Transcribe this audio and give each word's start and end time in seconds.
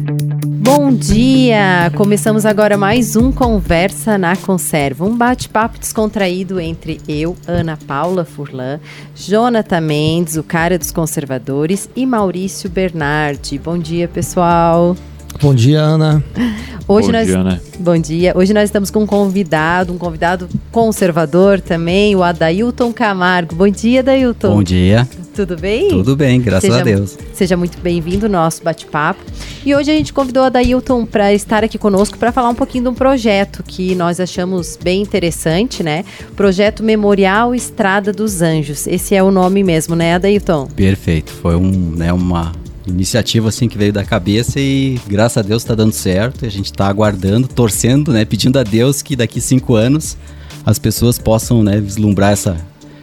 Bom 0.00 0.92
dia! 0.92 1.90
Começamos 1.96 2.46
agora 2.46 2.76
mais 2.76 3.16
um 3.16 3.32
Conversa 3.32 4.16
na 4.16 4.36
Conserva, 4.36 5.04
um 5.04 5.16
bate-papo 5.16 5.78
descontraído 5.78 6.60
entre 6.60 7.00
eu, 7.08 7.36
Ana 7.46 7.76
Paula 7.76 8.24
Furlan, 8.24 8.78
Jonathan 9.16 9.80
Mendes, 9.80 10.36
o 10.36 10.42
cara 10.44 10.78
dos 10.78 10.92
conservadores, 10.92 11.90
e 11.96 12.06
Maurício 12.06 12.70
Bernardi. 12.70 13.58
Bom 13.58 13.76
dia, 13.76 14.06
pessoal! 14.06 14.96
Bom 15.40 15.54
dia, 15.54 15.80
Ana. 15.80 16.22
Hoje 16.86 17.08
Bom 17.08 17.12
nós, 17.12 17.26
dia, 17.26 17.44
né? 17.44 17.60
Bom 17.78 17.98
dia. 17.98 18.32
Hoje 18.36 18.54
nós 18.54 18.64
estamos 18.64 18.90
com 18.90 19.00
um 19.00 19.06
convidado, 19.06 19.92
um 19.92 19.98
convidado 19.98 20.48
conservador 20.72 21.60
também, 21.60 22.16
o 22.16 22.22
Adailton 22.22 22.92
Camargo. 22.92 23.54
Bom 23.54 23.68
dia, 23.68 24.00
Adailton. 24.00 24.54
Bom 24.54 24.62
dia. 24.62 25.06
Tudo 25.38 25.56
bem? 25.56 25.88
Tudo 25.88 26.16
bem, 26.16 26.40
graças 26.40 26.68
seja, 26.68 26.80
a 26.80 26.82
Deus. 26.82 27.16
Seja 27.32 27.56
muito 27.56 27.78
bem-vindo 27.80 28.26
ao 28.26 28.32
nosso 28.32 28.60
bate-papo. 28.64 29.22
E 29.64 29.72
hoje 29.72 29.88
a 29.88 29.94
gente 29.94 30.12
convidou 30.12 30.42
a 30.42 30.48
Dailton 30.48 31.06
para 31.06 31.32
estar 31.32 31.62
aqui 31.62 31.78
conosco 31.78 32.18
para 32.18 32.32
falar 32.32 32.48
um 32.48 32.56
pouquinho 32.56 32.82
de 32.82 32.90
um 32.90 32.94
projeto 32.94 33.62
que 33.62 33.94
nós 33.94 34.18
achamos 34.18 34.76
bem 34.82 35.00
interessante, 35.00 35.80
né? 35.80 36.04
Projeto 36.34 36.82
Memorial 36.82 37.54
Estrada 37.54 38.12
dos 38.12 38.42
Anjos. 38.42 38.88
Esse 38.88 39.14
é 39.14 39.22
o 39.22 39.30
nome 39.30 39.62
mesmo, 39.62 39.94
né, 39.94 40.16
Adailton? 40.16 40.66
Perfeito. 40.74 41.30
Foi 41.30 41.54
um, 41.54 41.70
né, 41.70 42.12
uma 42.12 42.50
iniciativa 42.84 43.48
assim 43.48 43.68
que 43.68 43.78
veio 43.78 43.92
da 43.92 44.02
cabeça 44.02 44.58
e 44.58 44.98
graças 45.06 45.38
a 45.38 45.42
Deus 45.42 45.62
está 45.62 45.76
dando 45.76 45.92
certo. 45.92 46.46
A 46.46 46.48
gente 46.48 46.66
está 46.66 46.88
aguardando, 46.88 47.46
torcendo, 47.46 48.12
né, 48.12 48.24
pedindo 48.24 48.58
a 48.58 48.64
Deus 48.64 49.02
que 49.02 49.14
daqui 49.14 49.40
cinco 49.40 49.76
anos 49.76 50.16
as 50.66 50.80
pessoas 50.80 51.16
possam, 51.16 51.62
né, 51.62 51.80
vislumbrar 51.80 52.32
essa 52.32 52.56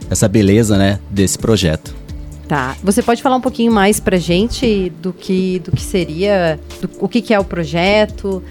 essa 0.09 0.28
beleza, 0.28 0.78
né, 0.78 1.00
desse 1.09 1.40
projeto. 1.40 2.05
Tá. 2.48 2.76
Você 2.84 3.02
pode 3.02 3.23
falar 3.23 3.38
um 3.38 3.41
pouquinho 3.41 3.72
mais 3.72 3.99
pra 3.99 4.17
gente 4.17 4.91
do 5.02 5.12
que, 5.12 5.59
do 5.59 5.72
que 5.72 5.81
seria, 5.81 6.59
do, 6.80 6.90
o 6.99 7.09
que, 7.09 7.22
que 7.22 7.34
é 7.34 7.40
o 7.40 7.44
projeto, 7.44 8.44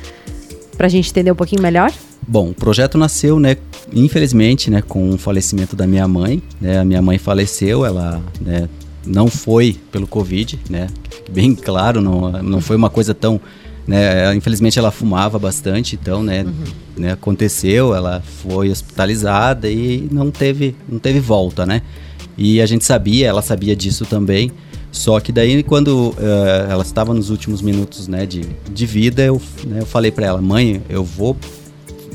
pra 0.76 0.88
gente 0.88 1.10
entender 1.10 1.30
um 1.30 1.36
pouquinho 1.36 1.62
melhor? 1.62 1.92
Bom, 2.26 2.50
o 2.50 2.54
projeto 2.54 2.98
nasceu, 2.98 3.38
né, 3.38 3.56
infelizmente, 3.92 4.70
né, 4.70 4.82
com 4.82 5.10
o 5.10 5.18
falecimento 5.18 5.76
da 5.76 5.86
minha 5.86 6.08
mãe, 6.08 6.42
né, 6.60 6.78
a 6.78 6.84
minha 6.84 7.02
mãe 7.02 7.18
faleceu, 7.18 7.84
ela, 7.84 8.20
né, 8.40 8.68
não 9.06 9.28
foi 9.28 9.76
pelo 9.92 10.06
Covid, 10.06 10.58
né, 10.68 10.88
bem 11.30 11.54
claro, 11.54 12.00
não, 12.00 12.32
não 12.42 12.60
foi 12.60 12.76
uma 12.76 12.88
coisa 12.88 13.14
tão, 13.14 13.38
né, 13.86 14.34
infelizmente 14.34 14.78
ela 14.78 14.90
fumava 14.90 15.38
bastante, 15.38 15.98
então, 16.00 16.22
né, 16.22 16.44
uhum. 16.44 16.52
né, 16.96 17.12
aconteceu, 17.12 17.94
ela 17.94 18.22
foi 18.42 18.70
hospitalizada 18.70 19.68
e 19.68 20.08
não 20.10 20.30
teve, 20.30 20.74
não 20.88 20.98
teve 20.98 21.20
volta, 21.20 21.66
né, 21.66 21.82
e 22.36 22.60
a 22.60 22.66
gente 22.66 22.84
sabia, 22.84 23.28
ela 23.28 23.42
sabia 23.42 23.74
disso 23.76 24.04
também. 24.04 24.50
Só 24.90 25.18
que 25.18 25.32
daí, 25.32 25.62
quando 25.62 26.10
uh, 26.10 26.14
ela 26.70 26.82
estava 26.82 27.12
nos 27.12 27.28
últimos 27.28 27.60
minutos 27.60 28.06
né, 28.06 28.24
de, 28.24 28.42
de 28.72 28.86
vida, 28.86 29.22
eu, 29.22 29.42
né, 29.66 29.80
eu 29.80 29.86
falei 29.86 30.12
para 30.12 30.26
ela, 30.26 30.40
mãe, 30.40 30.80
eu 30.88 31.02
vou 31.02 31.36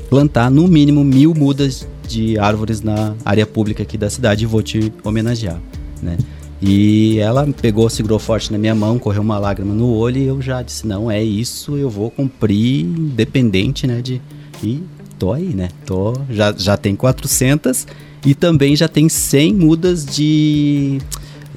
plantar 0.10 0.50
no 0.50 0.68
mínimo 0.68 1.04
mil 1.04 1.34
mudas 1.34 1.86
de 2.08 2.40
árvores 2.40 2.82
na 2.82 3.16
área 3.24 3.46
pública 3.46 3.84
aqui 3.84 3.98
da 3.98 4.10
cidade 4.10 4.46
e 4.46 4.48
vou 4.48 4.64
te 4.64 4.92
homenagear, 5.04 5.60
né? 6.02 6.18
E 6.62 7.20
ela 7.20 7.48
pegou, 7.62 7.90
segurou 7.90 8.18
forte 8.18 8.52
na 8.52 8.58
minha 8.58 8.76
mão, 8.76 8.98
correu 8.98 9.22
uma 9.22 9.38
lágrima 9.38 9.74
no 9.74 9.94
olho 9.94 10.18
e 10.18 10.26
eu 10.26 10.42
já 10.42 10.62
disse, 10.62 10.88
não, 10.88 11.10
é 11.10 11.24
isso, 11.24 11.78
eu 11.78 11.90
vou 11.90 12.10
cumprir, 12.10 12.86
independente, 12.86 13.86
né, 13.86 14.02
de... 14.02 14.22
E 14.62 14.84
tô 15.18 15.32
aí, 15.32 15.54
né? 15.54 15.70
Tô, 15.86 16.14
já, 16.30 16.54
já 16.58 16.76
tem 16.76 16.96
400 16.96 17.88
e 18.26 18.34
também 18.34 18.76
já 18.76 18.88
tem 18.88 19.08
100 19.08 19.54
mudas 19.54 20.06
de 20.06 21.00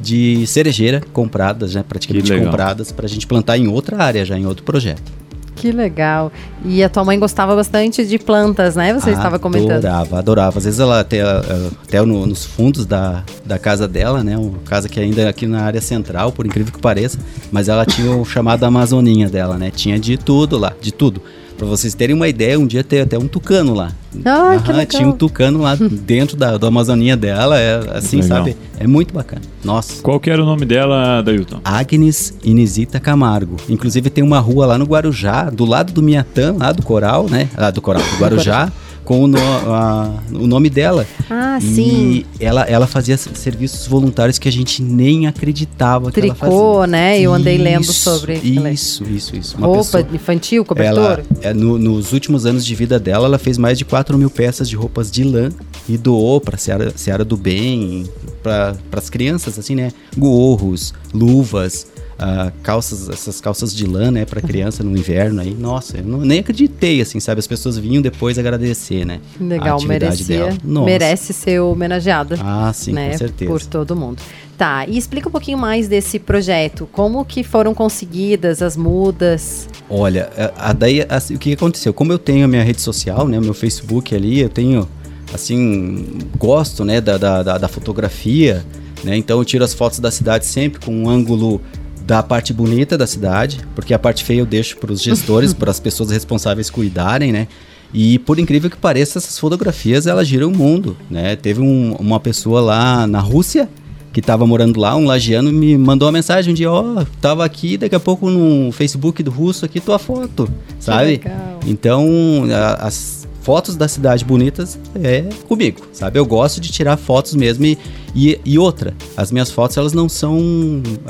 de 0.02 0.44
cerejeira 0.48 1.00
compradas, 1.12 1.76
né, 1.76 1.84
praticamente 1.88 2.36
compradas 2.36 2.90
para 2.90 3.06
a 3.06 3.08
gente 3.08 3.24
plantar 3.24 3.56
em 3.56 3.68
outra 3.68 4.02
área 4.02 4.24
já, 4.24 4.36
em 4.36 4.44
outro 4.44 4.64
projeto. 4.64 5.22
Que 5.54 5.70
legal. 5.70 6.32
E 6.64 6.82
a 6.82 6.88
tua 6.88 7.04
mãe 7.04 7.16
gostava 7.16 7.54
bastante 7.54 8.04
de 8.04 8.18
plantas, 8.18 8.74
né? 8.74 8.92
Você 8.94 9.10
estava 9.10 9.38
comentando. 9.38 9.70
Adorava, 9.84 10.18
adorava. 10.18 10.58
Às 10.58 10.64
vezes 10.64 10.80
ela 10.80 10.98
até, 10.98 11.20
até 11.20 12.02
no, 12.02 12.26
nos 12.26 12.44
fundos 12.44 12.84
da, 12.84 13.22
da 13.46 13.60
casa 13.60 13.86
dela, 13.86 14.24
né? 14.24 14.36
Uma 14.36 14.58
casa 14.64 14.88
que 14.88 14.98
ainda 14.98 15.22
é 15.22 15.28
aqui 15.28 15.46
na 15.46 15.62
área 15.62 15.80
central, 15.80 16.32
por 16.32 16.46
incrível 16.46 16.72
que 16.72 16.80
pareça. 16.80 17.16
Mas 17.52 17.68
ela 17.68 17.86
tinha 17.86 18.10
o 18.10 18.24
chamado 18.24 18.64
Amazoninha 18.64 19.28
dela, 19.28 19.56
né? 19.56 19.70
Tinha 19.70 20.00
de 20.00 20.16
tudo 20.16 20.58
lá, 20.58 20.72
de 20.80 20.90
tudo. 20.90 21.22
Pra 21.56 21.66
vocês 21.66 21.94
terem 21.94 22.14
uma 22.14 22.28
ideia, 22.28 22.58
um 22.58 22.66
dia 22.66 22.82
tem 22.82 23.00
até 23.00 23.18
um 23.18 23.28
tucano 23.28 23.74
lá. 23.74 23.92
Ah, 24.24 24.58
que 24.64 24.72
legal. 24.72 24.86
Tinha 24.86 25.08
um 25.08 25.12
tucano 25.12 25.60
lá 25.60 25.76
dentro 26.04 26.36
da, 26.36 26.58
da 26.58 26.68
Amazoninha 26.68 27.16
dela, 27.16 27.58
é 27.58 27.96
assim, 27.96 28.20
legal. 28.20 28.38
sabe? 28.38 28.56
É 28.78 28.86
muito 28.86 29.14
bacana. 29.14 29.42
Nossa. 29.64 30.02
Qual 30.02 30.18
que 30.18 30.30
era 30.30 30.42
o 30.42 30.46
nome 30.46 30.64
dela, 30.64 31.22
Dailton? 31.22 31.60
Agnes 31.64 32.34
Inesita 32.42 32.98
Camargo. 32.98 33.56
Inclusive 33.68 34.10
tem 34.10 34.24
uma 34.24 34.40
rua 34.40 34.66
lá 34.66 34.78
no 34.78 34.84
Guarujá, 34.84 35.50
do 35.50 35.64
lado 35.64 35.92
do 35.92 36.02
Miatã, 36.02 36.54
lá 36.58 36.72
do 36.72 36.82
Coral, 36.82 37.28
né? 37.28 37.48
Lá 37.56 37.70
do 37.70 37.80
Coral, 37.80 38.02
do 38.02 38.16
Guarujá 38.22 38.70
com 39.04 39.24
o, 39.24 39.26
no, 39.26 39.38
a, 39.38 40.14
o 40.32 40.46
nome 40.46 40.70
dela. 40.70 41.06
Ah, 41.30 41.58
e 41.60 41.74
sim. 41.74 42.24
ela, 42.38 42.62
ela 42.62 42.86
fazia 42.86 43.16
serviços 43.16 43.86
voluntários 43.86 44.38
que 44.38 44.48
a 44.48 44.52
gente 44.52 44.82
nem 44.82 45.26
acreditava 45.26 46.10
Tricô, 46.10 46.34
que 46.34 46.44
ela 46.44 46.52
fazia. 46.52 46.86
né? 46.86 47.20
Eu 47.20 47.32
andei 47.32 47.54
isso, 47.56 47.64
lendo 47.64 47.92
sobre. 47.92 48.34
Isso, 48.34 49.04
isso, 49.04 49.36
isso. 49.36 49.56
Uma 49.56 49.66
Roupa 49.66 49.82
pessoa, 49.82 50.06
infantil, 50.12 50.64
cobertor? 50.64 51.20
Ela, 51.20 51.24
é, 51.42 51.52
no, 51.54 51.78
nos 51.78 52.12
últimos 52.12 52.46
anos 52.46 52.64
de 52.64 52.74
vida 52.74 52.98
dela, 52.98 53.26
ela 53.26 53.38
fez 53.38 53.58
mais 53.58 53.78
de 53.78 53.84
4 53.84 54.16
mil 54.16 54.30
peças 54.30 54.68
de 54.68 54.76
roupas 54.76 55.10
de 55.10 55.24
lã 55.24 55.50
e 55.88 55.96
doou 55.96 56.40
para 56.40 56.56
Seara, 56.56 56.92
Seara 56.96 57.24
do 57.24 57.36
Bem, 57.36 58.08
para 58.42 58.76
as 58.92 59.10
crianças, 59.10 59.58
assim, 59.58 59.74
né? 59.74 59.92
Gorros, 60.16 60.92
luvas, 61.12 61.86
uh, 62.22 62.52
calças, 62.62 63.08
essas 63.08 63.40
calças 63.40 63.74
de 63.74 63.86
lã, 63.86 64.10
né, 64.10 64.24
para 64.24 64.40
criança 64.40 64.82
no 64.82 64.96
inverno 64.96 65.40
aí. 65.40 65.54
Nossa, 65.54 65.98
eu 65.98 66.04
não, 66.04 66.18
nem 66.18 66.38
acreditei, 66.40 67.00
assim, 67.00 67.18
sabe? 67.20 67.40
As 67.40 67.46
pessoas 67.46 67.76
vinham 67.76 68.00
depois 68.00 68.38
agradecer, 68.38 69.04
né? 69.04 69.20
Legal, 69.40 69.82
merecia, 69.82 70.56
merece 70.64 71.32
ser 71.32 71.60
homenageada. 71.60 72.38
Ah, 72.40 72.72
sim, 72.72 72.92
né, 72.92 73.10
com 73.10 73.18
certeza. 73.18 73.50
Por 73.50 73.64
todo 73.66 73.96
mundo. 73.96 74.22
Tá, 74.56 74.86
e 74.86 74.96
explica 74.96 75.28
um 75.28 75.32
pouquinho 75.32 75.58
mais 75.58 75.88
desse 75.88 76.18
projeto. 76.18 76.88
Como 76.92 77.24
que 77.24 77.42
foram 77.42 77.74
conseguidas 77.74 78.62
as 78.62 78.76
mudas? 78.76 79.68
Olha, 79.90 80.30
a, 80.36 80.70
a 80.70 80.72
daí, 80.72 81.04
assim, 81.08 81.34
o 81.34 81.38
que 81.38 81.54
aconteceu? 81.54 81.92
Como 81.92 82.12
eu 82.12 82.18
tenho 82.18 82.44
a 82.44 82.48
minha 82.48 82.62
rede 82.62 82.80
social, 82.80 83.26
né, 83.26 83.40
meu 83.40 83.54
Facebook 83.54 84.14
ali, 84.14 84.40
eu 84.40 84.48
tenho, 84.48 84.88
assim, 85.34 86.18
gosto, 86.38 86.84
né, 86.84 87.00
da, 87.00 87.16
da, 87.18 87.58
da 87.58 87.68
fotografia, 87.68 88.64
né, 89.02 89.16
então 89.16 89.38
eu 89.38 89.44
tiro 89.44 89.64
as 89.64 89.74
fotos 89.74 89.98
da 89.98 90.10
cidade 90.10 90.46
sempre 90.46 90.84
com 90.84 90.94
um 90.94 91.08
ângulo 91.08 91.60
da 92.06 92.22
parte 92.22 92.52
bonita 92.52 92.96
da 92.98 93.06
cidade, 93.06 93.60
porque 93.74 93.94
a 93.94 93.98
parte 93.98 94.24
feia 94.24 94.40
eu 94.40 94.46
deixo 94.46 94.76
para 94.76 94.92
os 94.92 95.02
gestores, 95.02 95.52
para 95.54 95.70
as 95.70 95.80
pessoas 95.80 96.10
responsáveis 96.10 96.70
cuidarem, 96.70 97.32
né? 97.32 97.48
E 97.94 98.18
por 98.20 98.38
incrível 98.38 98.70
que 98.70 98.76
pareça, 98.76 99.18
essas 99.18 99.38
fotografias 99.38 100.06
elas 100.06 100.26
giram 100.26 100.48
o 100.48 100.56
mundo, 100.56 100.96
né? 101.10 101.36
Teve 101.36 101.60
um, 101.60 101.94
uma 101.98 102.18
pessoa 102.18 102.60
lá 102.60 103.06
na 103.06 103.20
Rússia 103.20 103.68
que 104.12 104.20
estava 104.20 104.46
morando 104.46 104.78
lá, 104.78 104.94
um 104.94 105.06
lagiano, 105.06 105.50
me 105.50 105.76
mandou 105.76 106.06
uma 106.06 106.12
mensagem 106.12 106.52
um 106.52 106.54
dia, 106.54 106.70
ó, 106.70 107.00
oh, 107.00 107.06
tava 107.20 107.44
aqui, 107.44 107.78
daqui 107.78 107.94
a 107.94 108.00
pouco 108.00 108.28
no 108.28 108.70
Facebook 108.70 109.22
do 109.22 109.30
russo 109.30 109.64
aqui 109.64 109.80
tua 109.80 109.98
foto, 109.98 110.48
sabe? 110.78 111.22
Então, 111.66 112.44
a, 112.52 112.86
as 112.86 113.26
fotos 113.42 113.76
da 113.76 113.88
cidade 113.88 114.24
bonitas 114.24 114.78
é 114.94 115.28
comigo, 115.48 115.86
sabe? 115.92 116.18
Eu 116.18 116.24
gosto 116.24 116.60
de 116.60 116.70
tirar 116.70 116.96
fotos 116.96 117.34
mesmo 117.34 117.64
e, 117.66 117.78
e, 118.14 118.40
e 118.44 118.58
outra, 118.58 118.94
as 119.16 119.30
minhas 119.30 119.50
fotos 119.50 119.76
elas 119.76 119.92
não 119.92 120.08
são 120.08 120.40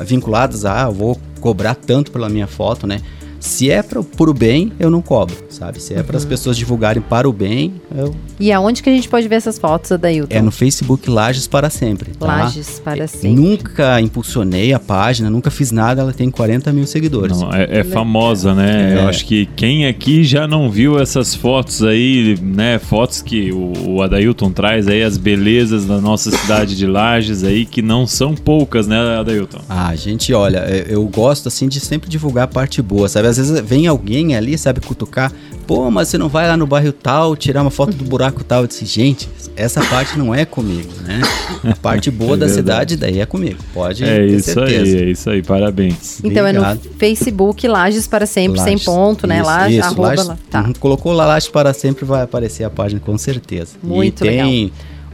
vinculadas 0.05 0.65
a, 0.65 0.85
ah, 0.85 0.91
vou 0.91 1.21
cobrar 1.41 1.75
tanto 1.75 2.11
pela 2.11 2.29
minha 2.29 2.47
foto, 2.47 2.87
né? 2.87 3.01
Se 3.43 3.69
é 3.73 3.83
para 3.83 3.99
o 4.01 4.33
bem, 4.33 4.73
eu 4.79 4.89
não 4.89 5.03
cobro, 5.03 5.35
sabe? 5.51 5.83
Se 5.83 5.93
é 5.93 5.99
uhum. 5.99 6.05
para 6.05 6.17
as 6.17 6.25
pessoas 6.25 6.57
divulgarem 6.57 7.03
para 7.03 7.29
o 7.29 7.33
bem, 7.33 7.75
eu. 7.93 8.15
E 8.39 8.53
aonde 8.53 8.85
que 8.85 8.89
a 8.89 8.93
gente 8.93 9.09
pode 9.09 9.27
ver 9.27 9.35
essas 9.35 9.59
fotos, 9.59 9.91
Adailton? 9.91 10.33
É 10.33 10.41
no 10.41 10.53
Facebook 10.53 11.11
Lages 11.11 11.49
para 11.49 11.69
Sempre. 11.69 12.13
Tá? 12.13 12.25
Lages 12.25 12.79
para 12.79 13.09
Sempre. 13.09 13.43
Nunca 13.43 14.01
impulsionei 14.01 14.73
a 14.73 14.79
página, 14.79 15.29
nunca 15.29 15.51
fiz 15.51 15.73
nada, 15.73 16.03
ela 16.03 16.13
tem 16.13 16.31
40 16.31 16.73
mil 16.73 16.87
seguidores. 16.87 17.41
Não, 17.41 17.53
é, 17.53 17.81
é 17.81 17.85
famosa, 17.85 18.55
né? 18.55 18.95
É. 18.95 18.99
Eu 18.99 19.09
acho 19.09 19.27
que 19.27 19.47
quem 19.57 19.87
aqui 19.87 20.23
já 20.23 20.47
não 20.47 20.71
viu 20.71 21.01
essas 21.01 21.35
fotos 21.35 21.83
aí, 21.83 22.39
né? 22.41 22.79
Fotos 22.79 23.21
que 23.21 23.51
o, 23.51 23.73
o 23.89 24.03
Adailton 24.03 24.53
traz 24.53 24.87
aí, 24.87 25.03
as 25.03 25.17
belezas 25.17 25.85
da 25.85 26.01
nossa 26.01 26.31
cidade 26.31 26.77
de 26.77 26.87
Lages 26.87 27.43
aí, 27.43 27.65
que 27.65 27.83
não 27.83 28.07
são 28.07 28.37
poucas, 28.37 28.87
né, 28.87 29.19
Adailton? 29.19 29.61
Ah, 29.69 29.93
gente, 29.97 30.33
olha, 30.33 30.59
eu 30.89 31.05
gosto 31.09 31.49
assim 31.49 31.67
de 31.67 31.81
sempre 31.81 32.09
divulgar 32.09 32.45
a 32.45 32.49
parte 32.49 32.81
boa, 32.81 33.09
sabe? 33.09 33.32
Às 33.39 33.49
vezes 33.49 33.61
vem 33.65 33.87
alguém 33.87 34.35
ali, 34.37 34.57
sabe, 34.57 34.81
cutucar. 34.81 35.33
Pô, 35.67 35.91
mas 35.91 36.09
você 36.09 36.19
não 36.19 36.29
vai 36.29 36.49
lá 36.49 36.57
no 36.57 36.67
bairro 36.67 36.93
tal, 36.93 37.37
tirar 37.37 37.63
uma 37.63 37.71
foto 37.71 37.93
do 37.93 38.05
buraco 38.05 38.43
tal. 38.43 38.63
Eu 38.63 38.67
disse, 38.67 38.85
gente, 38.85 39.29
essa 39.57 39.81
parte 39.85 40.19
não 40.19 40.35
é 40.35 40.45
comigo, 40.45 40.91
né? 41.03 41.21
A 41.65 41.77
parte 41.77 42.11
boa 42.11 42.35
é 42.35 42.37
da 42.37 42.49
cidade 42.49 42.97
daí 42.97 43.21
é 43.21 43.27
comigo. 43.27 43.59
Pode 43.73 44.03
É 44.05 44.27
isso 44.27 44.53
certeza. 44.53 44.83
aí, 44.97 45.03
é 45.03 45.11
isso 45.11 45.31
aí, 45.31 45.43
parabéns. 45.43 46.19
Então 46.23 46.45
Obrigado. 46.45 46.81
é 46.85 46.89
no 46.91 46.97
Facebook 46.99 47.67
Lages 47.69 48.07
para 48.09 48.27
sempre, 48.27 48.59
Lages. 48.59 48.83
sem 48.83 48.93
ponto, 48.93 49.27
né? 49.27 49.43
Lages, 49.43 49.79
isso, 49.79 49.87
arroba 49.87 50.03
Lages, 50.09 50.27
lá. 50.27 50.39
Tá. 50.51 50.63
Uhum, 50.63 50.73
colocou 50.81 51.13
lá 51.13 51.27
Lages 51.27 51.49
para 51.49 51.73
sempre, 51.73 52.05
vai 52.05 52.23
aparecer 52.23 52.65
a 52.65 52.71
página 52.71 53.01
com 53.01 53.17
certeza. 53.17 53.77
Muito 53.83 54.25
e 54.25 54.29
tem, 54.29 54.65
legal. 54.65 54.71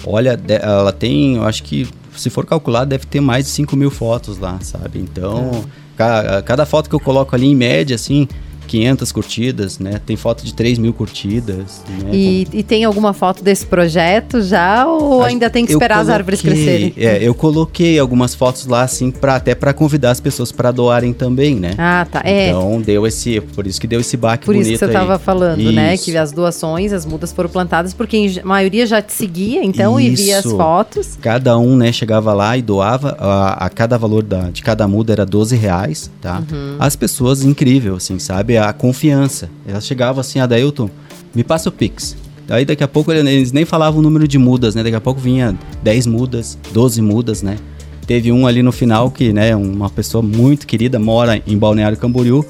olha, 0.07 0.41
ela 0.63 0.93
tem, 0.93 1.37
eu 1.37 1.45
acho 1.45 1.63
que 1.63 1.87
se 2.17 2.31
for 2.31 2.47
calcular, 2.47 2.85
deve 2.85 3.07
ter 3.07 3.21
mais 3.21 3.45
de 3.45 3.51
5 3.53 3.77
mil 3.77 3.91
fotos 3.91 4.39
lá, 4.39 4.59
sabe? 4.63 4.99
Então. 4.99 5.63
É 5.85 5.88
Cada 6.45 6.65
foto 6.65 6.89
que 6.89 6.95
eu 6.95 7.01
coloco 7.01 7.35
ali, 7.35 7.47
em 7.47 7.57
média, 7.57 7.97
assim, 7.97 8.29
500 8.69 9.11
curtidas, 9.13 9.79
né? 9.79 10.01
Tem 10.05 10.17
foto 10.17 10.45
de 10.45 10.55
3 10.55 10.79
mil 10.79 10.93
curtidas. 10.93 11.83
Né? 12.05 12.11
E, 12.13 12.47
e 12.53 12.63
tem 12.63 12.85
alguma 12.85 13.13
foto 13.13 13.43
desse 13.43 13.67
projeto 13.67 14.41
já 14.43 14.87
ou 14.87 15.21
Acho- 15.23 15.31
ainda 15.31 15.51
tem 15.51 15.65
que 15.67 15.73
esperar 15.73 15.99
as 16.01 16.09
árvores 16.09 16.41
coloquei- 16.41 16.65
crescerem? 16.65 16.95
É, 16.97 17.19
eu 17.27 17.35
coloquei 17.35 17.99
algumas 17.99 18.35
fotos 18.35 18.67
lá, 18.67 18.83
assim, 18.83 19.11
pra, 19.11 19.37
até 19.37 19.55
para 19.55 19.73
convidar 19.73 20.11
as 20.11 20.21
pessoas 20.21 20.53
para 20.53 20.71
doarem 20.71 21.13
também, 21.13 21.55
né? 21.55 21.75
Ah, 21.79 22.07
tá. 22.11 22.21
É. 22.25 22.49
Então 22.51 22.81
deu 22.81 23.07
esse, 23.07 23.41
por 23.41 23.67
isso 23.67 23.81
que 23.81 23.87
deu 23.87 24.01
esse 24.01 24.17
baque 24.17 24.45
Por 24.45 24.55
bonito 24.55 24.69
isso 24.75 24.79
que 24.79 24.85
você 24.85 24.97
estava 24.99 25.19
falando, 25.19 25.73
né? 25.73 25.95
Isso. 25.95 26.05
Que 26.05 26.17
as 26.17 26.31
doações, 26.31 26.93
as 26.93 27.07
mudas 27.07 27.33
foram 27.33 27.49
plantadas, 27.49 27.95
porque 27.95 28.41
a 28.43 28.47
maioria 28.47 28.87
já 28.87 29.01
te 29.01 29.13
seguia, 29.13 29.65
então, 29.65 29.99
e 29.99 30.11
via 30.11 30.39
as 30.39 30.45
Isso. 30.45 30.57
fotos. 30.57 31.19
Cada 31.23 31.57
um, 31.59 31.77
né, 31.77 31.91
chegava 31.93 32.33
lá 32.35 32.57
e 32.57 32.63
doava. 32.63 33.17
A, 33.19 33.67
a 33.67 33.71
cada 33.71 33.97
valor 33.97 34.23
da, 34.23 34.51
de 34.51 34.63
cada 34.63 34.87
muda 34.87 35.13
era 35.13 35.25
12 35.25 35.57
reais, 35.57 36.11
tá? 36.21 36.43
Uhum. 36.51 36.77
As 36.79 36.95
pessoas, 36.97 37.43
incrível, 37.45 37.97
assim, 37.97 38.19
sabe? 38.19 38.58
A 38.59 38.73
confiança. 38.73 39.49
Elas 39.67 39.87
chegavam 39.87 40.21
assim, 40.21 40.39
Adailton, 40.39 40.91
me 41.35 41.45
passa 41.45 41.69
o 41.69 41.73
Pix. 41.73 42.17
Aí 42.49 42.65
daqui 42.65 42.83
a 42.83 42.89
pouco 42.89 43.13
eles 43.13 43.53
nem 43.53 43.65
falavam 43.65 44.01
o 44.01 44.03
número 44.03 44.27
de 44.27 44.39
mudas, 44.39 44.75
né? 44.75 44.83
Daqui 44.83 44.97
a 44.97 45.01
pouco 45.01 45.21
vinha 45.21 45.57
10 45.83 46.07
mudas, 46.07 46.59
12 46.73 47.03
mudas, 47.03 47.43
né? 47.43 47.59
Teve 48.07 48.33
um 48.33 48.47
ali 48.47 48.63
no 48.63 48.73
final 48.73 49.11
que, 49.11 49.35
né, 49.35 49.55
uma 49.55 49.91
pessoa 49.91 50.23
muito 50.23 50.67
querida, 50.67 50.99
mora 50.99 51.43
em 51.47 51.59
Balneário 51.59 51.99
Camboriú. 51.99 52.43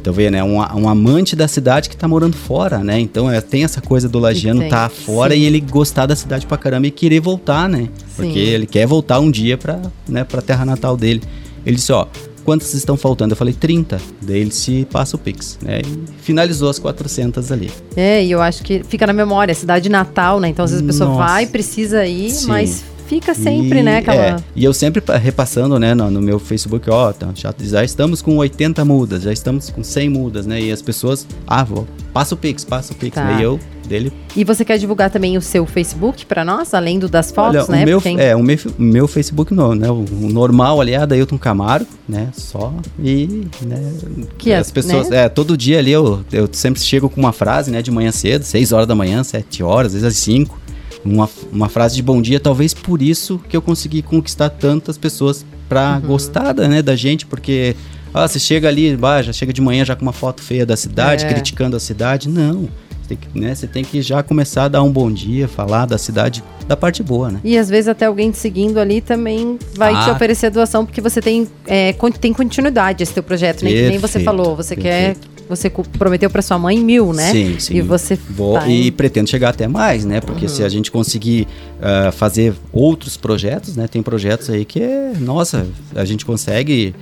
Então, 0.00 0.12
vê, 0.12 0.30
né, 0.30 0.42
um, 0.42 0.56
um 0.56 0.88
amante 0.88 1.36
da 1.36 1.46
cidade 1.46 1.88
que 1.88 1.96
tá 1.96 2.08
morando 2.08 2.34
fora, 2.34 2.82
né? 2.82 2.98
Então, 2.98 3.30
é, 3.30 3.40
tem 3.40 3.62
essa 3.62 3.80
coisa 3.80 4.08
do 4.08 4.18
lagiano 4.18 4.68
tá 4.68 4.88
fora 4.88 5.34
sim. 5.34 5.40
e 5.40 5.44
ele 5.44 5.60
gostar 5.60 6.06
da 6.06 6.16
cidade 6.16 6.46
pra 6.46 6.56
caramba 6.56 6.86
e 6.86 6.90
querer 6.90 7.20
voltar, 7.20 7.68
né? 7.68 7.88
Porque 8.16 8.32
Sim. 8.32 8.38
ele 8.38 8.66
quer 8.66 8.86
voltar 8.86 9.20
um 9.20 9.30
dia 9.30 9.56
pra, 9.56 9.80
né, 10.08 10.24
pra 10.24 10.42
terra 10.42 10.64
natal 10.64 10.96
dele. 10.96 11.22
Ele 11.64 11.76
disse, 11.76 11.92
ó, 11.92 12.06
quantas 12.44 12.74
estão 12.74 12.96
faltando? 12.96 13.32
Eu 13.32 13.36
falei, 13.36 13.54
30. 13.54 14.00
Daí 14.20 14.38
ele 14.40 14.50
se 14.50 14.86
passa 14.90 15.16
o 15.16 15.18
Pix, 15.18 15.58
né? 15.62 15.80
E 15.80 16.22
finalizou 16.22 16.68
as 16.70 16.78
400 16.78 17.50
ali. 17.52 17.70
É, 17.96 18.24
e 18.24 18.30
eu 18.30 18.40
acho 18.42 18.62
que 18.62 18.82
fica 18.84 19.06
na 19.06 19.12
memória, 19.12 19.54
cidade 19.54 19.88
natal, 19.88 20.40
né? 20.40 20.48
Então, 20.48 20.64
às 20.64 20.70
vezes 20.70 20.84
a 20.84 20.86
pessoa 20.86 21.10
Nossa. 21.10 21.24
vai, 21.24 21.46
precisa 21.46 22.04
ir, 22.06 22.30
Sim. 22.30 22.46
mas 22.48 22.84
fica 23.06 23.34
sempre, 23.34 23.80
E, 23.80 23.82
né? 23.82 23.98
Aquela... 23.98 24.22
é, 24.24 24.36
e 24.56 24.64
eu 24.64 24.72
sempre 24.72 25.00
pa- 25.00 25.16
repassando, 25.16 25.78
né, 25.78 25.94
no, 25.94 26.10
no 26.10 26.22
meu 26.22 26.38
Facebook, 26.38 26.88
ó, 26.88 27.12
tá, 27.12 27.28
já, 27.34 27.54
já 27.58 27.84
estamos 27.84 28.22
com 28.22 28.36
80 28.38 28.84
mudas, 28.84 29.22
já 29.22 29.32
estamos 29.32 29.68
com 29.70 29.82
100 29.84 30.08
mudas, 30.08 30.46
né? 30.46 30.60
E 30.60 30.72
as 30.72 30.80
pessoas, 30.80 31.26
ah, 31.46 31.62
vou, 31.62 31.86
passa 32.12 32.34
o 32.34 32.38
Pix, 32.38 32.64
passa 32.64 32.92
o 32.92 32.96
Pix. 32.96 33.14
Tá. 33.14 33.24
Daí 33.24 33.42
eu, 33.42 33.60
dele, 33.92 34.12
E 34.36 34.42
você 34.44 34.64
quer 34.64 34.78
divulgar 34.78 35.10
também 35.10 35.36
o 35.36 35.40
seu 35.42 35.66
Facebook 35.66 36.24
pra 36.26 36.44
nós, 36.44 36.72
além 36.74 36.98
do 36.98 37.08
das 37.08 37.30
fotos, 37.30 37.68
olha, 37.68 37.76
né? 37.78 37.82
o 37.82 37.86
meu, 37.86 38.00
Porque- 38.00 38.20
é, 38.20 38.34
o 38.34 38.42
meu, 38.42 38.58
meu 38.78 39.06
Facebook 39.08 39.52
não, 39.54 39.74
né? 39.74 39.90
O, 39.90 40.04
o 40.04 40.28
normal 40.32 40.80
ali 40.80 40.92
é 40.92 40.96
Adailton 40.96 41.36
Camargo, 41.38 41.86
né? 42.08 42.28
Só 42.32 42.72
e, 42.98 43.46
né? 43.62 43.92
Que 44.38 44.52
as 44.52 44.70
é, 44.70 44.72
pessoas, 44.72 45.08
né? 45.10 45.24
é, 45.24 45.28
todo 45.28 45.56
dia 45.56 45.78
ali 45.78 45.92
eu, 45.92 46.24
eu 46.32 46.48
sempre 46.52 46.80
chego 46.80 47.08
com 47.10 47.20
uma 47.20 47.32
frase, 47.32 47.70
né? 47.70 47.82
De 47.82 47.90
manhã 47.90 48.10
cedo, 48.10 48.42
6 48.44 48.72
horas 48.72 48.86
da 48.86 48.94
manhã, 48.94 49.22
7 49.22 49.62
horas, 49.62 49.94
às 49.94 50.02
vezes 50.02 50.16
às 50.18 50.22
5. 50.22 50.60
Uma, 51.04 51.28
uma 51.52 51.68
frase 51.68 51.96
de 51.96 52.02
bom 52.02 52.22
dia, 52.22 52.38
talvez 52.38 52.72
por 52.72 53.02
isso 53.02 53.40
que 53.48 53.56
eu 53.56 53.60
consegui 53.60 54.02
conquistar 54.02 54.48
tantas 54.50 54.96
pessoas 54.96 55.44
pra 55.68 55.96
Uhum. 56.00 56.08
gostar 56.08 56.52
da, 56.52 56.68
né, 56.68 56.80
da 56.80 56.94
gente, 56.94 57.26
porque 57.26 57.74
ah, 58.14 58.28
você 58.28 58.38
chega 58.38 58.68
ali, 58.68 58.94
bah, 58.96 59.20
já 59.22 59.32
chega 59.32 59.52
de 59.52 59.60
manhã 59.60 59.84
já 59.84 59.96
com 59.96 60.02
uma 60.02 60.12
foto 60.12 60.42
feia 60.42 60.64
da 60.66 60.76
cidade, 60.76 61.24
É. 61.24 61.28
criticando 61.32 61.76
a 61.76 61.80
cidade. 61.80 62.28
Não. 62.28 62.68
Você 63.12 63.16
tem, 63.16 63.16
que, 63.16 63.38
né, 63.38 63.54
você 63.54 63.66
tem 63.66 63.84
que 63.84 64.00
já 64.02 64.22
começar 64.22 64.64
a 64.64 64.68
dar 64.68 64.82
um 64.82 64.90
bom 64.90 65.10
dia, 65.10 65.46
falar 65.46 65.86
da 65.86 65.98
cidade, 65.98 66.42
da 66.66 66.76
parte 66.76 67.02
boa, 67.02 67.30
né? 67.30 67.40
E 67.44 67.58
às 67.58 67.68
vezes 67.68 67.88
até 67.88 68.06
alguém 68.06 68.30
te 68.30 68.38
seguindo 68.38 68.78
ali 68.78 69.00
também 69.00 69.58
vai 69.76 69.92
te 69.92 70.10
Ah. 70.10 70.12
oferecer 70.12 70.50
doação, 70.50 70.84
porque 70.86 71.00
você 71.00 71.20
tem, 71.20 71.46
é, 71.66 71.92
tem 72.20 72.32
continuidade 72.32 73.02
esse 73.02 73.12
teu 73.12 73.22
projeto, 73.22 73.64
né? 73.64 73.70
Que 73.70 73.88
nem 73.88 73.98
você 73.98 74.20
falou, 74.20 74.56
você 74.56 74.74
quer. 74.76 75.14
perfeito. 75.14 75.32
Você 75.48 75.68
co- 75.68 75.82
prometeu 75.98 76.30
pra 76.30 76.40
sua 76.40 76.58
mãe 76.58 76.78
mil, 76.78 77.12
né? 77.12 77.30
Sim, 77.30 77.58
sim. 77.58 77.74
E 77.76 77.80
você 77.82 78.16
Vou, 78.30 78.54
tá 78.54 78.66
e 78.68 78.90
pretendo 78.90 79.28
chegar 79.28 79.50
até 79.50 79.68
mais, 79.68 80.02
né? 80.04 80.18
Porque 80.20 80.48
se 80.48 80.62
a 80.64 80.68
gente 80.68 80.90
conseguir 80.90 81.46
ah, 81.82 82.10
fazer 82.12 82.54
outros 82.72 83.18
projetos, 83.18 83.76
né? 83.76 83.86
Tem 83.86 84.02
projetos 84.02 84.48
aí 84.48 84.64
que 84.64 84.80
nossa, 85.20 85.66
a 85.94 86.04
gente 86.06 86.24
consegue 86.24 86.94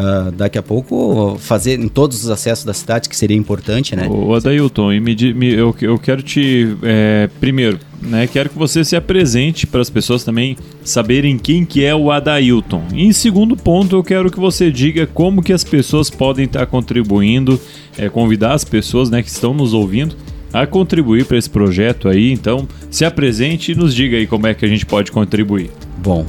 ah, 0.00 0.30
daqui 0.32 0.56
a 0.56 0.62
pouco 0.62 1.36
fazer 1.40 1.80
em 1.80 1.88
todos 1.88 2.22
os 2.22 2.30
acessos 2.30 2.64
da 2.64 2.72
cidade, 2.72 3.08
que 3.08 3.16
seria 3.16 3.36
importante, 3.36 3.96
né? 3.96 4.06
Ô 4.08 4.32
Adailton, 4.32 4.92
e 4.92 5.00
me 5.00 5.16
me- 5.34 5.52
eu, 5.52 5.74
eu 5.80 5.98
quero 5.98 6.22
te. 6.22 6.76
é, 6.84 7.28
primeiro, 7.40 7.80
né, 8.00 8.28
quero 8.28 8.48
que 8.48 8.56
você 8.56 8.84
se 8.84 8.94
apresente 8.94 9.66
para 9.66 9.80
as 9.80 9.90
pessoas 9.90 10.22
também 10.22 10.56
saberem 10.84 11.36
quem 11.36 11.64
que 11.64 11.84
é 11.84 11.92
o 11.94 12.12
Adailton. 12.12 12.84
E 12.94 13.02
em 13.04 13.12
segundo 13.12 13.56
ponto, 13.56 13.96
eu 13.96 14.04
quero 14.04 14.30
que 14.30 14.38
você 14.38 14.70
diga 14.70 15.04
como 15.04 15.42
que 15.42 15.52
as 15.52 15.64
pessoas 15.64 16.08
podem 16.08 16.44
estar 16.44 16.64
contribuindo, 16.66 17.60
é, 17.98 18.08
convidar 18.08 18.52
as 18.54 18.64
pessoas 18.64 19.10
né, 19.10 19.20
que 19.20 19.28
estão 19.30 19.52
nos 19.52 19.74
ouvindo 19.74 20.14
a 20.52 20.66
contribuir 20.66 21.24
para 21.24 21.36
esse 21.36 21.50
projeto 21.50 22.08
aí. 22.08 22.32
Então, 22.32 22.66
se 22.90 23.04
apresente 23.04 23.72
e 23.72 23.74
nos 23.74 23.94
diga 23.94 24.16
aí 24.16 24.26
como 24.26 24.46
é 24.46 24.54
que 24.54 24.64
a 24.64 24.68
gente 24.68 24.86
pode 24.86 25.12
contribuir. 25.12 25.70
Bom, 26.02 26.24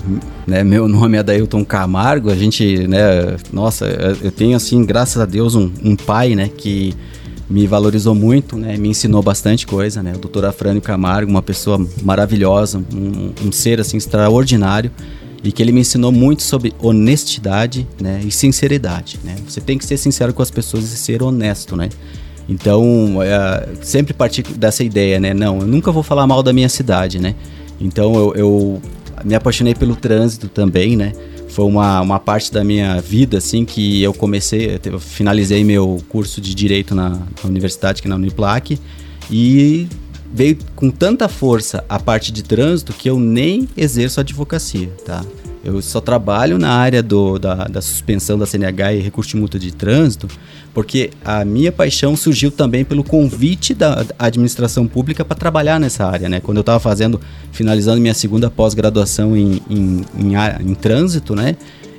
né, 0.48 0.64
meu 0.64 0.88
nome 0.88 1.18
é 1.18 1.24
Dailton 1.24 1.64
Camargo, 1.64 2.32
a 2.32 2.36
gente, 2.36 2.88
né, 2.88 3.38
nossa, 3.54 3.86
eu 4.22 4.32
tenho 4.32 4.58
assim, 4.58 4.84
graças 4.84 5.22
a 5.22 5.26
Deus, 5.26 5.54
um, 5.54 5.72
um 5.84 5.96
pai, 5.96 6.36
né, 6.36 6.50
que 6.50 6.94
me 7.48 7.68
valorizou 7.68 8.16
muito, 8.16 8.58
né, 8.58 8.78
me 8.78 8.90
ensinou 8.90 9.22
bastante 9.22 9.68
coisa, 9.68 10.02
né, 10.02 10.14
o 10.16 10.18
doutor 10.18 10.46
Afrânio 10.46 10.82
Camargo, 10.82 11.30
uma 11.30 11.42
pessoa 11.42 11.80
maravilhosa, 12.02 12.84
um, 12.94 13.32
um 13.48 13.52
ser, 13.52 13.80
assim, 13.80 13.98
extraordinário, 13.98 14.92
e 15.44 15.52
que 15.52 15.62
ele 15.62 15.72
me 15.72 15.82
ensinou 15.82 16.12
muito 16.12 16.42
sobre 16.42 16.74
honestidade, 16.80 17.88
né, 18.02 18.22
e 18.26 18.32
sinceridade, 18.32 19.20
né, 19.24 19.36
você 19.48 19.62
tem 19.62 19.78
que 19.78 19.86
ser 19.86 19.98
sincero 19.98 20.34
com 20.34 20.42
as 20.42 20.50
pessoas 20.50 20.92
e 20.92 20.98
ser 20.98 21.22
honesto, 21.22 21.76
né, 21.76 21.90
então, 22.50 23.22
é, 23.22 23.70
sempre 23.84 24.12
parti 24.12 24.42
dessa 24.42 24.84
ideia, 24.84 25.20
né? 25.20 25.36
Não, 25.36 25.60
eu 25.60 25.68
nunca 25.68 25.92
vou 25.92 26.02
falar 26.02 26.26
mal 26.26 26.42
da 26.42 26.52
minha 26.52 26.68
cidade, 26.68 27.20
né? 27.20 27.36
Então, 27.80 28.16
eu, 28.16 28.34
eu 28.36 28.82
me 29.24 29.36
apaixonei 29.36 29.76
pelo 29.76 29.96
trânsito 29.96 30.48
também, 30.48 30.98
né? 30.98 31.14
Foi 31.50 31.66
uma, 31.66 32.02
uma 32.02 32.20
parte 32.20 32.52
da 32.52 32.64
minha 32.64 33.00
vida, 33.00 33.38
assim, 33.38 33.64
que 33.66 34.02
eu 34.02 34.14
comecei, 34.14 34.80
eu 34.84 35.00
finalizei 35.00 35.64
meu 35.64 36.02
curso 36.10 36.42
de 36.42 36.56
Direito 36.56 36.96
na, 36.96 37.10
na 37.10 37.20
universidade, 37.44 38.02
que 38.02 38.08
é 38.08 38.10
na 38.10 38.16
Uniplac, 38.16 38.80
e 39.30 39.88
veio 40.34 40.58
com 40.76 40.90
tanta 40.90 41.28
força 41.28 41.84
a 41.88 42.00
parte 42.00 42.32
de 42.32 42.44
trânsito 42.44 42.94
que 42.94 43.10
eu 43.10 43.20
nem 43.20 43.70
exerço 43.78 44.20
advocacia, 44.20 44.90
tá? 45.06 45.24
Eu 45.64 45.82
só 45.82 46.00
trabalho 46.00 46.58
na 46.58 46.72
área 46.72 47.04
do, 47.04 47.38
da, 47.38 47.66
da 47.66 47.82
suspensão 47.82 48.38
da 48.40 48.46
CNH 48.46 48.94
e 48.94 49.00
recurso 49.02 49.32
de 49.32 49.38
multa 49.38 49.60
de 49.60 49.74
trânsito, 49.74 50.28
porque 50.74 51.10
a 51.24 51.44
minha 51.44 51.72
paixão 51.72 52.16
surgiu 52.16 52.50
também 52.50 52.86
pelo 52.86 53.04
convite 53.04 53.74
da 53.74 54.06
administração 54.18 54.88
pública 54.88 55.26
para 55.26 55.36
trabalhar 55.36 55.80
nessa 55.80 56.06
área, 56.06 56.30
né? 56.30 56.40
Quando 56.40 56.58
eu 56.58 56.62
estava 56.62 56.80
fazendo, 56.80 57.20
finalizando 57.52 58.00
minha 58.00 58.14
segunda 58.14 58.50
pós-graduação 58.50 59.36
em, 59.36 59.62
em, 59.70 60.06
em, 60.18 60.72
em 60.72 60.76
trânsito, 60.76 61.36
né? 61.36 61.58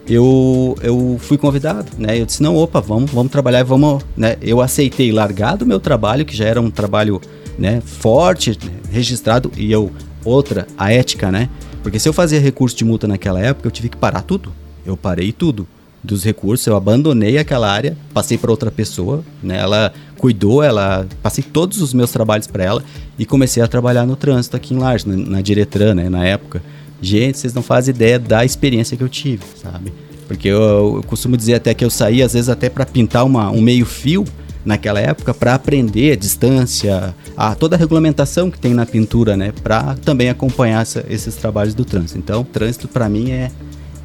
Eu, 0.08 0.74
eu 0.82 1.18
fui 1.20 1.36
convidado, 1.36 1.92
né? 1.98 2.18
Eu 2.18 2.24
disse, 2.24 2.42
não, 2.42 2.56
opa, 2.56 2.80
vamos, 2.80 3.10
vamos 3.10 3.30
trabalhar, 3.30 3.62
vamos, 3.62 4.02
né? 4.16 4.36
Eu 4.40 4.62
aceitei 4.62 5.12
largar 5.12 5.56
do 5.56 5.66
meu 5.66 5.78
trabalho, 5.78 6.24
que 6.24 6.34
já 6.34 6.46
era 6.46 6.60
um 6.60 6.70
trabalho, 6.70 7.20
né, 7.58 7.82
forte, 7.84 8.58
registrado, 8.90 9.52
e 9.56 9.70
eu, 9.70 9.92
outra, 10.24 10.66
a 10.78 10.90
ética, 10.90 11.30
né? 11.30 11.50
Porque 11.82 11.98
se 11.98 12.08
eu 12.08 12.12
fazia 12.12 12.40
recurso 12.40 12.76
de 12.76 12.84
multa 12.84 13.08
naquela 13.08 13.40
época, 13.40 13.66
eu 13.66 13.70
tive 13.70 13.88
que 13.88 13.96
parar 13.96 14.22
tudo. 14.22 14.52
Eu 14.84 14.96
parei 14.96 15.32
tudo 15.32 15.66
dos 16.02 16.24
recursos, 16.24 16.66
eu 16.66 16.76
abandonei 16.76 17.36
aquela 17.36 17.70
área, 17.70 17.96
passei 18.12 18.38
para 18.38 18.50
outra 18.50 18.70
pessoa, 18.70 19.22
né? 19.42 19.58
Ela 19.58 19.92
cuidou, 20.16 20.62
ela 20.62 21.06
passei 21.22 21.44
todos 21.44 21.80
os 21.82 21.92
meus 21.92 22.10
trabalhos 22.10 22.46
para 22.46 22.64
ela 22.64 22.82
e 23.18 23.26
comecei 23.26 23.62
a 23.62 23.68
trabalhar 23.68 24.06
no 24.06 24.16
trânsito 24.16 24.56
aqui 24.56 24.74
em 24.74 24.78
Lages, 24.78 25.04
na, 25.04 25.16
na 25.16 25.40
Diretran, 25.42 25.94
né, 25.94 26.08
na 26.08 26.24
época. 26.24 26.62
Gente, 27.02 27.38
vocês 27.38 27.54
não 27.54 27.62
fazem 27.62 27.94
ideia 27.94 28.18
da 28.18 28.44
experiência 28.44 28.96
que 28.96 29.02
eu 29.02 29.08
tive, 29.08 29.42
sabe? 29.60 29.92
Porque 30.26 30.48
eu, 30.48 30.96
eu 30.96 31.04
costumo 31.06 31.36
dizer 31.36 31.54
até 31.54 31.74
que 31.74 31.84
eu 31.84 31.90
saía 31.90 32.24
às 32.24 32.32
vezes 32.32 32.48
até 32.48 32.68
para 32.68 32.86
pintar 32.86 33.24
uma, 33.24 33.50
um 33.50 33.60
meio 33.60 33.84
fio 33.84 34.24
naquela 34.64 35.00
época 35.00 35.32
para 35.32 35.54
aprender 35.54 36.12
a 36.12 36.16
distância, 36.16 37.14
a 37.36 37.54
toda 37.54 37.76
a 37.76 37.78
regulamentação 37.78 38.50
que 38.50 38.58
tem 38.58 38.74
na 38.74 38.84
pintura, 38.86 39.36
né, 39.36 39.52
para 39.62 39.94
também 40.04 40.28
acompanhar 40.28 40.82
essa- 40.82 41.04
esses 41.08 41.34
trabalhos 41.36 41.74
do 41.74 41.84
trânsito. 41.84 42.18
Então, 42.18 42.44
trânsito 42.44 42.88
para 42.88 43.08
mim 43.08 43.30
é 43.30 43.50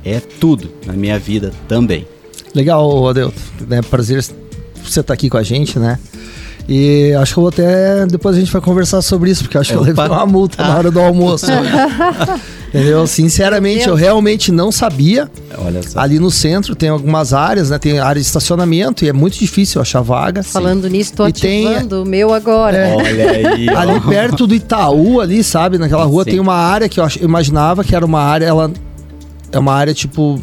é 0.07 0.19
tudo 0.19 0.69
na 0.85 0.93
minha 0.93 1.17
vida 1.17 1.51
também. 1.67 2.07
Legal, 2.53 3.09
Adelto. 3.09 3.41
É 3.71 3.81
prazer 3.81 4.23
você 4.83 4.99
estar 4.99 5.13
aqui 5.15 5.31
com 5.31 5.37
a 5.37 5.41
gente, 5.41 5.79
né? 5.79 5.97
E 6.67 7.13
acho 7.13 7.33
que 7.33 7.39
eu 7.39 7.41
vou 7.43 7.49
até. 7.49 8.05
Depois 8.07 8.35
a 8.35 8.39
gente 8.39 8.51
vai 8.51 8.61
conversar 8.61 9.01
sobre 9.01 9.29
isso, 9.29 9.43
porque 9.43 9.57
acho 9.57 9.69
que 9.71 9.75
eu 9.77 9.81
Opa. 9.81 9.87
levei 10.03 10.05
uma 10.17 10.25
multa 10.25 10.63
na 10.63 10.75
hora 10.77 10.89
do 10.91 10.99
almoço. 10.99 11.45
Entendeu? 12.73 13.07
Sinceramente, 13.07 13.87
eu 13.87 13.95
realmente 13.95 14.51
não 14.51 14.69
sabia. 14.71 15.29
Olha 15.59 15.81
só. 15.81 15.99
Ali 15.99 16.19
no 16.19 16.29
centro 16.29 16.75
tem 16.75 16.89
algumas 16.89 17.33
áreas, 17.33 17.69
né? 17.69 17.77
Tem 17.77 17.99
área 17.99 18.19
de 18.19 18.25
estacionamento 18.27 19.05
e 19.05 19.09
é 19.09 19.13
muito 19.13 19.37
difícil 19.37 19.79
achar 19.79 20.01
vaga. 20.01 20.43
Falando 20.43 20.89
nisso, 20.89 21.13
tô 21.13 21.27
E 21.27 21.31
tem- 21.31 21.67
ativando 21.67 22.03
o 22.03 22.05
meu 22.05 22.33
agora. 22.33 22.75
É. 22.77 22.95
Olha 22.95 23.31
aí, 23.53 23.67
ó. 23.69 23.77
Ali 23.77 23.99
perto 24.01 24.45
do 24.45 24.53
Itaú, 24.53 25.21
ali, 25.21 25.41
sabe? 25.43 25.77
Naquela 25.77 26.03
rua 26.03 26.23
Sim. 26.25 26.31
tem 26.31 26.39
uma 26.39 26.55
área 26.55 26.89
que 26.89 26.99
eu 26.99 27.07
imaginava 27.21 27.81
que 27.83 27.95
era 27.95 28.05
uma 28.05 28.19
área, 28.21 28.45
ela 28.45 28.69
é 29.53 29.59
uma 29.59 29.73
área 29.73 29.93
tipo 29.93 30.41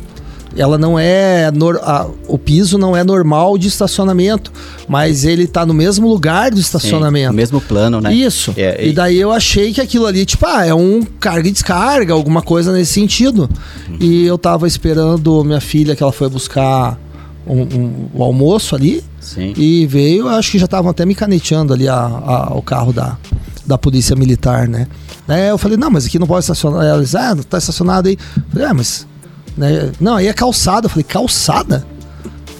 ela 0.56 0.76
não 0.78 0.98
é. 0.98 1.50
a- 1.82 2.06
o 2.28 2.38
piso 2.38 2.76
não 2.78 2.96
é 2.96 3.02
normal 3.04 3.56
de 3.58 3.68
estacionamento, 3.68 4.52
mas 4.88 5.24
ele 5.24 5.46
tá 5.46 5.64
no 5.64 5.72
mesmo 5.74 6.08
lugar 6.08 6.50
do 6.50 6.56
Sim, 6.56 6.62
estacionamento. 6.62 7.32
o 7.32 7.36
mesmo 7.36 7.60
plano, 7.60 8.00
né? 8.00 8.14
Isso. 8.14 8.52
É, 8.56 8.84
e 8.84 8.90
e- 8.90 8.92
daí 8.92 9.18
eu 9.18 9.32
achei 9.32 9.72
que 9.72 9.80
aquilo 9.80 10.06
ali, 10.06 10.24
tipo, 10.24 10.44
ah, 10.46 10.64
é 10.66 10.74
um 10.74 11.02
carga 11.20 11.48
e 11.48 11.52
descarga, 11.52 12.12
alguma 12.12 12.42
coisa 12.42 12.72
nesse 12.72 12.92
sentido. 12.92 13.48
Uhum. 13.88 13.96
E 14.00 14.26
eu 14.26 14.36
tava 14.38 14.66
esperando 14.66 15.44
minha 15.44 15.60
filha, 15.60 15.96
que 15.96 16.02
ela 16.02 16.12
foi 16.12 16.28
buscar 16.28 16.98
um- 17.46 17.62
um- 17.62 18.08
o 18.14 18.22
almoço 18.22 18.74
ali. 18.74 19.02
Sim. 19.20 19.52
E 19.56 19.86
veio, 19.86 20.28
acho 20.28 20.50
que 20.50 20.58
já 20.58 20.64
estavam 20.66 20.90
até 20.90 21.04
me 21.06 21.14
caneteando 21.14 21.72
ali 21.72 21.88
a, 21.88 21.94
a- 21.96 22.52
o 22.54 22.62
carro 22.62 22.92
da, 22.92 23.16
da 23.64 23.78
polícia 23.78 24.14
militar, 24.16 24.68
né? 24.68 24.86
Aí 25.28 25.48
eu 25.48 25.56
falei, 25.56 25.76
não, 25.78 25.90
mas 25.90 26.04
aqui 26.04 26.18
não 26.18 26.26
pode 26.26 26.40
estacionar. 26.44 26.84
Ela 26.84 27.02
disse, 27.02 27.16
ah, 27.16 27.34
tá 27.48 27.56
estacionado 27.58 28.08
aí. 28.08 28.18
Eu 28.36 28.42
falei, 28.52 28.66
ah, 28.68 28.74
mas. 28.74 29.06
Né? 29.56 29.90
Não, 30.00 30.16
aí 30.16 30.26
é 30.28 30.32
calçada. 30.32 30.86
Eu 30.86 30.90
falei, 30.90 31.04
calçada? 31.04 31.86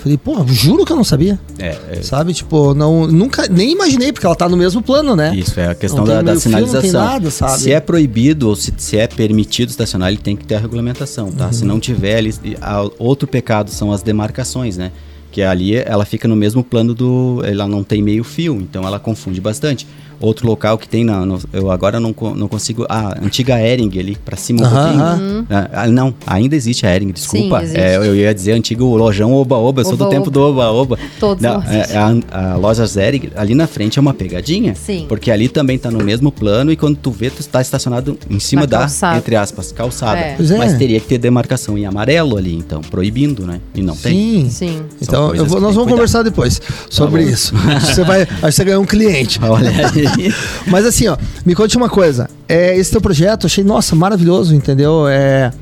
Falei, 0.02 0.18
pô, 0.18 0.44
juro 0.48 0.84
que 0.84 0.90
eu 0.92 0.96
não 0.96 1.04
sabia. 1.04 1.38
É, 1.60 1.76
é, 1.92 2.02
Sabe? 2.02 2.34
Tipo, 2.34 2.74
não, 2.74 3.06
nunca, 3.06 3.46
nem 3.48 3.70
imaginei, 3.70 4.12
porque 4.12 4.26
ela 4.26 4.34
tá 4.34 4.48
no 4.48 4.56
mesmo 4.56 4.82
plano, 4.82 5.14
né? 5.14 5.32
Isso, 5.36 5.60
é 5.60 5.68
a 5.68 5.74
questão 5.76 6.02
da, 6.04 6.14
da 6.16 6.22
meio 6.22 6.40
fio, 6.40 6.50
sinalização. 6.50 7.04
nada? 7.04 7.30
Se 7.30 7.70
é 7.72 7.78
proibido 7.78 8.48
ou 8.48 8.56
se, 8.56 8.74
se 8.78 8.96
é 8.98 9.06
permitido 9.06 9.68
estacionar, 9.70 10.08
ele 10.08 10.18
tem 10.18 10.34
que 10.36 10.44
ter 10.44 10.56
a 10.56 10.58
regulamentação, 10.58 11.30
tá? 11.30 11.46
Uhum. 11.46 11.52
Se 11.52 11.64
não 11.64 11.78
tiver, 11.78 12.18
ele, 12.18 12.34
a- 12.60 12.84
outro 12.98 13.28
pecado 13.28 13.70
são 13.70 13.92
as 13.92 14.02
demarcações, 14.02 14.76
né? 14.76 14.90
Que 15.30 15.40
ali 15.40 15.76
ela 15.76 16.04
fica 16.04 16.26
no 16.26 16.34
mesmo 16.34 16.64
plano 16.64 16.94
do. 16.94 17.40
Ela 17.44 17.68
não 17.68 17.84
tem 17.84 18.02
meio 18.02 18.24
fio, 18.24 18.56
então 18.56 18.82
ela 18.84 18.98
confunde 18.98 19.40
bastante. 19.40 19.86
Outro 20.22 20.46
local 20.46 20.78
que 20.78 20.88
tem 20.88 21.04
na. 21.04 21.26
no- 21.26 21.40
eu 21.52 21.70
agora 21.70 21.98
não, 22.00 22.14
não 22.36 22.48
consigo. 22.48 22.86
Ah, 22.88 23.18
antiga 23.22 23.60
Ering 23.60 23.90
ali, 23.98 24.16
pra 24.24 24.36
cima 24.36 24.60
um 24.66 24.70
pouquinho. 24.70 25.46
Ah, 25.50 25.68
ah, 25.72 25.86
não, 25.88 26.14
ainda 26.26 26.54
existe 26.56 26.86
a 26.86 26.94
Ering, 26.94 27.10
desculpa. 27.10 27.60
existe. 27.62 27.78
É, 27.80 27.96
eu 27.96 28.14
ia 28.14 28.32
dizer 28.32 28.52
antigo 28.52 28.84
lojão 28.96 29.32
Oba-Oba, 29.34 29.80
eu 29.82 29.84
sou 29.84 29.96
do 29.96 30.08
tempo 30.08 30.30
do 30.30 30.40
Oba-Oba. 30.40 30.98
Todos 31.18 31.42
Não, 31.42 31.54
nós. 31.54 31.68
é, 31.68 31.96
a, 32.30 32.52
a 32.52 32.56
loja 32.56 32.86
Zering, 32.86 33.30
ali 33.36 33.54
na 33.54 33.66
frente 33.66 33.98
é 33.98 34.00
uma 34.02 34.14
pegadinha. 34.14 34.74
Sim. 34.74 35.06
Porque 35.08 35.30
ali 35.30 35.48
também 35.48 35.76
tá 35.76 35.90
no 35.90 36.02
mesmo 36.04 36.30
plano 36.30 36.70
e 36.72 36.76
quando 36.76 36.96
tu 36.96 37.10
vê, 37.10 37.28
tu 37.28 37.40
está 37.40 37.60
estacionado 37.60 38.16
em 38.30 38.38
cima 38.38 38.62
Na 38.62 38.66
da, 38.66 38.78
calçada. 38.78 39.18
entre 39.18 39.34
aspas, 39.36 39.72
calçada. 39.72 40.20
É. 40.20 40.34
Pois 40.36 40.50
é. 40.52 40.56
Mas 40.58 40.74
teria 40.78 41.00
que 41.00 41.06
ter 41.08 41.18
demarcação 41.18 41.76
em 41.76 41.84
amarelo 41.84 42.36
ali, 42.36 42.54
então, 42.56 42.80
proibindo, 42.80 43.44
né? 43.44 43.60
E 43.74 43.82
não 43.82 43.96
tem. 43.96 44.48
Sim. 44.48 44.50
Sim. 44.50 44.82
Então, 45.00 45.34
vou- 45.46 45.60
nós 45.60 45.74
vamos 45.74 45.90
conversar 45.90 46.22
depois 46.22 46.60
sobre 46.88 47.24
bom. 47.24 47.28
isso. 47.30 47.52
Você 47.80 48.04
vai, 48.04 48.24
que 48.26 48.40
você 48.52 48.64
ganhou 48.64 48.82
um 48.82 48.86
cliente. 48.86 49.40
Olha 49.42 49.70
aí. 49.70 50.11
Mas 50.66 50.84
assim, 50.86 51.08
ó, 51.08 51.16
me 51.44 51.54
conte 51.54 51.76
uma 51.76 51.88
coisa. 51.88 52.28
É, 52.48 52.76
esse 52.76 52.90
teu 52.90 53.00
projeto, 53.00 53.44
eu 53.44 53.46
achei, 53.46 53.64
nossa, 53.64 53.94
maravilhoso, 53.96 54.54
entendeu? 54.54 55.06
É, 55.08 55.52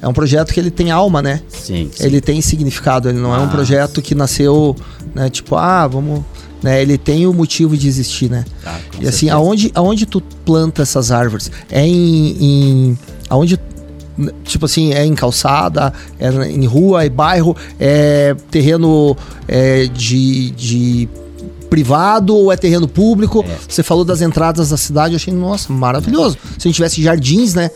é 0.00 0.08
um 0.08 0.12
projeto 0.12 0.52
que 0.52 0.60
ele 0.60 0.70
tem 0.70 0.90
alma, 0.90 1.20
né? 1.22 1.40
sim, 1.48 1.90
sim. 1.92 2.04
Ele 2.04 2.20
tem 2.20 2.40
significado, 2.40 3.08
ele 3.08 3.18
não 3.18 3.34
é 3.34 3.38
um 3.38 3.44
Ah. 3.44 3.48
projeto 3.48 4.00
que 4.02 4.14
nasceu, 4.14 4.76
né, 5.14 5.28
tipo, 5.30 5.56
ah, 5.56 5.86
vamos, 5.86 6.22
né, 6.62 6.80
ele 6.82 6.96
tem 6.98 7.26
o 7.26 7.32
motivo 7.32 7.76
de 7.76 7.88
existir, 7.88 8.30
né? 8.30 8.44
Com 8.94 9.02
e 9.02 9.08
assim, 9.08 9.26
certeza. 9.26 9.34
aonde, 9.34 9.72
aonde 9.74 10.06
tu 10.06 10.20
planta 10.20 10.82
essas 10.82 11.10
árvores? 11.10 11.50
É 11.70 11.84
em, 11.86 12.36
em 12.40 12.98
aonde 13.28 13.58
tipo 14.44 14.64
assim, 14.64 14.94
é 14.94 15.04
em 15.04 15.14
calçada, 15.14 15.92
é 16.18 16.28
em 16.48 16.64
rua, 16.64 17.04
é 17.04 17.08
bairro, 17.10 17.54
é 17.78 18.34
terreno 18.50 19.14
é, 19.46 19.84
de, 19.86 20.50
de 20.52 21.08
privado 21.66 22.34
ou 22.34 22.52
é 22.52 22.56
terreno 22.56 22.88
público? 22.88 23.44
É. 23.46 23.56
Você 23.68 23.82
falou 23.82 24.04
das 24.04 24.22
entradas 24.22 24.70
da 24.70 24.76
cidade, 24.76 25.14
eu 25.14 25.16
achei, 25.16 25.32
nossa, 25.32 25.72
maravilhoso. 25.72 26.38
Se 26.58 26.66
a 26.66 26.68
gente 26.68 26.76
tivesse 26.76 27.02
jardins, 27.02 27.54
né, 27.54 27.70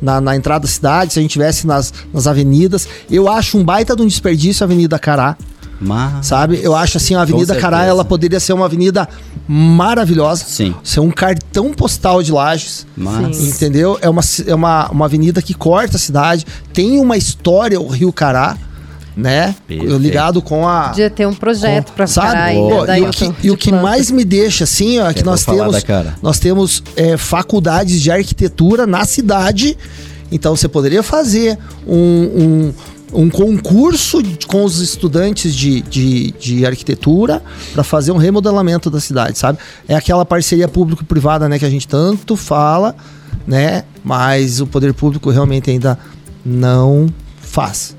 na, 0.00 0.20
na 0.20 0.36
entrada 0.36 0.62
da 0.62 0.68
cidade, 0.68 1.12
se 1.12 1.18
a 1.18 1.22
gente 1.22 1.32
tivesse 1.32 1.66
nas, 1.66 1.92
nas 2.12 2.26
avenidas, 2.26 2.88
eu 3.10 3.28
acho 3.28 3.58
um 3.58 3.64
baita 3.64 3.94
de 3.94 4.02
um 4.02 4.06
desperdício 4.06 4.64
a 4.64 4.66
Avenida 4.66 4.98
Cará, 4.98 5.36
Mas, 5.80 6.26
sabe? 6.26 6.60
Eu 6.62 6.74
acho 6.74 6.96
assim, 6.96 7.14
a 7.14 7.22
Avenida 7.22 7.56
Cará, 7.56 7.84
ela 7.84 8.04
poderia 8.04 8.40
ser 8.40 8.52
uma 8.52 8.66
avenida 8.66 9.08
maravilhosa. 9.46 10.44
Sim. 10.46 10.74
Ser 10.82 11.00
um 11.00 11.10
cartão 11.10 11.72
postal 11.72 12.22
de 12.22 12.32
Lages. 12.32 12.86
mas. 12.96 13.40
Entendeu? 13.40 13.98
É 14.00 14.08
uma, 14.08 14.22
é 14.46 14.54
uma, 14.54 14.88
uma 14.90 15.04
avenida 15.04 15.42
que 15.42 15.54
corta 15.54 15.96
a 15.96 16.00
cidade. 16.00 16.46
Tem 16.72 16.98
uma 16.98 17.16
história, 17.16 17.80
o 17.80 17.88
Rio 17.88 18.12
Cará, 18.12 18.56
né? 19.16 19.54
Perfeito. 19.66 19.96
Ligado 19.96 20.42
com 20.42 20.66
a. 20.66 20.88
Podia 20.88 21.10
ter 21.10 21.26
um 21.26 21.34
projeto 21.34 21.92
pra 21.92 22.06
Sabe? 22.06 22.36
aí. 22.36 22.56
Pô, 22.56 22.84
daí 22.84 23.02
e 23.02 23.06
o 23.06 23.10
que, 23.10 23.34
e 23.44 23.50
o 23.50 23.56
que 23.56 23.72
mais 23.72 24.10
me 24.10 24.24
deixa 24.24 24.64
assim, 24.64 24.98
ó, 24.98 25.10
é 25.10 25.14
que 25.14 25.20
Eu 25.20 25.26
nós 25.26 25.44
temos, 25.44 25.84
nós 26.22 26.38
temos 26.38 26.82
é, 26.96 27.16
faculdades 27.16 28.00
de 28.00 28.10
arquitetura 28.10 28.86
na 28.86 29.04
cidade. 29.04 29.76
Então 30.32 30.56
você 30.56 30.66
poderia 30.66 31.02
fazer 31.02 31.56
um, 31.86 32.72
um, 33.12 33.22
um 33.24 33.30
concurso 33.30 34.20
com 34.48 34.64
os 34.64 34.80
estudantes 34.80 35.54
de, 35.54 35.80
de, 35.82 36.32
de 36.32 36.66
arquitetura 36.66 37.40
para 37.72 37.84
fazer 37.84 38.10
um 38.10 38.16
remodelamento 38.16 38.90
da 38.90 39.00
cidade, 39.00 39.38
sabe? 39.38 39.58
É 39.86 39.94
aquela 39.94 40.24
parceria 40.24 40.66
público-privada, 40.66 41.48
né, 41.48 41.58
que 41.58 41.64
a 41.64 41.70
gente 41.70 41.86
tanto 41.86 42.34
fala, 42.36 42.96
né? 43.46 43.84
Mas 44.02 44.60
o 44.60 44.66
poder 44.66 44.92
público 44.92 45.30
realmente 45.30 45.70
ainda 45.70 45.96
não 46.44 47.06
faz. 47.40 47.94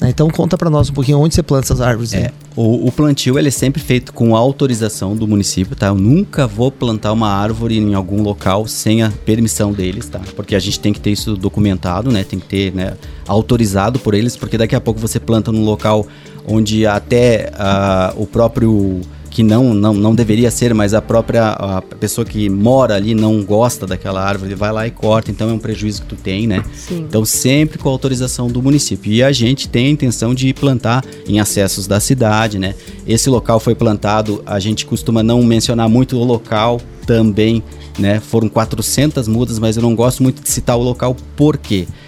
Né? 0.00 0.10
Então 0.10 0.28
conta 0.30 0.56
para 0.56 0.68
nós 0.68 0.90
um 0.90 0.92
pouquinho 0.92 1.18
onde 1.18 1.34
você 1.34 1.42
planta 1.42 1.66
essas 1.66 1.80
árvores. 1.80 2.12
É, 2.12 2.20
né? 2.20 2.30
o, 2.54 2.86
o 2.86 2.92
plantio 2.92 3.38
ele 3.38 3.48
é 3.48 3.50
sempre 3.50 3.82
feito 3.82 4.12
com 4.12 4.34
autorização 4.34 5.16
do 5.16 5.26
município, 5.26 5.76
tá? 5.76 5.88
Eu 5.88 5.94
nunca 5.94 6.46
vou 6.46 6.70
plantar 6.70 7.12
uma 7.12 7.28
árvore 7.28 7.78
em 7.78 7.94
algum 7.94 8.22
local 8.22 8.66
sem 8.66 9.02
a 9.02 9.10
permissão 9.10 9.72
deles, 9.72 10.08
tá? 10.08 10.20
Porque 10.34 10.54
a 10.54 10.58
gente 10.58 10.80
tem 10.80 10.92
que 10.92 11.00
ter 11.00 11.10
isso 11.10 11.36
documentado, 11.36 12.10
né? 12.10 12.24
Tem 12.24 12.38
que 12.38 12.46
ter, 12.46 12.72
né, 12.74 12.94
autorizado 13.26 13.98
por 13.98 14.14
eles, 14.14 14.36
porque 14.36 14.58
daqui 14.58 14.74
a 14.74 14.80
pouco 14.80 15.00
você 15.00 15.18
planta 15.18 15.50
num 15.50 15.64
local 15.64 16.06
onde 16.46 16.86
até 16.86 17.50
ah, 17.54 18.14
o 18.16 18.26
próprio 18.26 19.00
que 19.36 19.42
não, 19.42 19.74
não, 19.74 19.92
não 19.92 20.14
deveria 20.14 20.50
ser, 20.50 20.72
mas 20.72 20.94
a 20.94 21.02
própria 21.02 21.48
a 21.48 21.82
pessoa 21.82 22.24
que 22.24 22.48
mora 22.48 22.94
ali 22.94 23.14
não 23.14 23.44
gosta 23.44 23.86
daquela 23.86 24.26
árvore, 24.26 24.54
vai 24.54 24.72
lá 24.72 24.86
e 24.86 24.90
corta, 24.90 25.30
então 25.30 25.50
é 25.50 25.52
um 25.52 25.58
prejuízo 25.58 26.00
que 26.00 26.08
tu 26.08 26.16
tem, 26.16 26.46
né? 26.46 26.64
Sim. 26.72 27.04
Então, 27.06 27.22
sempre 27.22 27.76
com 27.76 27.90
autorização 27.90 28.48
do 28.48 28.62
município. 28.62 29.12
E 29.12 29.22
a 29.22 29.30
gente 29.32 29.68
tem 29.68 29.88
a 29.88 29.90
intenção 29.90 30.34
de 30.34 30.54
plantar 30.54 31.04
em 31.28 31.38
acessos 31.38 31.86
da 31.86 32.00
cidade, 32.00 32.58
né? 32.58 32.74
Esse 33.06 33.28
local 33.28 33.60
foi 33.60 33.74
plantado, 33.74 34.42
a 34.46 34.58
gente 34.58 34.86
costuma 34.86 35.22
não 35.22 35.42
mencionar 35.42 35.86
muito 35.86 36.16
o 36.16 36.24
local 36.24 36.80
também, 37.06 37.62
né? 37.98 38.20
Foram 38.20 38.48
400 38.48 39.28
mudas, 39.28 39.58
mas 39.58 39.76
eu 39.76 39.82
não 39.82 39.94
gosto 39.94 40.22
muito 40.22 40.42
de 40.42 40.48
citar 40.48 40.78
o 40.78 40.82
local, 40.82 41.14
por 41.36 41.58
quê? 41.58 41.86
Porque 41.86 42.05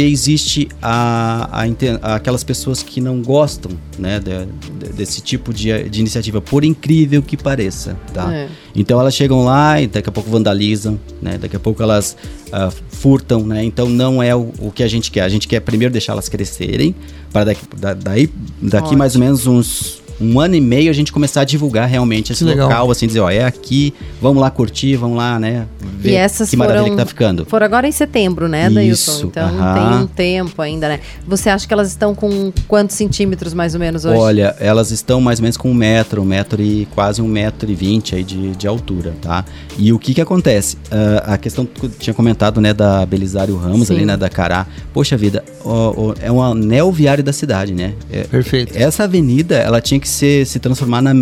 existe 0.00 0.68
a, 0.82 1.62
a 2.02 2.14
aquelas 2.16 2.42
pessoas 2.44 2.82
que 2.82 3.00
não 3.00 3.22
gostam 3.22 3.72
né, 3.98 4.18
de- 4.20 4.46
de- 4.86 4.92
desse 4.92 5.20
tipo 5.20 5.52
de, 5.54 5.88
de 5.88 6.00
iniciativa, 6.00 6.40
por 6.40 6.64
incrível 6.64 7.22
que 7.22 7.36
pareça. 7.36 7.96
Tá? 8.12 8.34
É. 8.34 8.48
Então 8.74 9.00
elas 9.00 9.14
chegam 9.14 9.44
lá 9.44 9.80
e 9.80 9.86
daqui 9.86 10.08
a 10.08 10.12
pouco 10.12 10.28
vandalizam, 10.30 10.98
né? 11.22 11.38
Daqui 11.38 11.56
a 11.56 11.60
pouco 11.60 11.82
elas 11.82 12.16
ah, 12.52 12.70
furtam, 12.90 13.44
né? 13.46 13.64
Então 13.64 13.88
não 13.88 14.22
é 14.22 14.34
o, 14.34 14.52
o 14.58 14.70
que 14.70 14.82
a 14.82 14.88
gente 14.88 15.10
quer. 15.10 15.22
A 15.22 15.28
gente 15.28 15.46
quer 15.48 15.60
primeiro 15.60 15.92
deixar 15.92 16.12
elas 16.12 16.28
crescerem, 16.28 16.94
para 17.32 17.44
daqui, 17.44 17.62
da- 17.76 17.94
daí, 17.94 18.28
daqui 18.60 18.84
Ótimo. 18.86 18.98
mais 18.98 19.14
ou 19.14 19.20
menos 19.20 19.46
uns 19.46 19.99
um 20.20 20.38
ano 20.38 20.54
e 20.54 20.60
meio 20.60 20.90
a 20.90 20.92
gente 20.92 21.12
começar 21.12 21.40
a 21.40 21.44
divulgar 21.44 21.88
realmente 21.88 22.32
esse 22.32 22.44
Que 22.44 22.50
legal. 22.50 22.68
local, 22.68 22.90
assim, 22.90 23.06
dizer, 23.06 23.20
ó, 23.20 23.30
é 23.30 23.44
aqui, 23.44 23.94
vamos 24.20 24.40
lá 24.40 24.50
curtir, 24.50 24.96
vamos 24.96 25.16
lá, 25.16 25.38
né? 25.38 25.66
Ver 25.98 26.10
E 26.12 26.14
essas 26.14 26.50
que 26.50 26.56
maravilha 26.56 26.82
foram, 26.84 26.96
que 26.96 27.02
tá 27.02 27.06
ficando. 27.06 27.44
foram 27.46 27.64
agora 27.66 27.86
em 27.88 27.92
setembro, 27.92 28.48
né, 28.48 28.68
Dailton? 28.68 28.92
Isso, 28.92 29.26
Então 29.26 29.48
aham. 29.48 29.74
tem 29.74 29.98
um 30.02 30.06
tempo 30.06 30.60
ainda, 30.62 30.88
né? 30.88 31.00
Você 31.26 31.48
acha 31.48 31.66
que 31.66 31.72
elas 31.72 31.88
estão 31.88 32.14
com 32.14 32.52
quantos 32.68 32.96
centímetros 32.96 33.54
mais 33.54 33.74
ou 33.74 33.80
menos 33.80 34.04
hoje? 34.04 34.16
Olha, 34.18 34.54
elas 34.60 34.90
estão 34.90 35.20
mais 35.20 35.38
ou 35.38 35.42
menos 35.44 35.56
com 35.56 35.70
um 35.70 35.74
metro, 35.74 36.20
um 36.22 36.24
metro 36.24 36.60
e 36.62 36.86
quase 36.94 37.22
um 37.22 37.28
metro 37.28 37.70
e 37.70 37.74
vinte 37.74 38.14
aí 38.14 38.22
de, 38.22 38.50
de 38.56 38.66
altura, 38.66 39.14
tá? 39.22 39.44
E 39.78 39.92
o 39.92 39.98
que 39.98 40.12
que 40.14 40.20
acontece? 40.20 40.76
Ah, 40.90 41.34
a 41.34 41.38
questão 41.38 41.64
que 41.64 41.86
eu 41.86 41.90
tinha 41.90 42.12
comentado, 42.14 42.60
né, 42.60 42.74
da 42.74 43.04
Belisário 43.06 43.56
Ramos 43.56 43.88
Sim. 43.88 43.94
ali, 43.96 44.04
né, 44.06 44.16
da 44.16 44.28
Cará. 44.28 44.66
Poxa 44.92 45.16
vida, 45.16 45.42
ó, 45.64 45.94
ó, 45.96 46.14
é 46.20 46.30
um 46.30 46.42
anel 46.42 46.90
viário 46.92 47.22
da 47.22 47.32
cidade, 47.32 47.72
né? 47.72 47.94
É- 48.10 48.24
Perfeito. 48.24 48.72
essa 48.76 49.04
avenida, 49.04 49.56
ela 49.56 49.80
tinha 49.80 49.98
que 50.00 50.08
ser, 50.08 50.46
se 50.46 50.58
transformar 50.58 51.02
na 51.02 51.12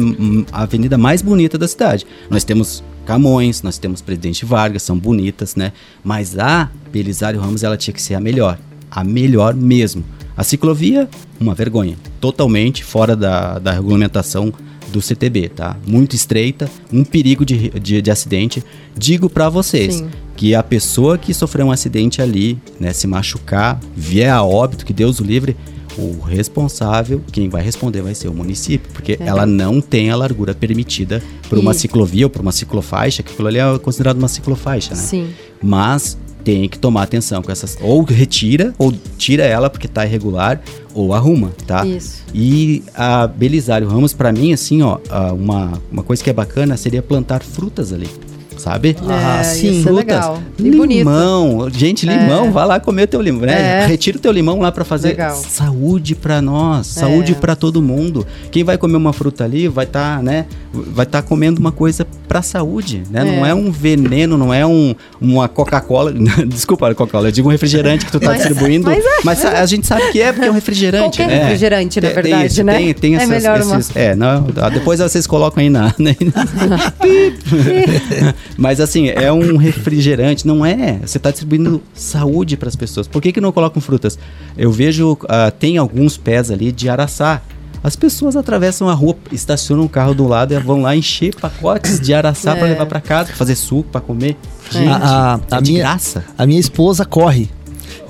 avenida 0.53 0.97
mais 0.99 1.23
bonita 1.23 1.57
da 1.59 1.69
cidade. 1.69 2.07
Nós 2.31 2.45
temos 2.45 2.83
Camões, 3.07 3.63
nós 3.63 3.79
temos 3.79 4.03
Presidente 4.03 4.45
Vargas, 4.45 4.83
são 4.83 4.99
bonitas, 4.99 5.57
né? 5.57 5.73
Mas 6.05 6.39
a 6.39 6.69
Belisário 6.93 7.41
Ramos, 7.41 7.63
ela 7.63 7.77
tinha 7.77 7.95
que 7.95 8.03
ser 8.03 8.15
a 8.15 8.21
melhor. 8.21 8.59
A 8.91 9.03
melhor 9.03 9.55
mesmo. 9.55 10.05
A 10.37 10.45
ciclovia, 10.45 11.09
uma 11.41 11.55
vergonha. 11.55 11.97
Totalmente 12.21 12.85
fora 12.85 13.17
da, 13.17 13.59
da 13.59 13.73
regulamentação 13.73 14.53
do 14.93 15.01
CTB, 15.03 15.49
tá? 15.51 15.77
Muito 15.87 16.15
estreita, 16.17 16.69
um 16.93 17.05
perigo 17.05 17.45
de, 17.45 17.71
de, 17.79 18.01
de 18.03 18.11
acidente. 18.11 18.63
Digo 18.97 19.29
pra 19.29 19.49
vocês 19.49 19.97
Sim. 19.97 20.09
que 20.37 20.55
a 20.55 20.63
pessoa 20.63 21.19
que 21.19 21.33
sofreu 21.35 21.67
um 21.67 21.71
acidente 21.73 22.23
ali, 22.23 22.59
né, 22.81 22.93
se 22.93 23.07
machucar, 23.07 23.79
vier 23.97 24.31
a 24.33 24.43
óbito, 24.43 24.85
que 24.87 24.93
Deus 24.93 25.21
o 25.21 25.25
livre, 25.25 25.57
o 25.99 26.21
responsável, 26.21 27.21
quem 27.33 27.49
vai 27.49 27.63
responder 27.63 28.03
vai 28.03 28.15
ser 28.15 28.29
o 28.29 28.35
município, 28.35 28.89
porque 28.93 29.19
É. 29.21 29.27
ela 29.27 29.45
não 29.45 29.81
tem 29.81 30.11
a 30.11 30.17
largura 30.17 30.55
permitida 30.55 31.23
para 31.49 31.59
uma 31.59 31.73
E- 31.73 31.75
ciclovia 31.75 32.27
ou 32.27 32.31
para 32.31 32.41
uma 32.43 32.53
ciclofaixa, 32.53 33.23
que 33.23 33.33
aquilo 33.33 33.49
ali 33.49 33.59
é 33.59 33.79
considerado 33.79 34.17
uma 34.19 34.29
ciclofaixa, 34.29 34.95
né? 34.95 35.01
Sim. 35.01 35.29
Mas 35.63 36.17
tem 36.45 36.69
que 36.69 36.79
tomar 36.79 37.03
atenção 37.03 37.43
com 37.43 37.51
essas. 37.53 37.77
Ou 37.81 38.03
retira, 38.05 38.73
ou 38.79 38.93
tira 39.19 39.45
ela 39.45 39.69
porque 39.69 39.89
tá 39.89 40.07
irregular, 40.07 40.63
ou 41.01 41.15
arruma, 41.15 41.53
tá? 41.67 41.87
Isso. 41.87 42.23
E 42.35 42.83
a 42.95 43.27
Belisário 43.27 43.89
Ramos, 43.89 44.13
pra 44.13 44.33
mim, 44.33 44.53
assim, 44.53 44.83
ó, 44.83 44.99
uma, 45.33 45.81
uma 45.93 46.03
coisa 46.03 46.23
que 46.23 46.29
é 46.29 46.33
bacana 46.33 46.77
seria 46.77 47.01
plantar 47.03 47.43
frutas 47.43 47.93
ali, 47.93 48.09
sabe? 48.59 48.97
Ah, 49.09 49.41
é, 49.41 49.45
sim, 49.45 49.81
é 49.81 49.83
frutas. 49.83 50.25
E 50.59 50.71
bonito. 50.71 50.99
Limão, 50.99 51.69
gente, 51.71 52.05
limão, 52.07 52.51
vai 52.53 52.67
lá 52.67 52.79
comer 52.81 53.05
o 53.05 53.07
teu 53.07 53.21
limão, 53.23 53.43
né? 53.47 53.83
É. 53.85 53.87
Retira 53.87 54.19
o 54.19 54.21
teu 54.21 54.33
limão 54.33 54.61
lá 54.61 54.71
pra 54.73 54.85
fazer 54.85 55.09
Legal. 55.09 55.35
saúde 55.37 56.15
pra 56.15 56.43
nós, 56.43 56.87
saúde 56.87 57.33
É. 57.33 57.35
pra 57.35 57.55
todo 57.57 57.81
mundo. 57.81 58.27
Quem 58.51 58.65
vai 58.65 58.77
comer 58.77 58.97
uma 58.97 59.13
fruta 59.13 59.45
ali 59.45 59.69
vai 59.69 59.85
estar, 59.85 60.23
né, 60.23 60.47
vai 60.73 61.05
estar 61.07 61.23
comendo 61.23 61.61
uma 61.61 61.73
coisa 61.73 62.07
pra 62.27 62.43
saúde, 62.43 63.03
né? 63.11 63.25
Não 63.25 63.47
É. 63.47 63.51
é 63.51 63.55
um 63.55 63.71
veneno, 63.71 64.37
não 64.37 64.53
é 64.53 64.67
um 64.67 64.95
uma 65.21 65.49
Coca-Cola, 65.49 66.13
desculpa, 66.47 66.95
Coca-Cola, 66.95 67.29
eu 67.29 67.33
digo 67.33 67.49
um 67.49 67.53
refrigerante 67.53 68.05
que 68.05 68.13
tu 68.13 68.21
tá 68.21 68.27
Mas- 68.29 68.39
distribuindo, 68.39 68.87
mas 68.87 69.05
mas, 69.25 69.45
é. 69.45 69.61
a 69.61 69.67
gente 69.67 69.87
sabe 69.87 70.11
que 70.13 70.21
é 70.21 70.33
porque 70.33 70.47
é 70.47 70.51
um 70.51 70.55
refrigerante, 70.55 71.19
Qualquer 71.19 71.29
né? 71.29 71.43
refrigerante, 71.45 72.01
na 72.01 72.07
Tem- 72.09 72.15
tem 72.15 72.23
verdade, 72.23 72.53
isso, 72.53 72.65
né? 72.65 72.77
Tem, 72.77 72.95
tem 72.95 73.15
É 73.15 73.23
essas, 73.23 73.67
uma- 73.67 73.79
esses, 73.79 73.97
é, 73.97 74.15
não, 74.15 74.47
ah, 74.57 74.69
depois 74.69 75.01
vocês 75.01 75.27
colocam 75.27 75.63
aí 75.63 75.71
na, 75.71 75.95
né? 75.99 76.15
Mas 78.57 78.81
assim, 78.81 79.09
é 79.09 79.33
um 79.33 79.57
refrigerante, 79.57 80.47
não 80.47 80.65
é? 80.65 80.99
Você 81.05 81.19
está 81.19 81.31
distribuindo 81.31 81.83
saúde 81.95 82.57
para 82.57 82.69
as 82.69 82.77
pessoas. 82.77 83.07
Por 83.07 83.21
que, 83.23 83.33
que 83.33 83.41
não 83.41 83.53
colocam 83.53 83.81
frutas? 83.81 84.19
Eu 84.57 84.71
vejo, 84.73 85.17
ah, 85.29 85.51
tem 85.51 85.77
alguns 85.79 86.17
pés 86.17 86.51
ali 86.51 86.73
de 86.73 86.89
araçá. 86.89 87.41
As 87.83 87.95
pessoas 87.95 88.35
atravessam 88.35 88.89
a 88.89 88.93
rua, 88.95 89.17
estacionam 89.31 89.85
o 89.85 89.89
carro 89.89 90.13
do 90.13 90.27
lado 90.27 90.53
e 90.53 90.59
vão 90.59 90.83
lá 90.83 90.97
encher 90.97 91.33
pacotes 91.37 92.01
de 92.01 92.13
araçá 92.13 92.57
para 92.57 92.67
É. 92.67 92.71
levar 92.73 92.87
para 92.87 93.01
casa, 93.01 93.27
pra 93.29 93.37
fazer 93.37 93.55
suco, 93.55 93.89
para 93.93 94.01
comer. 94.01 94.37
É. 94.71 94.73
Gente, 94.73 94.89
A- 94.89 95.35
a- 95.35 95.41
é 95.51 95.55
a 95.57 95.61
de 95.61 95.71
minha- 95.73 95.85
graça. 95.85 96.25
A 96.37 96.45
minha 96.45 96.59
esposa 96.59 97.05
corre. 97.05 97.49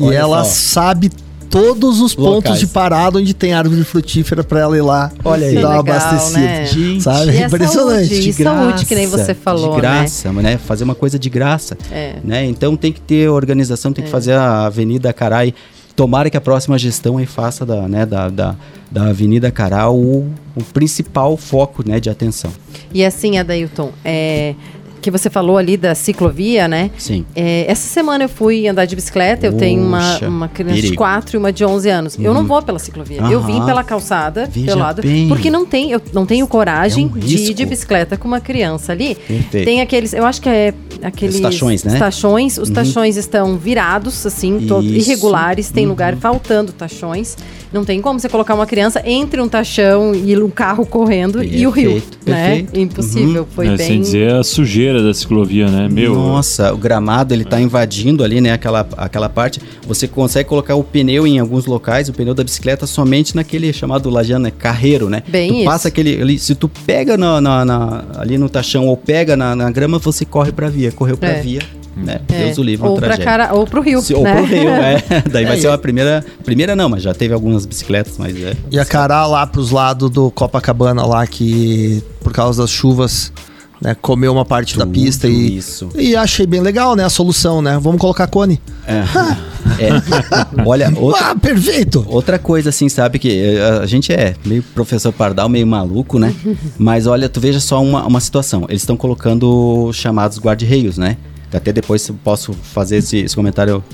e 0.00 0.04
Olha 0.04 0.16
ela 0.16 0.45
só. 0.45 0.50
sabe 0.50 1.11
todos 1.50 2.00
os 2.00 2.14
pontos 2.14 2.34
Locais. 2.34 2.58
de 2.60 2.66
parada 2.66 3.18
onde 3.18 3.34
tem 3.34 3.52
árvore 3.52 3.82
frutífera 3.84 4.42
pra 4.44 4.60
ela 4.60 4.76
ir 4.76 4.82
lá 4.82 5.10
Olha 5.24 5.44
e 5.46 5.48
aí. 5.48 5.54
dar 5.62 5.68
uma 5.68 5.76
Legal, 5.82 5.96
abastecida. 5.96 6.38
né? 6.40 6.64
Gente, 6.66 7.02
Sabe? 7.02 7.32
E 7.32 7.36
É 7.38 7.42
a 7.44 7.46
impressionante. 7.46 8.08
saúde, 8.08 8.28
E 8.28 8.32
saúde, 8.32 8.84
que 8.86 8.94
nem 8.94 9.06
você 9.06 9.34
falou, 9.34 9.74
De 9.74 9.80
graça, 9.80 10.32
né? 10.32 10.56
Fazer 10.58 10.84
uma 10.84 10.94
coisa 10.94 11.18
de 11.18 11.28
graça. 11.30 11.76
É. 11.90 12.16
né? 12.22 12.44
Então 12.44 12.76
tem 12.76 12.92
que 12.92 13.00
ter 13.00 13.28
organização, 13.28 13.92
tem 13.92 14.04
que 14.04 14.10
fazer 14.10 14.32
a 14.34 14.66
Avenida 14.66 15.12
Carai. 15.12 15.54
Tomara 15.96 16.30
que 16.30 16.36
a 16.36 16.40
próxima 16.40 16.78
gestão 16.78 17.16
aí 17.16 17.26
faça 17.26 17.66
da, 17.66 17.88
né, 17.88 18.06
da, 18.06 18.28
da, 18.28 18.54
da 18.88 19.06
Avenida 19.08 19.50
Cará 19.50 19.90
o, 19.90 20.30
o 20.54 20.62
principal 20.72 21.36
foco 21.36 21.82
né, 21.84 21.98
de 21.98 22.08
atenção. 22.08 22.52
E 22.94 23.04
assim, 23.04 23.36
Adailton, 23.36 23.90
é, 24.04 24.54
que 25.00 25.10
você 25.10 25.30
falou 25.30 25.56
ali 25.56 25.76
da 25.76 25.94
ciclovia, 25.94 26.66
né? 26.68 26.90
Sim. 26.98 27.24
É, 27.34 27.70
essa 27.70 27.86
semana 27.88 28.24
eu 28.24 28.28
fui 28.28 28.66
andar 28.68 28.84
de 28.84 28.94
bicicleta, 28.96 29.46
eu 29.46 29.52
tenho 29.52 29.82
uma, 29.82 30.18
uma 30.20 30.48
criança 30.48 30.74
de 30.76 30.82
perigo. 30.82 30.96
4 30.98 31.36
e 31.36 31.38
uma 31.38 31.52
de 31.52 31.64
11 31.64 31.88
anos. 31.88 32.18
Eu 32.18 32.34
não 32.34 32.44
vou 32.46 32.60
pela 32.62 32.78
ciclovia, 32.78 33.20
eu 33.30 33.40
vim 33.40 33.56
Aham. 33.58 33.66
pela 33.66 33.84
calçada, 33.84 34.46
Veja 34.52 34.66
pelo 34.66 34.80
lado, 34.80 35.02
bem. 35.02 35.28
porque 35.28 35.50
não 35.50 35.64
tem, 35.64 35.90
eu 35.92 36.00
não 36.12 36.26
tenho 36.26 36.46
coragem 36.46 37.04
É 37.12 37.16
um 37.16 37.18
de 37.20 37.36
ir 37.36 37.54
de 37.54 37.64
bicicleta 37.66 38.16
com 38.16 38.26
uma 38.28 38.40
criança 38.40 38.92
ali. 38.92 39.14
Perfeito. 39.14 39.64
Tem 39.64 39.80
aqueles, 39.80 40.12
eu 40.12 40.24
acho 40.24 40.40
que 40.40 40.48
é 40.48 40.74
aqueles 41.02 41.36
Os 41.36 41.40
tachões, 41.40 41.84
né? 41.84 41.98
tachões, 41.98 42.58
os 42.58 42.70
tachões 42.70 43.16
estão 43.16 43.56
virados 43.56 44.24
assim, 44.26 44.64
todos. 44.66 44.88
Uhum. 44.90 44.96
irregulares, 44.96 45.70
tem 45.70 45.86
lugar 45.86 46.16
faltando 46.16 46.72
tachões. 46.72 47.36
Não 47.70 47.84
tem 47.84 48.00
como 48.00 48.18
você 48.18 48.30
colocar 48.30 48.54
uma 48.54 48.64
criança 48.66 49.02
entre 49.04 49.42
um 49.42 49.48
tachão 49.48 50.14
e 50.14 50.34
um 50.40 50.48
carro 50.48 50.86
correndo 50.86 51.42
e 51.44 51.66
o 51.66 51.70
rio, 51.70 51.92
Perfeito, 51.92 52.18
né? 52.26 52.48
perfeito. 52.48 52.80
Impossível, 52.80 53.46
foi 53.54 53.66
É, 53.66 53.76
bem 53.76 53.86
Sem 53.86 54.00
dizer 54.00 54.32
a 54.34 54.42
sujeira 54.42 54.88
da 55.02 55.12
ciclovia, 55.14 55.68
né? 55.68 55.88
Meu, 55.90 56.14
Nossa, 56.14 56.73
o 56.73 56.76
gramado 56.76 57.35
ele 57.35 57.45
tá 57.45 57.61
invadindo 57.61 58.23
ali, 58.25 58.40
né, 58.40 58.52
aquela, 58.52 58.87
aquela 58.97 59.28
parte. 59.28 59.61
Você 59.87 60.07
consegue 60.09 60.49
colocar 60.49 60.75
o 60.75 60.83
pneu 60.85 61.26
em 61.26 61.38
alguns 61.38 61.66
locais, 61.66 62.09
o 62.09 62.12
pneu 62.12 62.35
da 62.35 62.42
bicicleta 62.45 62.87
somente 62.87 63.35
naquele 63.37 63.73
chamado 63.73 64.09
Lajana, 64.11 64.38
né, 64.49 64.52
carreiro, 64.57 65.09
né? 65.11 65.23
Bem 65.28 65.49
tu 65.50 65.54
isso. 65.57 65.64
passa 65.64 65.88
aquele 65.88 66.21
ali, 66.21 66.38
se 66.38 66.54
tu 66.54 66.68
pega 66.68 67.16
na, 67.16 67.40
na- 67.40 67.64
na- 67.64 68.04
ali 68.18 68.38
no 68.38 68.49
tachão 68.49 68.87
ou 68.87 68.97
pega 68.97 69.37
na, 69.37 69.54
na 69.54 69.71
grama, 69.71 69.99
você 69.99 70.25
corre 70.25 70.52
pra 70.52 70.68
via, 70.68 70.90
correu 70.92 71.16
pra 71.16 71.28
É. 71.30 71.40
via, 71.40 71.61
né? 71.96 72.20
É, 72.29 72.44
Deus 72.44 72.59
o 72.59 72.62
livre, 72.62 72.87
ou 72.87 72.94
um 72.96 72.96
tragédia. 72.98 73.24
cara, 73.24 73.53
ou 73.55 73.66
pro 73.66 73.81
rio, 73.81 74.01
Se- 74.01 74.14
Ou 74.14 74.22
né? 74.22 74.35
pro 74.37 74.44
rio, 74.44 74.68
é. 74.68 75.03
Daí 75.31 75.44
vai 75.44 75.57
É, 75.57 75.61
ser 75.61 75.68
a 75.68 75.77
primeira. 75.79 76.24
Primeira 76.44 76.77
não, 76.77 76.88
mas 76.88 77.03
já 77.03 77.12
teve 77.12 77.35
algumas 77.35 77.66
bicicletas, 77.66 78.14
mas 78.18 78.37
é. 78.42 78.55
E 78.70 78.79
a 78.79 78.85
Cará 78.85 79.27
lá 79.27 79.46
pros 79.46 79.70
lados 79.70 80.09
do 80.11 80.31
Copacabana 80.31 81.05
lá, 81.05 81.27
que 81.27 82.03
por 82.20 82.33
causa 82.33 82.62
das 82.62 82.70
chuvas, 82.70 83.33
né, 83.80 83.94
comeu 84.00 84.32
uma 84.32 84.44
parte 84.44 84.76
da 84.78 84.84
Tudo 84.84 84.94
pista 84.94 85.28
e. 85.28 85.56
isso. 85.56 85.88
E 85.94 86.14
achei 86.16 86.46
bem 86.46 86.60
legal, 86.60 86.94
né? 86.96 87.04
A 87.04 87.10
solução, 87.10 87.60
né? 87.62 87.78
Vamos 87.80 88.00
colocar 88.00 88.26
cone. 88.26 88.60
É. 88.86 89.02
É. 89.78 90.62
Olha, 90.64 90.90
outra, 90.96 91.26
Ah, 91.30 91.34
perfeito! 91.36 92.04
outra 92.08 92.38
coisa 92.38 92.70
assim, 92.70 92.88
sabe, 92.88 93.18
que 93.18 93.28
eh, 93.30 93.78
a 93.82 93.86
gente 93.86 94.12
é 94.12 94.34
meio 94.44 94.62
professor 94.74 95.12
Pardal, 95.12 95.48
meio 95.48 95.66
maluco, 95.66 96.18
né? 96.18 96.34
Mas 96.78 97.06
olha, 97.06 97.28
tu 97.28 97.38
veja 97.38 97.60
só 97.60 97.82
uma, 97.82 98.04
uma 98.06 98.18
situação. 98.20 98.64
Eles 98.68 98.82
estão 98.82 98.96
colocando 98.96 99.90
chamados 99.92 100.38
guarda-reios, 100.38 100.96
né? 100.96 101.16
Até 101.52 101.72
depois 101.72 102.08
eu 102.08 102.14
posso 102.24 102.52
fazer 102.54 102.96
esse, 102.96 103.18
esse 103.18 103.36
comentário 103.36 103.84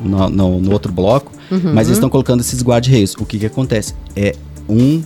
no, 0.00 0.28
no- 0.28 0.60
no 0.60 0.72
outro 0.72 0.92
bloco. 0.92 1.32
Mas 1.50 1.88
eles 1.88 1.96
estão 1.98 2.08
colocando 2.08 2.40
esses 2.40 2.62
guarda-reios. 2.62 3.14
O 3.18 3.24
que 3.26 3.38
que 3.38 3.46
acontece? 3.46 3.94
É 4.14 4.34
um 4.68 5.02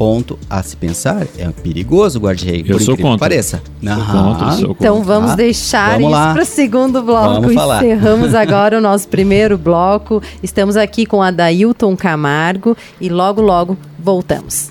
ponto 0.00 0.38
a 0.48 0.62
se 0.62 0.74
pensar. 0.78 1.26
É 1.36 1.46
perigoso 1.62 2.18
o 2.18 2.22
guarda-reio. 2.22 2.64
Eu 2.66 2.78
por 2.78 2.82
sou 2.82 2.94
incrível 2.94 2.96
que 2.96 3.02
contra. 3.02 3.18
Pareça. 3.18 3.62
Sou 3.82 3.92
Aham. 3.92 4.32
contra, 4.32 4.52
sou 4.52 4.70
Então 4.70 4.96
contra. 4.96 5.12
vamos 5.14 5.30
Tá? 5.32 5.36
deixar 5.36 5.90
Vamos 5.90 6.02
isso 6.04 6.10
lá. 6.10 6.32
para 6.32 6.42
o 6.42 6.46
segundo 6.46 7.02
bloco. 7.02 7.34
Vamos 7.34 7.52
falar. 7.54 7.84
Encerramos 7.84 8.34
agora 8.34 8.78
o 8.78 8.80
nosso 8.80 9.06
primeiro 9.08 9.58
bloco. 9.58 10.22
Estamos 10.42 10.74
aqui 10.78 11.04
com 11.04 11.20
a 11.22 11.30
Dailton 11.30 11.94
Camargo 11.98 12.74
e 12.98 13.10
logo, 13.10 13.42
logo 13.42 13.76
voltamos. 14.02 14.70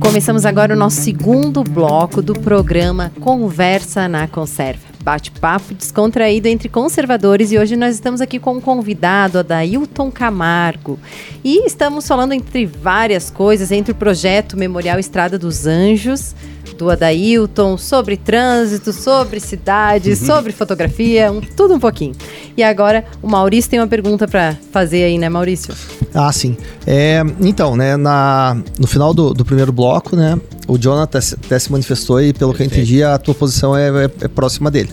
Começamos 0.00 0.46
agora 0.46 0.72
o 0.72 0.78
nosso 0.78 1.02
segundo 1.02 1.62
bloco 1.62 2.22
do 2.22 2.32
programa 2.32 3.12
Conversa 3.20 4.08
na 4.08 4.26
Conserva. 4.26 4.85
Bate-papo 5.06 5.72
descontraído 5.72 6.48
entre 6.48 6.68
conservadores 6.68 7.52
e 7.52 7.58
hoje 7.58 7.76
nós 7.76 7.94
estamos 7.94 8.20
aqui 8.20 8.40
com 8.40 8.54
um 8.54 8.60
convidado, 8.60 9.38
Adailton 9.38 10.10
Camargo. 10.10 10.98
E 11.44 11.64
estamos 11.64 12.08
falando 12.08 12.32
entre 12.32 12.66
várias 12.66 13.30
coisas, 13.30 13.70
entre 13.70 13.92
o 13.92 13.94
projeto 13.94 14.56
Memorial 14.56 14.98
Estrada 14.98 15.38
dos 15.38 15.64
Anjos, 15.64 16.34
do 16.76 16.90
Adailton, 16.90 17.78
sobre 17.78 18.16
trânsito, 18.16 18.92
sobre 18.92 19.38
cidade, 19.38 20.16
sobre 20.16 20.50
fotografia, 20.52 21.30
um- 21.30 21.40
tudo 21.40 21.74
um 21.74 21.78
pouquinho. 21.78 22.16
E 22.56 22.64
agora 22.64 23.04
o 23.22 23.28
Maurício 23.28 23.70
tem 23.70 23.78
uma 23.78 23.86
pergunta 23.86 24.26
para 24.26 24.56
fazer 24.72 25.04
aí, 25.04 25.18
né, 25.18 25.28
Maurício? 25.28 25.72
Ah, 26.18 26.32
sim. 26.32 26.56
É, 26.86 27.22
então, 27.40 27.76
né, 27.76 27.94
na, 27.96 28.56
no 28.78 28.86
final 28.86 29.12
do, 29.12 29.34
do 29.34 29.44
primeiro 29.44 29.70
bloco, 29.70 30.16
né, 30.16 30.40
o 30.66 30.78
Jonathan 30.78 31.18
até 31.44 31.58
se 31.58 31.70
manifestou 31.70 32.22
e, 32.22 32.32
pelo 32.32 32.54
que 32.54 32.62
eu 32.62 32.66
Perfeito. 32.68 32.88
entendi, 32.88 33.02
a 33.02 33.18
tua 33.18 33.34
posição 33.34 33.76
é, 33.76 33.88
é- 34.06 34.10
é 34.22 34.28
próxima 34.28 34.70
dele. 34.70 34.88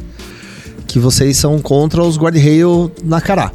Que 0.85 0.99
vocês 0.99 1.37
são 1.37 1.59
contra 1.59 2.03
os 2.03 2.17
guarda-reio 2.17 2.91
na 3.03 3.21
Cará. 3.21 3.51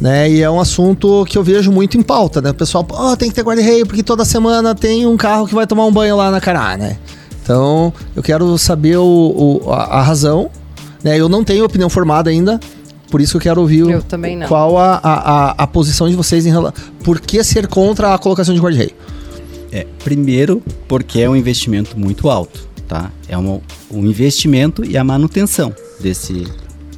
Né, 0.00 0.28
e 0.30 0.42
é 0.42 0.50
um 0.50 0.58
assunto 0.58 1.24
que 1.26 1.38
eu 1.38 1.44
vejo 1.44 1.70
muito 1.70 1.96
em 1.96 2.02
pauta, 2.02 2.40
né? 2.42 2.50
O 2.50 2.54
pessoal, 2.54 2.84
ó, 2.90 3.14
tem 3.14 3.28
que 3.28 3.34
ter 3.34 3.42
guarda-reio 3.42 3.86
porque 3.86 4.02
toda 4.02 4.24
semana 4.24 4.74
tem 4.74 5.06
um 5.06 5.16
carro 5.16 5.46
que 5.46 5.54
vai 5.54 5.66
tomar 5.68 5.84
um 5.86 5.92
banho 5.92 6.16
lá 6.16 6.30
na 6.32 6.40
Cará, 6.40 6.76
né? 6.76 6.96
Então, 7.42 7.92
eu 8.16 8.22
quero 8.22 8.56
saber 8.58 8.96
o, 8.96 9.60
o- 9.66 9.70
a, 9.72 9.98
a 9.98 10.02
razão, 10.02 10.50
né? 11.02 11.16
Eu 11.20 11.28
não 11.28 11.44
tenho 11.44 11.64
opinião 11.64 11.88
formada 11.88 12.28
ainda, 12.28 12.58
por 13.14 13.20
isso 13.20 13.30
que 13.30 13.36
eu 13.36 13.52
quero 13.52 13.60
ouvir 13.60 13.84
o- 13.84 13.90
Eu 13.92 14.02
também 14.02 14.36
não. 14.36 14.48
qual 14.48 14.76
a, 14.76 14.96
a, 14.96 15.50
a, 15.52 15.66
posição 15.68 16.10
de 16.10 16.16
vocês 16.16 16.44
em 16.46 16.50
relação. 16.50 16.82
Por 17.04 17.20
que 17.20 17.44
ser 17.44 17.68
contra 17.68 18.12
a 18.12 18.18
colocação 18.18 18.52
de 18.52 18.60
guarda-reio? 18.60 18.90
É, 19.70 19.86
primeiro, 20.02 20.60
porque 20.88 21.20
é 21.20 21.30
um 21.30 21.36
investimento 21.36 21.96
muito 21.96 22.28
alto, 22.28 22.68
tá? 22.88 23.12
É 23.28 23.38
um, 23.38 23.60
um 23.88 24.04
investimento 24.04 24.84
e 24.84 24.98
a 24.98 25.04
manutenção 25.04 25.72
desse, 26.00 26.44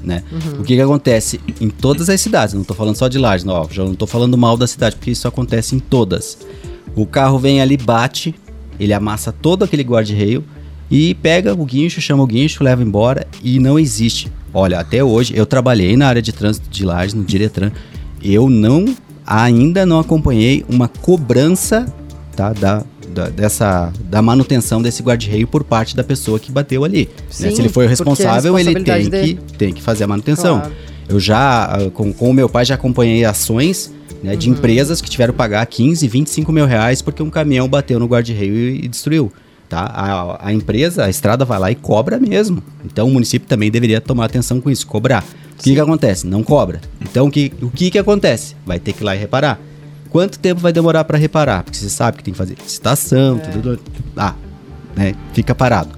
né? 0.02 0.22
O 0.58 0.62
que 0.62 0.74
que 0.74 0.80
acontece 0.80 1.38
em 1.60 1.68
todas 1.68 2.08
as 2.08 2.18
cidades, 2.18 2.54
não 2.54 2.64
tô 2.64 2.72
falando 2.72 2.96
só 2.96 3.08
de 3.08 3.18
Lages, 3.18 3.44
não, 3.44 3.52
ó, 3.52 3.66
já 3.70 3.84
não 3.84 3.94
tô 3.94 4.06
falando 4.06 4.38
mal 4.38 4.56
da 4.56 4.66
cidade, 4.66 4.96
porque 4.96 5.10
isso 5.10 5.28
acontece 5.28 5.76
em 5.76 5.78
todas. 5.78 6.38
O 6.94 7.04
carro 7.04 7.38
vem 7.38 7.60
ali, 7.60 7.76
bate, 7.76 8.34
ele 8.80 8.94
amassa 8.94 9.32
todo 9.32 9.64
aquele 9.66 9.82
guarda-reio 9.82 10.42
e 10.90 11.14
pega 11.14 11.52
o 11.54 11.64
guincho, 11.64 12.00
chama 12.00 12.22
o 12.22 12.26
guincho, 12.26 12.62
leva 12.62 12.82
embora 12.82 13.26
e 13.42 13.58
não 13.58 13.78
existe. 13.78 14.30
Olha, 14.54 14.78
até 14.80 15.02
hoje, 15.02 15.34
eu 15.36 15.44
trabalhei 15.44 15.96
na 15.96 16.06
área 16.08 16.22
de 16.22 16.32
trânsito 16.32 16.68
de 16.70 16.84
Lages, 16.84 17.14
no 17.14 17.24
Diretran, 17.24 17.70
eu 18.22 18.48
não, 18.48 18.86
ainda 19.26 19.84
não 19.84 19.98
acompanhei 20.00 20.64
uma 20.68 20.88
cobrança 20.88 21.86
tá, 22.34 22.52
da, 22.52 22.82
da, 23.08 23.28
dessa, 23.28 23.92
da 24.04 24.22
manutenção 24.22 24.80
desse 24.80 25.02
guarda-reio 25.02 25.46
por 25.46 25.64
parte 25.64 25.94
da 25.96 26.02
pessoa 26.04 26.38
que 26.38 26.50
bateu 26.50 26.84
ali. 26.84 27.08
né? 27.16 27.24
Sim, 27.28 27.54
Se 27.54 27.60
ele 27.60 27.68
foi 27.68 27.86
o 27.86 27.88
responsável, 27.88 28.58
ele 28.58 28.74
tem 28.82 29.10
que, 29.10 29.34
tem 29.58 29.72
que 29.74 29.82
fazer 29.82 30.04
a 30.04 30.06
manutenção. 30.06 30.60
Claro. 30.60 30.74
Eu 31.08 31.20
já, 31.20 31.64
ah, 31.66 31.90
com, 31.92 32.12
com 32.12 32.30
o 32.30 32.34
meu 32.34 32.48
pai, 32.48 32.64
já 32.64 32.74
acompanhei 32.74 33.24
ações 33.24 33.92
né, 34.22 34.32
Uhum. 34.32 34.38
de 34.38 34.50
empresas 34.50 35.00
que 35.00 35.10
tiveram 35.10 35.32
que 35.32 35.38
pagar 35.38 35.64
15, 35.66 36.08
25 36.08 36.50
mil 36.50 36.66
reais 36.66 37.02
porque 37.02 37.22
um 37.22 37.30
caminhão 37.30 37.68
bateu 37.68 37.98
no 38.00 38.06
guarda-reio 38.06 38.54
e, 38.54 38.84
e 38.84 38.88
destruiu. 38.88 39.30
Tá? 39.68 39.80
A, 39.80 40.48
a 40.48 40.52
empresa, 40.52 41.04
a 41.04 41.10
estrada 41.10 41.44
vai 41.44 41.58
lá 41.58 41.70
e 41.70 41.74
cobra 41.74 42.18
mesmo. 42.18 42.62
Então 42.84 43.08
o 43.08 43.10
município 43.10 43.48
também 43.48 43.70
deveria 43.70 44.00
tomar 44.00 44.26
atenção 44.26 44.60
com 44.60 44.70
isso, 44.70 44.86
cobrar. 44.86 45.24
O 45.58 45.62
que, 45.62 45.74
que 45.74 45.80
acontece? 45.80 46.26
Não 46.26 46.42
cobra. 46.42 46.80
Então 47.00 47.26
o 47.26 47.30
que, 47.30 47.52
o 47.60 47.70
que, 47.70 47.90
que 47.90 47.98
acontece? 47.98 48.54
Vai 48.64 48.78
ter 48.78 48.92
que 48.92 49.02
ir 49.02 49.04
lá 49.04 49.16
e 49.16 49.18
reparar. 49.18 49.58
Quanto 50.10 50.38
tempo 50.38 50.60
vai 50.60 50.72
demorar 50.72 51.04
para 51.04 51.18
reparar? 51.18 51.62
Porque 51.64 51.78
você 51.78 51.88
sabe 51.88 52.18
que 52.18 52.24
tem 52.24 52.32
que 52.32 52.38
fazer 52.38 52.56
estação, 52.66 53.38
tudo, 53.38 53.76
tudo. 53.76 53.80
Ah, 54.16 54.34
né? 54.94 55.14
Fica 55.32 55.54
parado. 55.54 55.90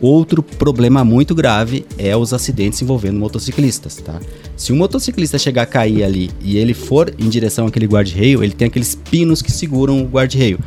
Outro 0.00 0.42
problema 0.42 1.04
muito 1.04 1.34
grave 1.34 1.84
é 1.98 2.16
os 2.16 2.32
acidentes 2.32 2.80
envolvendo 2.80 3.18
motociclistas, 3.18 3.96
tá? 3.96 4.18
Se 4.56 4.72
um 4.72 4.76
motociclista 4.76 5.38
chegar 5.38 5.62
a 5.62 5.66
cair 5.66 6.02
ali 6.02 6.30
e 6.40 6.56
ele 6.56 6.72
for 6.72 7.14
em 7.18 7.28
direção 7.28 7.66
àquele 7.66 7.86
guarda-reio, 7.86 8.42
ele 8.42 8.54
tem 8.54 8.68
aqueles 8.68 8.94
pinos 8.94 9.42
que 9.42 9.52
seguram 9.52 10.02
o 10.02 10.06
guarda-reio. 10.06 10.58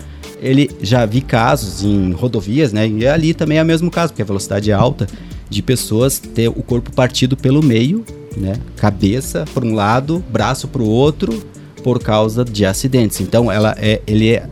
Ele 0.44 0.70
já 0.82 1.06
vi 1.06 1.22
casos 1.22 1.84
em 1.84 2.12
rodovias, 2.12 2.74
né? 2.74 2.88
E 2.88 3.08
ali 3.08 3.34
também 3.34 3.58
é 3.58 3.64
o 3.64 3.66
mesmo 3.66 3.90
caso, 3.90 4.12
porque 4.12 4.22
a 4.22 4.26
velocidade 4.26 4.70
é 4.70 4.74
alta, 4.74 5.08
de 5.50 5.62
pessoas 5.62 6.20
ter 6.20 6.50
o 6.50 6.64
corpo 6.64 6.92
partido 6.92 7.38
pelo 7.38 7.64
meio, 7.64 8.04
né? 8.36 8.54
Cabeça 8.76 9.46
por 9.54 9.64
um 9.64 9.74
lado, 9.74 10.24
braço 10.30 10.68
para 10.68 10.82
o 10.82 10.88
outro, 10.88 11.44
por 11.84 12.00
causa 12.00 12.44
de 12.44 12.66
acidentes. 12.66 13.22
Então, 13.22 13.52
ela 13.52 13.76
é, 13.78 14.02
ele 14.06 14.30
é, 14.30 14.48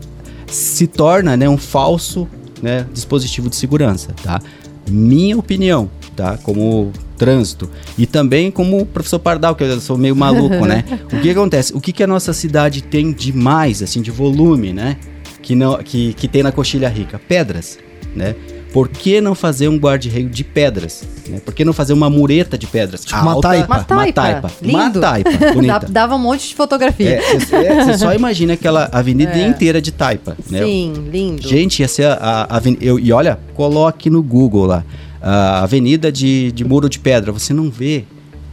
se 0.48 0.88
torna, 0.88 1.36
né, 1.38 1.48
um 1.48 1.58
falso, 1.58 2.28
né, 2.62 2.86
dispositivo 2.94 3.50
de 3.50 3.56
segurança, 3.56 4.14
tá? 4.22 4.42
minha 4.90 5.38
opinião, 5.38 5.90
tá? 6.16 6.38
Como 6.38 6.92
trânsito. 7.18 7.70
E 7.98 8.06
também 8.06 8.50
como 8.52 8.86
professor 8.86 9.20
Pardal, 9.20 9.56
que 9.56 9.64
eu 9.64 9.80
sou 9.80 9.98
meio 9.98 10.16
maluco, 10.16 10.66
né? 10.66 10.84
O 11.12 11.22
que 11.22 11.30
acontece? 11.30 11.74
O 11.74 11.80
que, 11.80 11.92
que 11.92 12.04
a 12.04 12.08
nossa 12.08 12.34
cidade 12.34 12.82
tem 12.82 13.12
de 13.12 13.32
mais, 13.32 13.82
assim, 13.84 14.02
de 14.02 14.12
volume, 14.12 14.74
né? 14.74 14.98
Que, 15.42 15.56
não, 15.56 15.78
que, 15.78 16.14
que 16.14 16.28
tem 16.28 16.44
na 16.44 16.52
Coxilha 16.52 16.88
Rica? 16.90 17.20
Pedras, 17.28 17.78
né? 18.16 18.36
Por 18.74 18.88
que 18.88 19.20
não 19.20 19.36
fazer 19.36 19.68
um 19.68 19.76
guarda-reio 19.78 20.30
de 20.30 20.46
pedras? 20.46 21.04
Né? 21.28 21.42
Por 21.44 21.54
que 21.54 21.66
não 21.66 21.74
fazer 21.74 21.92
uma 21.92 22.10
mureta 22.10 22.58
de 22.58 22.66
pedras? 22.68 23.04
Tipo 23.04 23.20
uma 23.20 23.42
taipa. 23.42 23.66
Uma 23.66 23.84
taipa. 23.84 23.94
Uma 23.94 24.14
taipa. 24.14 24.52
Lindo. 24.62 24.78
Uma 24.78 24.92
taipa. 25.02 25.54
Bonita. 25.54 25.88
Dava 25.90 26.16
um 26.16 26.20
monte 26.20 26.48
de 26.48 26.56
fotografia. 26.56 27.20
É, 27.22 27.40
Você 27.40 27.56
é, 27.58 27.98
só 27.98 28.14
imagina 28.14 28.54
aquela 28.54 28.88
avenida 28.94 29.32
É. 29.38 29.46
inteira 29.46 29.82
de 29.82 29.92
taipa. 29.92 30.38
Né? 30.50 30.64
Sim, 30.64 30.94
lindo. 31.12 31.46
Gente, 31.46 31.82
ia 31.82 31.88
ser 31.90 32.06
a, 32.06 32.48
a 32.50 32.56
avenida. 32.58 32.86
Eu, 32.86 32.98
e 32.98 33.12
olha, 33.12 33.38
coloque 33.56 34.10
no 34.10 34.24
Google 34.24 34.66
lá. 34.68 34.86
A 35.22 35.64
avenida 35.64 36.10
de, 36.10 36.54
de 36.54 36.64
Muro 36.64 36.88
de 36.88 36.98
Pedra. 36.98 37.34
Você 37.34 37.54
não 37.54 37.70
vê. 37.70 38.06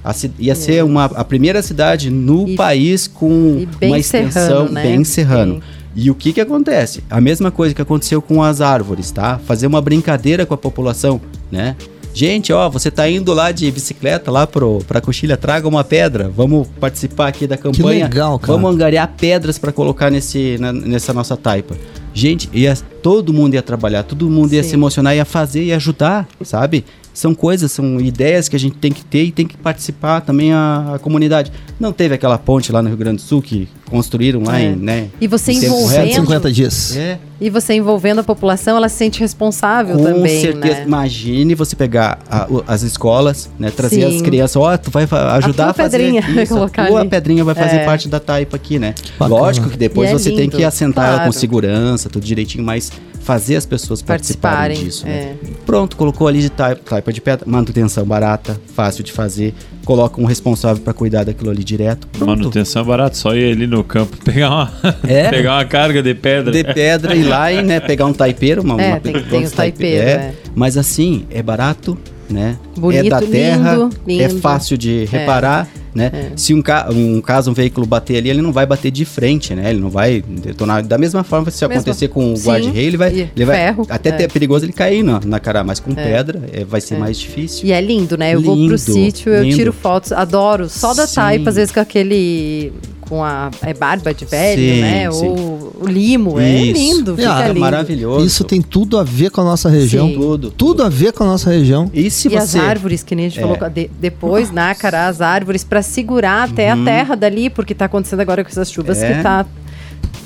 A 0.05 0.13
ia 0.39 0.55
ser 0.57 0.83
uma, 0.85 1.05
a 1.05 1.23
primeira 1.25 1.63
cidade 1.63 2.11
no 2.11 2.49
É. 2.49 2.51
E- 2.51 2.57
país 2.57 3.07
com 3.07 3.67
uma 3.81 3.99
extensão 3.99 4.43
serrano, 4.49 4.71
né? 4.73 4.83
bem 4.83 5.05
serrano. 5.05 5.53
Bem- 5.55 5.63
E 6.01 6.11
o 6.11 6.15
que 6.15 6.33
que 6.33 6.41
acontece? 6.41 7.03
A 7.11 7.21
mesma 7.21 7.51
coisa 7.51 7.75
que 7.75 7.83
aconteceu 7.83 8.23
com 8.23 8.41
as 8.43 8.61
árvores, 8.61 9.11
tá? 9.11 9.39
Fazer 9.45 9.67
uma 9.67 9.81
brincadeira 9.83 10.47
com 10.47 10.55
a 10.55 10.59
população, 10.59 11.21
né? 11.51 11.75
Gente, 12.15 12.53
ó, 12.53 12.69
você 12.69 12.91
tá 12.91 13.09
indo 13.09 13.33
lá 13.35 13.51
de 13.53 13.71
bicicleta 13.71 14.31
lá 14.31 14.47
pro, 14.47 14.79
pra 14.87 15.01
Coxilha, 15.01 15.37
traga 15.37 15.67
uma 15.69 15.83
pedra. 15.85 16.29
Vamos 16.35 16.67
participar 16.81 17.29
aqui 17.29 17.47
da 17.47 17.57
campanha. 17.57 18.05
legal, 18.05 18.39
cara. 18.39 18.53
Vamos 18.53 18.73
angariar 18.73 19.13
pedras 19.17 19.59
para 19.59 19.73
colocar 19.73 20.11
nesse, 20.11 20.57
na- 20.59 20.73
nessa 20.73 21.13
nossa 21.13 21.37
taipa. 21.37 21.77
Gente, 22.19 22.49
ia, 22.53 22.75
todo 23.01 23.33
mundo 23.33 23.55
ia 23.55 23.63
trabalhar, 23.63 24.03
todo 24.03 24.29
mundo 24.29 24.53
ia 24.53 24.63
Sim. 24.65 24.71
se 24.71 24.75
emocionar, 24.75 25.15
ia 25.15 25.25
fazer, 25.25 25.63
ia 25.63 25.77
ajudar, 25.77 26.27
sabe? 26.43 26.85
São 27.15 27.33
coisas, 27.33 27.71
são 27.71 28.01
ideias 28.01 28.49
que 28.49 28.57
a 28.57 28.59
gente 28.59 28.77
tem 28.77 28.91
que 28.91 29.05
ter 29.05 29.23
e 29.25 29.31
tem 29.31 29.47
que 29.47 29.57
participar 29.57 30.21
também 30.23 30.53
a, 30.53 30.95
a 30.95 30.99
comunidade. 30.99 31.53
Não 31.79 31.93
teve 31.93 32.15
aquela 32.17 32.37
ponte 32.37 32.73
lá 32.73 32.83
no 32.83 32.89
Rio 32.89 32.97
Grande 32.99 33.17
do 33.19 33.23
Sul 33.23 33.41
que 33.41 33.69
construíram 33.89 34.43
lá 34.43 34.61
É. 34.61 34.65
em, 34.65 34.77
né? 34.77 35.09
E 35.21 35.29
você 35.29 35.53
envolvendo- 35.53 35.91
reto? 35.91 36.15
150 36.15 36.53
dias. 36.53 36.97
É, 36.97 37.19
E 37.41 37.49
você 37.51 37.75
envolvendo 37.75 38.19
a 38.19 38.25
população, 38.25 38.77
ela 38.77 38.89
se 38.89 38.97
sente 38.97 39.21
responsável 39.21 39.97
com 39.97 40.03
também, 40.05 40.41
certeza. 40.41 40.79
né? 40.81 40.85
Imagine 40.85 41.55
você 41.55 41.77
pegar 41.77 42.19
a- 42.29 42.47
o- 42.51 42.65
as 42.67 42.83
escolas, 42.83 43.49
né? 43.59 43.71
Trazer 43.71 44.01
Sim. 44.11 44.17
as 44.17 44.23
crianças, 44.23 44.57
ó, 44.57 44.77
tu 44.77 44.91
vai 44.91 45.05
ajudar 45.05 45.65
tua 45.65 45.71
a 45.71 45.75
fazer 45.75 45.99
pedrinha, 45.99 46.21
vai 46.23 46.43
isso, 46.43 46.55
colocar 46.55 46.83
a 46.83 46.87
tua 46.89 47.01
ali. 47.01 47.09
pedrinha 47.09 47.45
vai 47.45 47.55
fazer 47.55 47.77
É. 47.77 47.85
parte 47.85 48.09
da 48.09 48.19
taipa 48.19 48.57
aqui, 48.57 48.79
né? 48.81 48.93
Bacana. 49.19 49.41
Lógico 49.41 49.71
que 49.71 49.77
depois 49.77 50.11
é 50.11 50.13
você 50.15 50.31
tem 50.31 50.41
lindo, 50.41 50.57
que 50.57 50.65
assentar 50.65 51.05
ela 51.07 51.13
com 51.19 51.25
claro. 51.27 51.33
segurança, 51.33 52.09
tudo 52.11 52.25
direitinho, 52.25 52.65
mas 52.65 52.91
fazer 53.21 53.55
as 53.57 53.65
pessoas 53.67 54.03
participarem, 54.03 54.77
Participarem, 54.79 54.85
disso, 54.85 55.07
né? 55.07 55.37
é. 55.45 55.49
Pronto, 55.65 55.97
colocou 55.97 56.27
ali 56.27 56.41
de 56.41 56.51
taipa, 56.51 56.83
taipa 56.83 57.13
de 57.13 57.21
pedra, 57.21 57.47
manutenção 57.49 58.05
barata, 58.05 58.61
fácil 58.75 59.05
de 59.05 59.13
fazer, 59.13 59.55
coloca 59.89 60.21
um 60.21 60.27
responsável 60.27 60.83
para 60.83 60.93
cuidar 60.93 61.25
daquilo 61.25 61.51
ali 61.51 61.65
direto. 61.65 62.07
Pronto. 62.09 62.29
Manutenção 62.29 62.83
é 62.83 62.85
barato, 62.85 63.17
só 63.17 63.35
ir 63.35 63.53
ali 63.53 63.67
no 63.67 63.83
campo 63.83 64.19
pegar 64.23 64.51
uma, 64.51 64.73
É. 65.09 65.31
pegar 65.31 65.55
uma 65.55 65.65
carga 65.65 66.03
de 66.03 66.13
pedra. 66.13 66.53
de 66.53 66.63
pedra 66.63 67.15
e 67.17 67.23
lá 67.23 67.51
e 67.51 67.63
né, 67.63 67.81
pegar 67.81 68.05
um 68.05 68.13
taipeiro, 68.13 68.61
uma, 68.61 68.79
É, 68.79 68.91
uma 68.91 69.01
tem 69.01 69.15
quantos 69.15 69.49
os 69.49 69.53
taipeiros, 69.53 70.07
é. 70.07 70.11
é. 70.11 70.35
Mas 70.55 70.77
assim, 70.77 71.25
é 71.31 71.43
barato, 71.43 71.97
né? 72.29 72.59
Bonito, 72.79 73.07
é 73.07 73.09
da 73.11 73.21
terra, 73.21 73.75
lindo, 73.75 73.91
lindo. 74.07 74.23
é 74.23 74.29
fácil 74.29 74.77
de 74.79 75.05
reparar, 75.07 75.69
né? 75.95 76.11
é. 76.13 76.31
Se 76.37 76.55
um, 76.55 76.63
ca 76.63 76.89
um 76.91 77.21
caso 77.21 77.51
um 77.51 77.55
veículo 77.55 77.87
bater 77.87 78.17
ali, 78.19 78.31
ele 78.31 78.41
não 78.43 78.53
vai 78.53 78.65
bater 78.67 78.91
de 78.91 79.05
frente, 79.05 79.55
né? 79.55 79.71
Ele 79.71 79.81
não 79.81 79.91
vai 79.91 80.23
detonar. 80.23 80.83
Da 80.87 80.97
mesma 80.99 81.25
forma, 81.25 81.51
se 81.51 81.67
Mesma- 81.67 81.81
acontecer 81.83 82.09
com 82.09 82.33
o 82.33 82.37
guarda-rei, 82.39 82.85
ele 82.87 82.97
vai, 82.97 83.31
ele 83.35 83.45
vai 83.45 83.57
ferro, 83.57 83.87
até 83.89 84.11
é. 84.11 84.13
ter 84.13 84.31
perigoso 84.33 84.65
ele 84.65 84.73
cair 84.73 85.03
na, 85.03 85.21
na 85.25 85.41
cara, 85.41 85.65
mas 85.65 85.81
com 85.81 85.95
pedra 85.95 86.43
é, 86.53 86.65
vai 86.65 86.81
ser 86.81 86.95
É. 86.95 86.99
mais 86.99 87.19
difícil. 87.19 87.67
E 87.67 87.73
é 87.73 87.81
lindo, 87.81 88.17
né? 88.17 88.35
Eu 88.35 88.41
vou 88.41 88.55
Lindo, 88.55 88.69
pro 88.69 88.79
sítio, 88.79 89.33
eu 89.33 89.43
lindo. 89.43 89.57
tiro 89.57 89.73
fotos, 89.73 90.13
adoro. 90.13 90.69
Só 90.69 90.95
da 90.95 91.07
Sim. 91.07 91.15
taipa, 91.17 91.51
às 91.51 91.57
vezes 91.57 91.73
com 91.73 91.81
aquele. 91.81 92.73
com 93.01 93.25
a 93.25 93.51
é 93.63 93.73
barba 93.73 94.13
de 94.13 94.27
velho, 94.27 94.61
Sim, 94.61 94.81
né? 94.83 95.11
sim. 95.11 95.27
Ou 95.27 95.73
o 95.81 95.87
limo. 95.87 96.39
É 96.39 96.61
Isso. 96.61 96.73
lindo, 96.79 97.17
fica 97.17 97.43
é 97.45 97.49
lindo. 97.49 97.61
maravilhoso. 97.61 98.27
Isso 98.27 98.45
tem 98.45 98.61
tudo 98.61 98.99
a 98.99 99.03
ver 99.03 99.31
com 99.31 99.41
a 99.41 99.45
nossa 99.45 99.69
região. 99.71 100.09
Sim. 100.09 100.15
tudo. 100.15 100.51
Tudo 100.51 100.83
a 100.83 100.91
ver 100.91 101.13
com 101.13 101.25
a 101.25 101.27
nossa 101.27 101.49
região. 101.51 101.91
E 101.95 102.11
se 102.11 102.29
E 102.29 102.31
você 102.33 102.59
árvores, 102.69 103.03
que 103.03 103.15
nem 103.15 103.27
a 103.27 103.29
gente 103.29 103.39
É. 103.39 103.43
falou, 103.43 103.71
de- 103.71 103.91
depois, 104.01 104.51
nácara, 104.51 105.07
as 105.09 105.21
árvores, 105.21 105.65
pra 105.65 105.83
segurar 105.83 106.49
até 106.49 106.75
Uhum. 106.75 106.83
a 106.83 106.85
terra 106.85 107.15
dali, 107.15 107.51
porque 107.51 107.75
tá 107.75 107.85
acontecendo 107.87 108.21
agora 108.21 108.43
com 108.45 108.51
essas 108.51 108.71
chuvas 108.71 109.03
É. 109.03 109.15
que 109.15 109.23
tá 109.23 109.47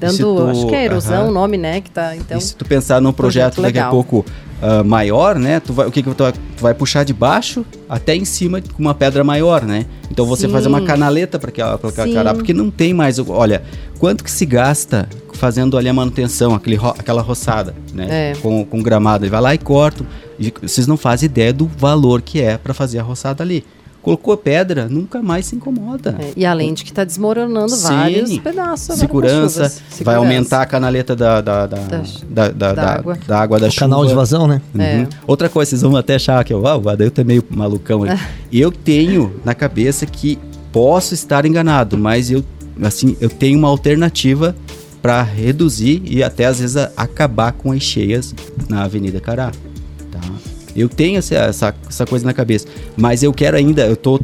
dando, 0.00 0.18
tu- 0.18 0.46
acho 0.50 0.66
que 0.66 0.74
é 0.74 0.85
erosão 0.85 1.22
aham. 1.22 1.28
o 1.31 1.33
nome, 1.33 1.57
né? 1.57 1.81
Que 1.81 1.90
tá, 1.90 2.16
então, 2.16 2.37
e 2.38 2.40
se 2.40 2.55
tu 2.57 2.64
pensar 2.64 3.00
num 3.00 3.12
projeto, 3.12 3.55
projeto 3.55 3.62
daqui 3.74 3.78
a 3.78 3.88
pouco 3.90 4.24
ah, 4.61 4.83
maior, 4.85 5.38
né? 5.38 5.59
Tu 5.61 5.72
vai, 5.72 5.87
o 5.87 5.90
que, 5.90 6.02
que 6.02 6.14
tu 6.14 6.22
vai, 6.22 6.33
tu 6.33 6.62
vai 6.62 6.72
puxar 6.74 7.05
de 7.05 7.12
baixo 7.12 7.64
até 7.88 8.14
em 8.14 8.24
cima 8.24 8.61
com 8.61 8.81
uma 8.81 8.94
pedra 8.94 9.24
maior, 9.24 9.62
né? 9.64 9.87
Então 10.11 10.24
você 10.24 10.46
Sim. 10.46 10.52
faz 10.52 10.66
uma 10.66 10.81
canaleta 10.83 11.37
para 11.38 11.50
aquela, 11.50 11.78
cara, 12.14 12.33
porque 12.35 12.52
não 12.55 12.70
tem 12.70 12.94
mais. 12.94 13.18
Olha, 13.18 13.62
quanto 13.98 14.22
que 14.22 14.31
se 14.31 14.46
gasta 14.46 15.09
fazendo 15.35 15.76
ali 15.76 15.88
a 15.88 15.92
manutenção, 15.92 16.55
aquele, 16.55 16.78
aquela 16.98 17.22
roçada, 17.22 17.74
né? 17.92 18.07
É. 18.31 18.33
Com, 18.40 18.64
com 18.64 18.81
gramado. 18.83 19.24
Ele 19.24 19.31
vai 19.31 19.40
lá 19.40 19.52
e 19.55 19.59
corta. 19.59 20.05
E 20.48 20.52
vocês 20.62 20.87
não 20.87 20.96
fazem 20.96 21.26
ideia 21.26 21.52
do 21.52 21.66
valor 21.66 22.20
que 22.22 22.40
é 22.40 22.57
para 22.59 22.74
fazer 22.74 22.98
a 22.98 23.02
roçada 23.02 23.42
ali. 23.42 23.64
Colocou 24.02 24.37
pedra, 24.37 24.88
nunca 24.88 25.22
mais 25.22 25.46
se 25.46 25.55
incomoda. 25.55 26.16
é, 26.18 26.33
e 26.37 26.44
além 26.44 26.74
de 26.74 26.83
que 26.85 26.92
tá 26.92 27.05
desmoronando 27.05 27.68
Sim. 27.70 27.85
vários 27.85 28.37
pedaços. 28.38 28.96
Segurança, 28.98 29.52
chuvas. 29.68 29.72
vai 29.78 29.90
Segurança. 29.98 30.18
aumentar 30.18 30.62
a 30.62 30.66
canaleta 30.66 31.14
da, 31.14 31.40
da, 31.40 31.66
da, 31.68 31.76
Da- 32.28 32.48
da, 32.48 32.72
da, 32.72 32.90
água. 32.94 33.18
da 33.28 33.38
água 33.40 33.61
da 33.61 33.68
O 33.68 33.70
chuva. 33.70 33.81
canal 33.81 34.05
de 34.05 34.12
vazão, 34.12 34.48
né? 34.48 34.61
Uhum. 34.74 34.81
É. 34.83 35.07
Outra 35.24 35.48
coisa, 35.48 35.68
vocês 35.70 35.83
vão 35.83 35.94
até 35.94 36.16
achar 36.16 36.42
que 36.42 36.52
eu, 36.52 36.66
ah, 36.66 36.76
o 36.76 36.88
Adailton 36.88 37.20
é 37.20 37.24
meio 37.24 37.44
malucão. 37.48 38.02
aí. 38.02 38.18
eu 38.52 38.72
tenho 38.72 39.35
na 39.44 39.55
cabeça 39.55 40.05
que 40.05 40.37
posso 40.72 41.14
estar 41.14 41.46
enganado, 41.46 41.96
mas 41.96 42.28
eu, 42.28 42.42
assim, 42.83 43.16
eu 43.20 43.31
tenho 43.31 43.57
uma 43.57 43.68
alternativa 43.68 44.57
para 45.00 45.22
reduzir 45.22 46.02
e 46.05 46.24
até 46.24 46.46
às 46.46 46.59
vezes 46.59 46.76
acabar 46.96 47.52
com 47.52 47.70
as 47.70 47.83
cheias 47.85 48.35
na 48.68 48.83
Avenida 48.83 49.20
Cará. 49.20 49.52
Eu 50.74 50.88
tenho 50.88 51.18
essa, 51.18 51.35
essa, 51.35 51.74
essa 51.88 52.06
coisa 52.06 52.24
na 52.24 52.32
cabeça, 52.32 52.66
mas 52.96 53.22
eu 53.22 53.32
quero 53.32 53.56
ainda, 53.56 53.87
eu 53.87 53.96
tô 53.96 54.18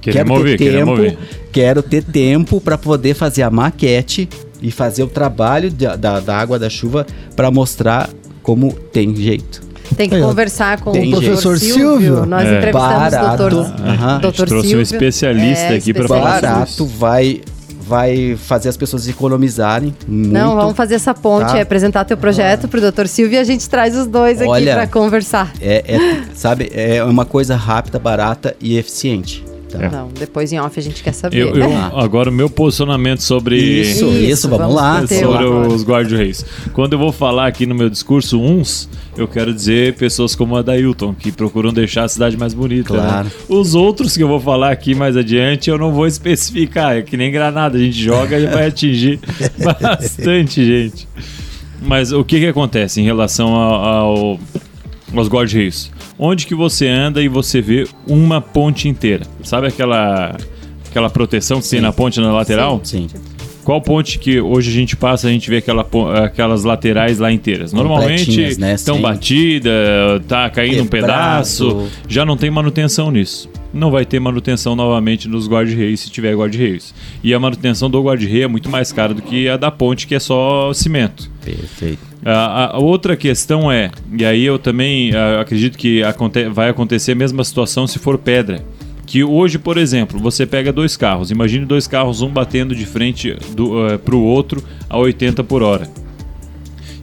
quero 0.00 0.32
ouvir, 0.32 0.56
ter 0.58 0.72
tempo, 0.72 1.18
quero 1.52 1.82
ter 1.82 2.02
tempo 2.04 2.60
para 2.60 2.78
poder 2.78 3.14
fazer 3.14 3.42
a 3.42 3.50
maquete 3.50 4.28
e 4.62 4.70
fazer 4.70 5.02
o 5.02 5.08
trabalho 5.08 5.70
da, 5.70 5.96
da, 5.96 6.20
da 6.20 6.36
água 6.36 6.58
da 6.58 6.70
chuva 6.70 7.06
para 7.36 7.50
mostrar 7.50 8.08
como 8.42 8.72
tem 8.72 9.14
jeito. 9.14 9.68
Tem 9.96 10.08
que 10.08 10.20
ó, 10.20 10.28
conversar 10.28 10.80
com 10.80 10.92
tem 10.92 11.08
o 11.14 11.16
professor 11.18 11.58
Silvio. 11.58 11.98
Silvio. 11.98 12.26
Nós 12.26 12.46
É. 12.46 12.58
entrevistamos 12.58 13.10
Barato. 13.10 13.34
o 13.34 13.36
doutor. 13.50 13.64
Gente 13.64 14.20
Doutor 14.20 14.46
trouxe 14.46 14.76
um 14.76 14.80
especialista 14.82 15.64
É, 15.72 15.76
aqui 15.76 15.94
para 15.94 16.06
falar 16.06 16.34
sobre 16.34 16.46
Barato 16.48 16.70
isso. 16.70 16.86
vai, 16.86 17.40
vai 17.88 18.36
fazer 18.36 18.68
as 18.68 18.76
pessoas 18.76 19.08
economizarem 19.08 19.94
muito. 20.06 20.32
Não, 20.32 20.54
vamos 20.54 20.76
fazer 20.76 20.94
essa 20.96 21.14
ponte, 21.14 21.52
Tá. 21.52 21.58
é 21.58 21.62
apresentar 21.62 22.04
teu 22.04 22.16
projeto 22.16 22.68
pro 22.68 22.80
doutor 22.80 23.08
Silvio 23.08 23.36
e 23.36 23.38
a 23.38 23.44
gente 23.44 23.68
traz 23.68 23.96
os 23.96 24.06
dois 24.06 24.40
aqui 24.40 24.50
Olha, 24.50 24.74
pra 24.74 24.86
conversar. 24.86 25.52
É, 25.60 25.82
é, 25.86 26.24
sabe, 26.34 26.70
é 26.74 27.02
uma 27.02 27.24
coisa 27.24 27.56
rápida, 27.56 27.98
barata 27.98 28.54
e 28.60 28.76
eficiente. 28.76 29.47
Tá? 29.68 29.82
É. 29.84 29.88
Não, 29.90 30.08
depois 30.08 30.52
em 30.52 30.58
off 30.58 30.78
a 30.78 30.82
gente 30.82 31.02
quer 31.02 31.12
saber. 31.12 31.38
Eu, 31.38 31.54
eu- 31.54 31.76
Ah. 31.76 31.92
agora, 32.02 32.30
o 32.30 32.32
meu 32.32 32.48
posicionamento 32.50 33.20
sobre. 33.22 33.56
Isso, 33.58 34.06
isso, 34.08 34.48
vamos, 34.48 34.58
vamos 34.66 34.74
lá. 34.76 34.94
vamos 34.94 35.10
sobre 35.10 35.26
lá. 35.34 35.40
agora. 35.40 35.68
os 35.68 35.84
guarda-reis. 35.84 36.44
Quando 36.72 36.94
eu 36.94 36.98
vou 36.98 37.12
falar 37.12 37.46
aqui 37.46 37.66
no 37.66 37.74
meu 37.74 37.88
discurso 37.90 38.40
uns, 38.40 38.88
eu 39.16 39.28
quero 39.28 39.52
dizer 39.52 39.94
pessoas 39.94 40.34
como 40.34 40.56
a 40.56 40.62
Dailton, 40.62 41.14
que 41.14 41.30
procuram 41.30 41.72
deixar 41.72 42.04
a 42.04 42.08
cidade 42.08 42.36
mais 42.36 42.54
bonita. 42.54 42.94
Claro. 42.94 43.24
né? 43.26 43.30
Os 43.48 43.74
outros 43.74 44.16
que 44.16 44.22
eu 44.22 44.28
vou 44.28 44.40
falar 44.40 44.70
aqui 44.72 44.94
mais 44.94 45.16
adiante, 45.16 45.68
eu 45.70 45.78
não 45.78 45.92
vou 45.92 46.06
especificar. 46.06 46.96
É 46.96 47.02
que 47.02 47.16
nem 47.16 47.30
granada, 47.30 47.76
a 47.76 47.80
gente 47.80 48.00
joga 48.02 48.38
e 48.38 48.46
vai 48.46 48.66
atingir 48.68 49.20
bastante 49.62 50.64
gente. 50.64 51.08
Mas 51.80 52.12
o 52.12 52.24
que 52.24 52.40
que 52.40 52.46
acontece 52.46 53.00
em 53.00 53.04
relação 53.04 53.54
ao, 53.54 53.84
ao- 53.84 54.40
aos 55.14 55.28
guarda-reis? 55.28 55.90
Onde 56.18 56.46
que 56.46 56.54
você 56.54 56.88
anda 56.88 57.22
e 57.22 57.28
você 57.28 57.60
vê 57.60 57.86
uma 58.06 58.40
ponte 58.40 58.88
inteira? 58.88 59.24
Sabe 59.42 59.68
aquela 59.68 60.36
aquela 60.88 61.10
proteção 61.10 61.60
que 61.60 61.68
tem 61.68 61.80
na 61.80 61.92
ponte 61.92 62.20
na 62.20 62.32
lateral? 62.32 62.80
Sim. 62.82 63.06
qual 63.62 63.80
ponte 63.80 64.18
que 64.18 64.40
hoje 64.40 64.70
a 64.70 64.72
gente 64.72 64.96
passa, 64.96 65.28
a 65.28 65.30
gente 65.30 65.48
vê 65.50 65.58
aquela, 65.58 65.86
aquelas 66.24 66.64
laterais 66.64 67.18
lá 67.18 67.30
inteiras? 67.30 67.72
Normalmente 67.72 68.58
né? 68.58 68.74
estão 68.74 68.96
Sim. 68.96 69.02
batida, 69.02 69.70
tá 70.26 70.48
caindo 70.48 70.82
um 70.82 70.86
Quebrado. 70.86 71.12
pedaço, 71.12 71.88
já 72.08 72.24
não 72.24 72.36
tem 72.36 72.50
manutenção 72.50 73.10
nisso. 73.10 73.48
Não 73.72 73.90
vai 73.90 74.06
ter 74.06 74.18
manutenção 74.18 74.74
novamente 74.74 75.28
nos 75.28 75.46
guarda-reios 75.46 76.00
se 76.00 76.10
tiver 76.10 76.34
guarda-reios. 76.34 76.94
E 77.22 77.34
a 77.34 77.38
manutenção 77.38 77.90
do 77.90 78.02
guarda-reio 78.02 78.44
é 78.44 78.48
muito 78.48 78.70
mais 78.70 78.90
cara 78.90 79.12
do 79.12 79.20
que 79.20 79.46
a 79.46 79.58
da 79.58 79.70
ponte, 79.70 80.06
que 80.06 80.14
é 80.14 80.18
só 80.18 80.72
cimento. 80.72 81.30
Perfeito. 81.44 82.07
A, 82.24 82.76
a 82.76 82.78
outra 82.78 83.16
questão 83.16 83.70
é, 83.70 83.90
e 84.12 84.24
aí 84.24 84.44
eu 84.44 84.58
também 84.58 85.14
ah, 85.14 85.40
acredito 85.40 85.78
que 85.78 86.02
aconte- 86.02 86.48
vai 86.48 86.68
acontecer 86.68 87.12
a 87.12 87.14
mesma 87.14 87.44
situação 87.44 87.86
se 87.86 87.98
for 87.98 88.18
pedra. 88.18 88.64
Que 89.06 89.24
hoje, 89.24 89.58
por 89.58 89.78
exemplo, 89.78 90.18
você 90.20 90.44
pega 90.44 90.70
dois 90.70 90.94
carros, 90.96 91.30
imagine 91.30 91.64
dois 91.64 91.86
carros, 91.86 92.20
um 92.20 92.28
batendo 92.28 92.74
de 92.74 92.84
frente 92.84 93.34
para 94.04 94.14
o 94.14 94.22
outro 94.22 94.62
a 94.90 94.98
80 94.98 95.42
por 95.44 95.62
hora. 95.62 95.88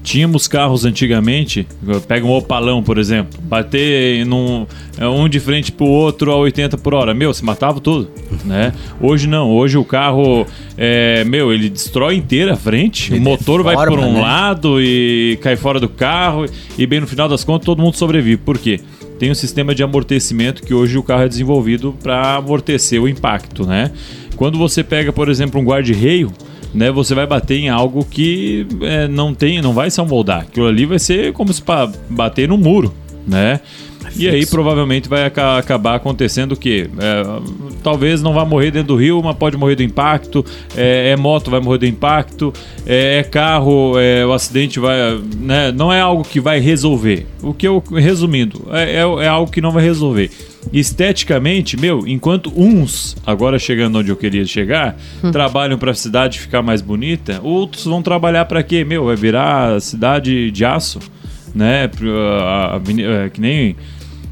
Tínhamos 0.06 0.48
carros 0.48 0.86
antigamente, 0.86 1.68
pega 2.08 2.28
um 2.28 2.32
opalão, 2.32 2.84
por 2.84 3.00
exemplo, 3.00 3.40
bater 3.42 4.24
num, 4.24 4.68
é, 5.00 5.08
um 5.08 5.28
de 5.28 5.40
frente 5.40 5.72
pro 5.72 5.88
outro 5.88 6.32
a 6.32 6.36
80 6.36 6.78
por 6.78 6.94
hora. 6.94 7.12
Meu, 7.12 7.34
se 7.34 7.44
matava 7.44 7.80
tudo, 7.80 8.08
né? 8.46 8.72
Hoje 9.02 9.28
não, 9.28 9.50
hoje 9.50 9.80
o 9.80 9.84
carro, 9.84 10.46
é, 10.78 11.24
meu, 11.24 11.52
ele 11.52 11.70
destrói 11.70 12.18
inteira 12.18 12.54
a 12.54 12.56
frente, 12.56 13.12
Ele 13.12 13.20
o 13.20 13.24
motor 13.24 13.64
vai 13.64 13.76
por 13.76 13.90
deforma, 13.90 14.06
um 14.06 14.14
né? 14.14 14.22
lado 14.22 14.80
e 14.80 15.40
cai 15.42 15.56
fora 15.56 15.80
do 15.80 15.90
carro, 15.90 16.46
e 16.78 16.86
bem 16.86 17.00
no 17.00 17.08
final 17.08 17.28
das 17.28 17.44
contas 17.44 17.66
todo 17.66 17.82
mundo 17.82 17.96
sobrevive. 17.96 18.38
Por 18.38 18.60
quê? 18.60 18.80
Tem 19.18 19.32
um 19.32 19.36
sistema 19.36 19.74
de 19.74 19.82
amortecimento 19.82 20.62
que 20.62 20.74
hoje 20.74 21.00
o 21.00 21.04
carro 21.04 21.24
é 21.24 21.28
desenvolvido 21.28 21.96
para 22.04 22.36
amortecer 22.36 23.02
o 23.02 23.10
impacto, 23.10 23.66
né? 23.66 23.90
Quando 24.36 24.56
você 24.60 24.84
pega, 24.84 25.12
por 25.12 25.30
exemplo, 25.30 25.60
um 25.60 25.64
guarda-reio, 25.64 26.32
né, 26.76 26.92
você 26.92 27.16
vai 27.16 27.26
bater 27.26 27.58
em 27.58 27.70
algo 27.70 28.06
que 28.06 28.68
é, 28.82 29.08
não 29.08 29.34
tem, 29.34 29.62
não 29.62 29.74
vai 29.74 29.90
se 29.90 30.00
amoldar. 30.00 30.42
Aquilo 30.42 30.68
ali 30.68 30.86
vai 30.86 31.00
ser 31.00 31.34
como 31.34 31.52
se 31.54 31.64
bater 32.10 32.48
no 32.48 32.58
muro, 32.58 32.94
né? 33.28 33.60
E 34.18 34.30
aí 34.30 34.46
provavelmente 34.46 35.10
vai 35.10 35.26
aca- 35.26 35.58
acabar 35.58 35.96
acontecendo 35.96 36.52
o 36.52 36.56
quê? 36.56 36.88
É, 37.00 37.24
talvez 37.84 38.22
não 38.22 38.34
vá 38.34 38.46
morrer 38.46 38.70
dentro 38.70 38.90
do 38.90 38.96
rio, 38.96 39.20
mas 39.24 39.36
pode 39.36 39.58
morrer 39.58 39.76
do 39.76 39.82
impacto. 39.84 40.46
É, 40.78 41.10
é 41.10 41.16
moto, 41.18 41.50
vai 41.50 41.60
morrer 41.60 41.80
do 41.80 41.86
impacto. 41.88 42.54
É, 42.86 43.18
é 43.18 43.24
carro, 43.24 43.94
é, 43.98 44.24
o 44.26 44.32
acidente 44.32 44.80
vai. 44.80 44.96
Né? 45.40 45.72
Não 45.72 45.92
é 45.92 46.00
algo 46.00 46.24
que 46.24 46.40
vai 46.40 46.60
resolver. 46.60 47.26
O 47.42 47.52
que 47.52 47.68
eu, 47.68 47.84
resumindo, 47.92 48.68
é, 48.72 48.98
é- 48.98 49.26
é 49.26 49.28
algo 49.28 49.52
que 49.52 49.60
não 49.60 49.72
vai 49.72 49.84
resolver. 49.84 50.30
Esteticamente, 50.74 51.78
meu, 51.80 52.08
enquanto 52.08 52.52
uns, 52.56 53.16
agora 53.26 53.58
chegando 53.58 54.00
onde 54.00 54.10
eu 54.10 54.16
queria 54.16 54.46
chegar, 54.46 54.98
trabalham 55.32 55.78
para 55.78 55.92
a 55.92 55.94
cidade 55.94 56.40
ficar 56.40 56.62
mais 56.62 56.82
bonita, 56.82 57.40
outros 57.44 57.86
vão 57.86 58.02
trabalhar 58.02 58.46
para 58.46 58.62
quê? 58.64 58.84
Meu, 58.84 59.06
vai 59.06 59.16
virar 59.16 59.80
cidade 59.80 60.52
de 60.52 60.66
aço, 60.66 61.00
né? 61.54 61.90
A- 62.42 62.44
a 62.44 62.76
aveni- 62.76 63.04
é, 63.04 63.30
que 63.30 63.40
nem 63.40 63.76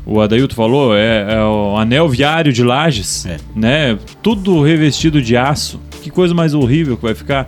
o 0.06 0.20
Adailto 0.20 0.54
falou, 0.54 0.94
é, 0.96 1.36
é 1.36 1.42
o 1.44 1.78
anel 1.78 2.10
viário 2.10 2.52
de 2.52 2.64
Lages, 2.64 3.26
É. 3.26 3.38
né? 3.56 3.98
Tudo 4.22 4.62
revestido 4.62 5.22
de 5.22 5.38
aço. 5.38 5.80
Que 6.02 6.10
coisa 6.10 6.34
mais 6.34 6.54
horrível 6.54 6.98
que 6.98 7.04
vai 7.04 7.16
ficar. 7.16 7.48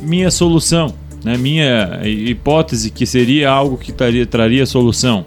Minha 0.00 0.30
solução, 0.30 0.94
né? 1.22 1.36
Minha 1.36 2.00
hipótese 2.04 2.90
que 2.90 3.04
seria 3.04 3.50
algo 3.50 3.76
que 3.76 3.92
traria, 3.92 4.24
traria 4.24 4.64
solução 4.64 5.22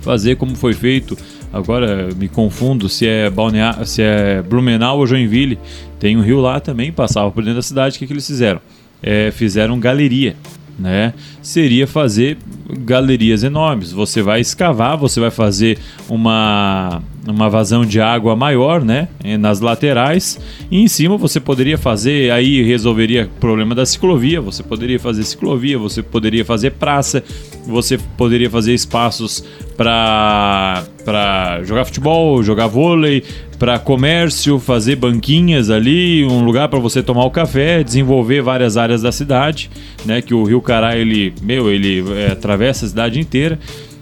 fazer 0.00 0.36
como 0.36 0.54
foi 0.56 0.72
feito. 0.72 1.14
Agora 1.52 2.08
me 2.16 2.28
confundo 2.28 2.88
se 2.88 3.06
é 3.06 3.28
Balnear, 3.28 3.84
se 3.84 4.02
é 4.02 4.42
Blumenau 4.42 4.98
ou 4.98 5.06
Joinville. 5.06 5.58
Tem 5.98 6.16
um 6.16 6.22
rio 6.22 6.40
lá 6.40 6.60
também, 6.60 6.92
passava 6.92 7.30
por 7.30 7.42
dentro 7.42 7.56
da 7.56 7.62
cidade. 7.62 7.96
O 7.96 7.98
que, 7.98 8.06
que 8.06 8.12
eles 8.12 8.26
fizeram? 8.26 8.60
É, 9.02 9.30
fizeram 9.30 9.80
galeria, 9.80 10.36
né? 10.78 11.14
Seria 11.42 11.86
fazer 11.86 12.38
galerias 12.78 13.42
enormes. 13.42 13.92
Você 13.92 14.22
vai 14.22 14.40
escavar, 14.40 14.96
você 14.96 15.20
vai 15.20 15.30
fazer 15.30 15.78
uma 16.08 17.02
uma 17.28 17.50
vazão 17.50 17.84
de 17.84 18.00
água 18.00 18.34
maior, 18.34 18.82
né, 18.82 19.08
eh, 19.22 19.36
nas 19.36 19.60
laterais, 19.60 20.38
e 20.70 20.80
em 20.80 20.88
cima 20.88 21.16
você 21.16 21.38
poderia 21.38 21.76
fazer, 21.76 22.30
aí 22.30 22.62
resolveria 22.62 23.26
o 23.26 23.40
problema 23.40 23.74
da 23.74 23.84
ciclovia, 23.84 24.40
você 24.40 24.62
poderia 24.62 24.98
fazer 24.98 25.22
ciclovia, 25.24 25.78
você 25.78 26.02
poderia 26.02 26.44
fazer 26.44 26.72
praça, 26.72 27.22
você 27.66 27.98
poderia 28.16 28.48
fazer 28.48 28.72
espaços 28.72 29.44
para 29.76 30.84
para 31.04 31.62
jogar 31.64 31.84
futebol, 31.86 32.42
jogar 32.42 32.66
vôlei, 32.66 33.24
para 33.60 33.78
comércio, 33.78 34.58
fazer 34.58 34.96
banquinhas 34.96 35.68
ali, 35.68 36.24
um 36.24 36.42
lugar 36.42 36.68
para 36.70 36.78
você 36.78 37.02
tomar 37.02 37.26
o 37.26 37.30
café, 37.30 37.84
desenvolver 37.84 38.40
várias 38.40 38.78
áreas 38.78 39.02
da 39.02 39.12
cidade, 39.12 39.70
né, 40.06 40.22
que 40.22 40.32
o 40.32 40.42
Rio 40.44 40.62
Cará 40.62 40.96
ele, 40.96 41.34
meu, 41.42 41.70
ele 41.70 42.02
eh, 42.10 42.32
atravessa 42.32 42.86
a 42.86 42.88
cidade 42.88 43.20
inteira. 43.20 43.58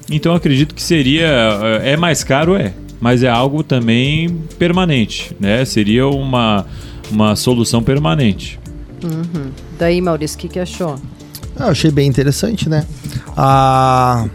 Então 0.08 0.30
eu 0.30 0.36
acredito 0.36 0.76
que 0.76 0.82
seria 0.82 1.26
é 1.82 1.96
mais 1.96 2.22
caro 2.22 2.54
é, 2.54 2.72
mas 3.00 3.24
é 3.24 3.28
algo 3.28 3.64
também 3.64 4.28
permanente, 4.58 5.36
né? 5.40 5.64
Seria 5.64 6.06
uma 6.06 6.64
uma 7.10 7.34
solução 7.34 7.82
permanente. 7.82 8.60
Daí, 9.78 10.00
Maurício, 10.00 10.36
o 10.36 10.40
que, 10.40 10.48
que 10.48 10.58
achou? 10.58 10.98
Ah, 11.56 11.64
Eu 11.64 11.70
achei 11.70 11.90
bem 11.90 12.08
interessante, 12.08 12.68
né? 12.68 12.86
A, 13.36 14.26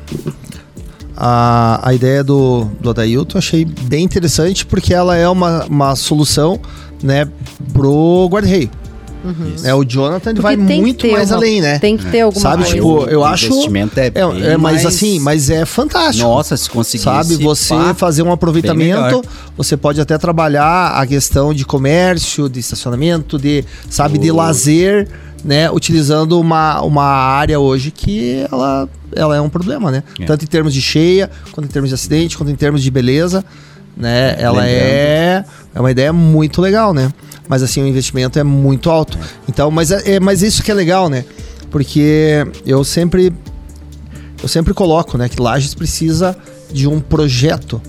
a, 1.15 1.79
a 1.87 1.93
ideia 1.93 2.23
do, 2.23 2.65
do 2.79 2.89
Adailton 2.89 3.37
eu 3.37 3.39
achei 3.39 3.65
bem 3.65 4.03
interessante 4.03 4.65
porque 4.65 4.93
ela 4.93 5.15
é 5.15 5.27
uma, 5.29 5.65
uma 5.65 5.95
solução, 5.95 6.59
né, 7.01 7.27
pro 7.71 8.27
guarda-reio. 8.31 8.69
É, 9.63 9.73
o 9.73 9.85
Jonathan 9.85 10.31
ele 10.31 10.41
vai 10.41 10.57
muito 10.57 11.07
mais 11.09 11.31
uma- 11.31 11.37
além, 11.37 11.61
né? 11.61 11.79
Tem 11.79 11.95
que 11.95 12.05
ter 12.07 12.19
alguma 12.21 12.41
Sabe, 12.41 12.63
coisa. 12.63 12.73
tipo, 12.75 13.05
eu 13.09 13.21
O 13.21 13.23
acho- 13.23 13.45
investimento 13.45 13.97
é, 13.97 14.07
É, 14.07 14.19
é, 14.51 14.57
mas 14.57 14.83
mais- 14.83 14.85
assim, 14.85 15.17
mas 15.21 15.49
é 15.49 15.63
fantástico. 15.65 16.27
Nossa, 16.27 16.57
se 16.57 16.69
conseguisse... 16.69 17.05
Sabe, 17.05 17.37
você 17.37 17.73
pá, 17.73 17.93
fazer 17.93 18.21
um 18.21 18.33
aproveitamento, 18.33 19.23
você 19.55 19.77
pode 19.77 20.01
até 20.01 20.17
trabalhar 20.17 20.89
a 20.99 21.07
questão 21.07 21.53
de 21.53 21.63
comércio, 21.63 22.49
de 22.49 22.59
estacionamento, 22.59 23.37
de, 23.39 23.63
sabe, 23.89 24.17
de 24.17 24.29
lazer, 24.29 25.07
né, 25.43 25.69
utilizando 25.69 26.39
uma, 26.39 26.81
uma 26.81 27.03
área 27.03 27.59
hoje 27.59 27.91
que 27.91 28.45
ela, 28.51 28.87
ela 29.13 29.35
é 29.35 29.41
um 29.41 29.49
problema, 29.49 29.91
né? 29.91 30.03
É. 30.19 30.25
Tanto 30.25 30.45
em 30.45 30.47
termos 30.47 30.73
de 30.73 30.81
cheia, 30.81 31.29
quanto 31.51 31.65
em 31.65 31.69
termos 31.69 31.89
de 31.89 31.95
acidente, 31.95 32.37
quanto 32.37 32.51
em 32.51 32.55
termos 32.55 32.81
de 32.81 32.89
beleza, 32.89 33.43
né? 33.95 34.35
Ela 34.39 34.67
é, 34.67 35.43
é 35.75 35.79
uma 35.79 35.91
ideia 35.91 36.13
muito 36.13 36.61
legal, 36.61 36.93
né? 36.93 37.11
Mas 37.47 37.61
assim, 37.61 37.81
o 37.83 37.87
investimento 37.87 38.39
é 38.39 38.43
muito 38.43 38.89
alto. 38.89 39.17
Então, 39.47 39.69
mas 39.69 39.91
é, 39.91 40.13
é- 40.15 40.19
mas 40.19 40.41
isso 40.41 40.63
que 40.63 40.71
é 40.71 40.73
legal, 40.73 41.09
né? 41.09 41.25
Porque 41.69 42.45
eu 42.65 42.83
sempre 42.83 43.33
eu 44.41 44.47
sempre 44.49 44.73
coloco, 44.73 45.17
né, 45.17 45.29
que 45.29 45.41
Lages 45.41 45.73
precisa 45.73 46.35
de 46.71 46.85
um 46.85 46.99
projeto 46.99 47.81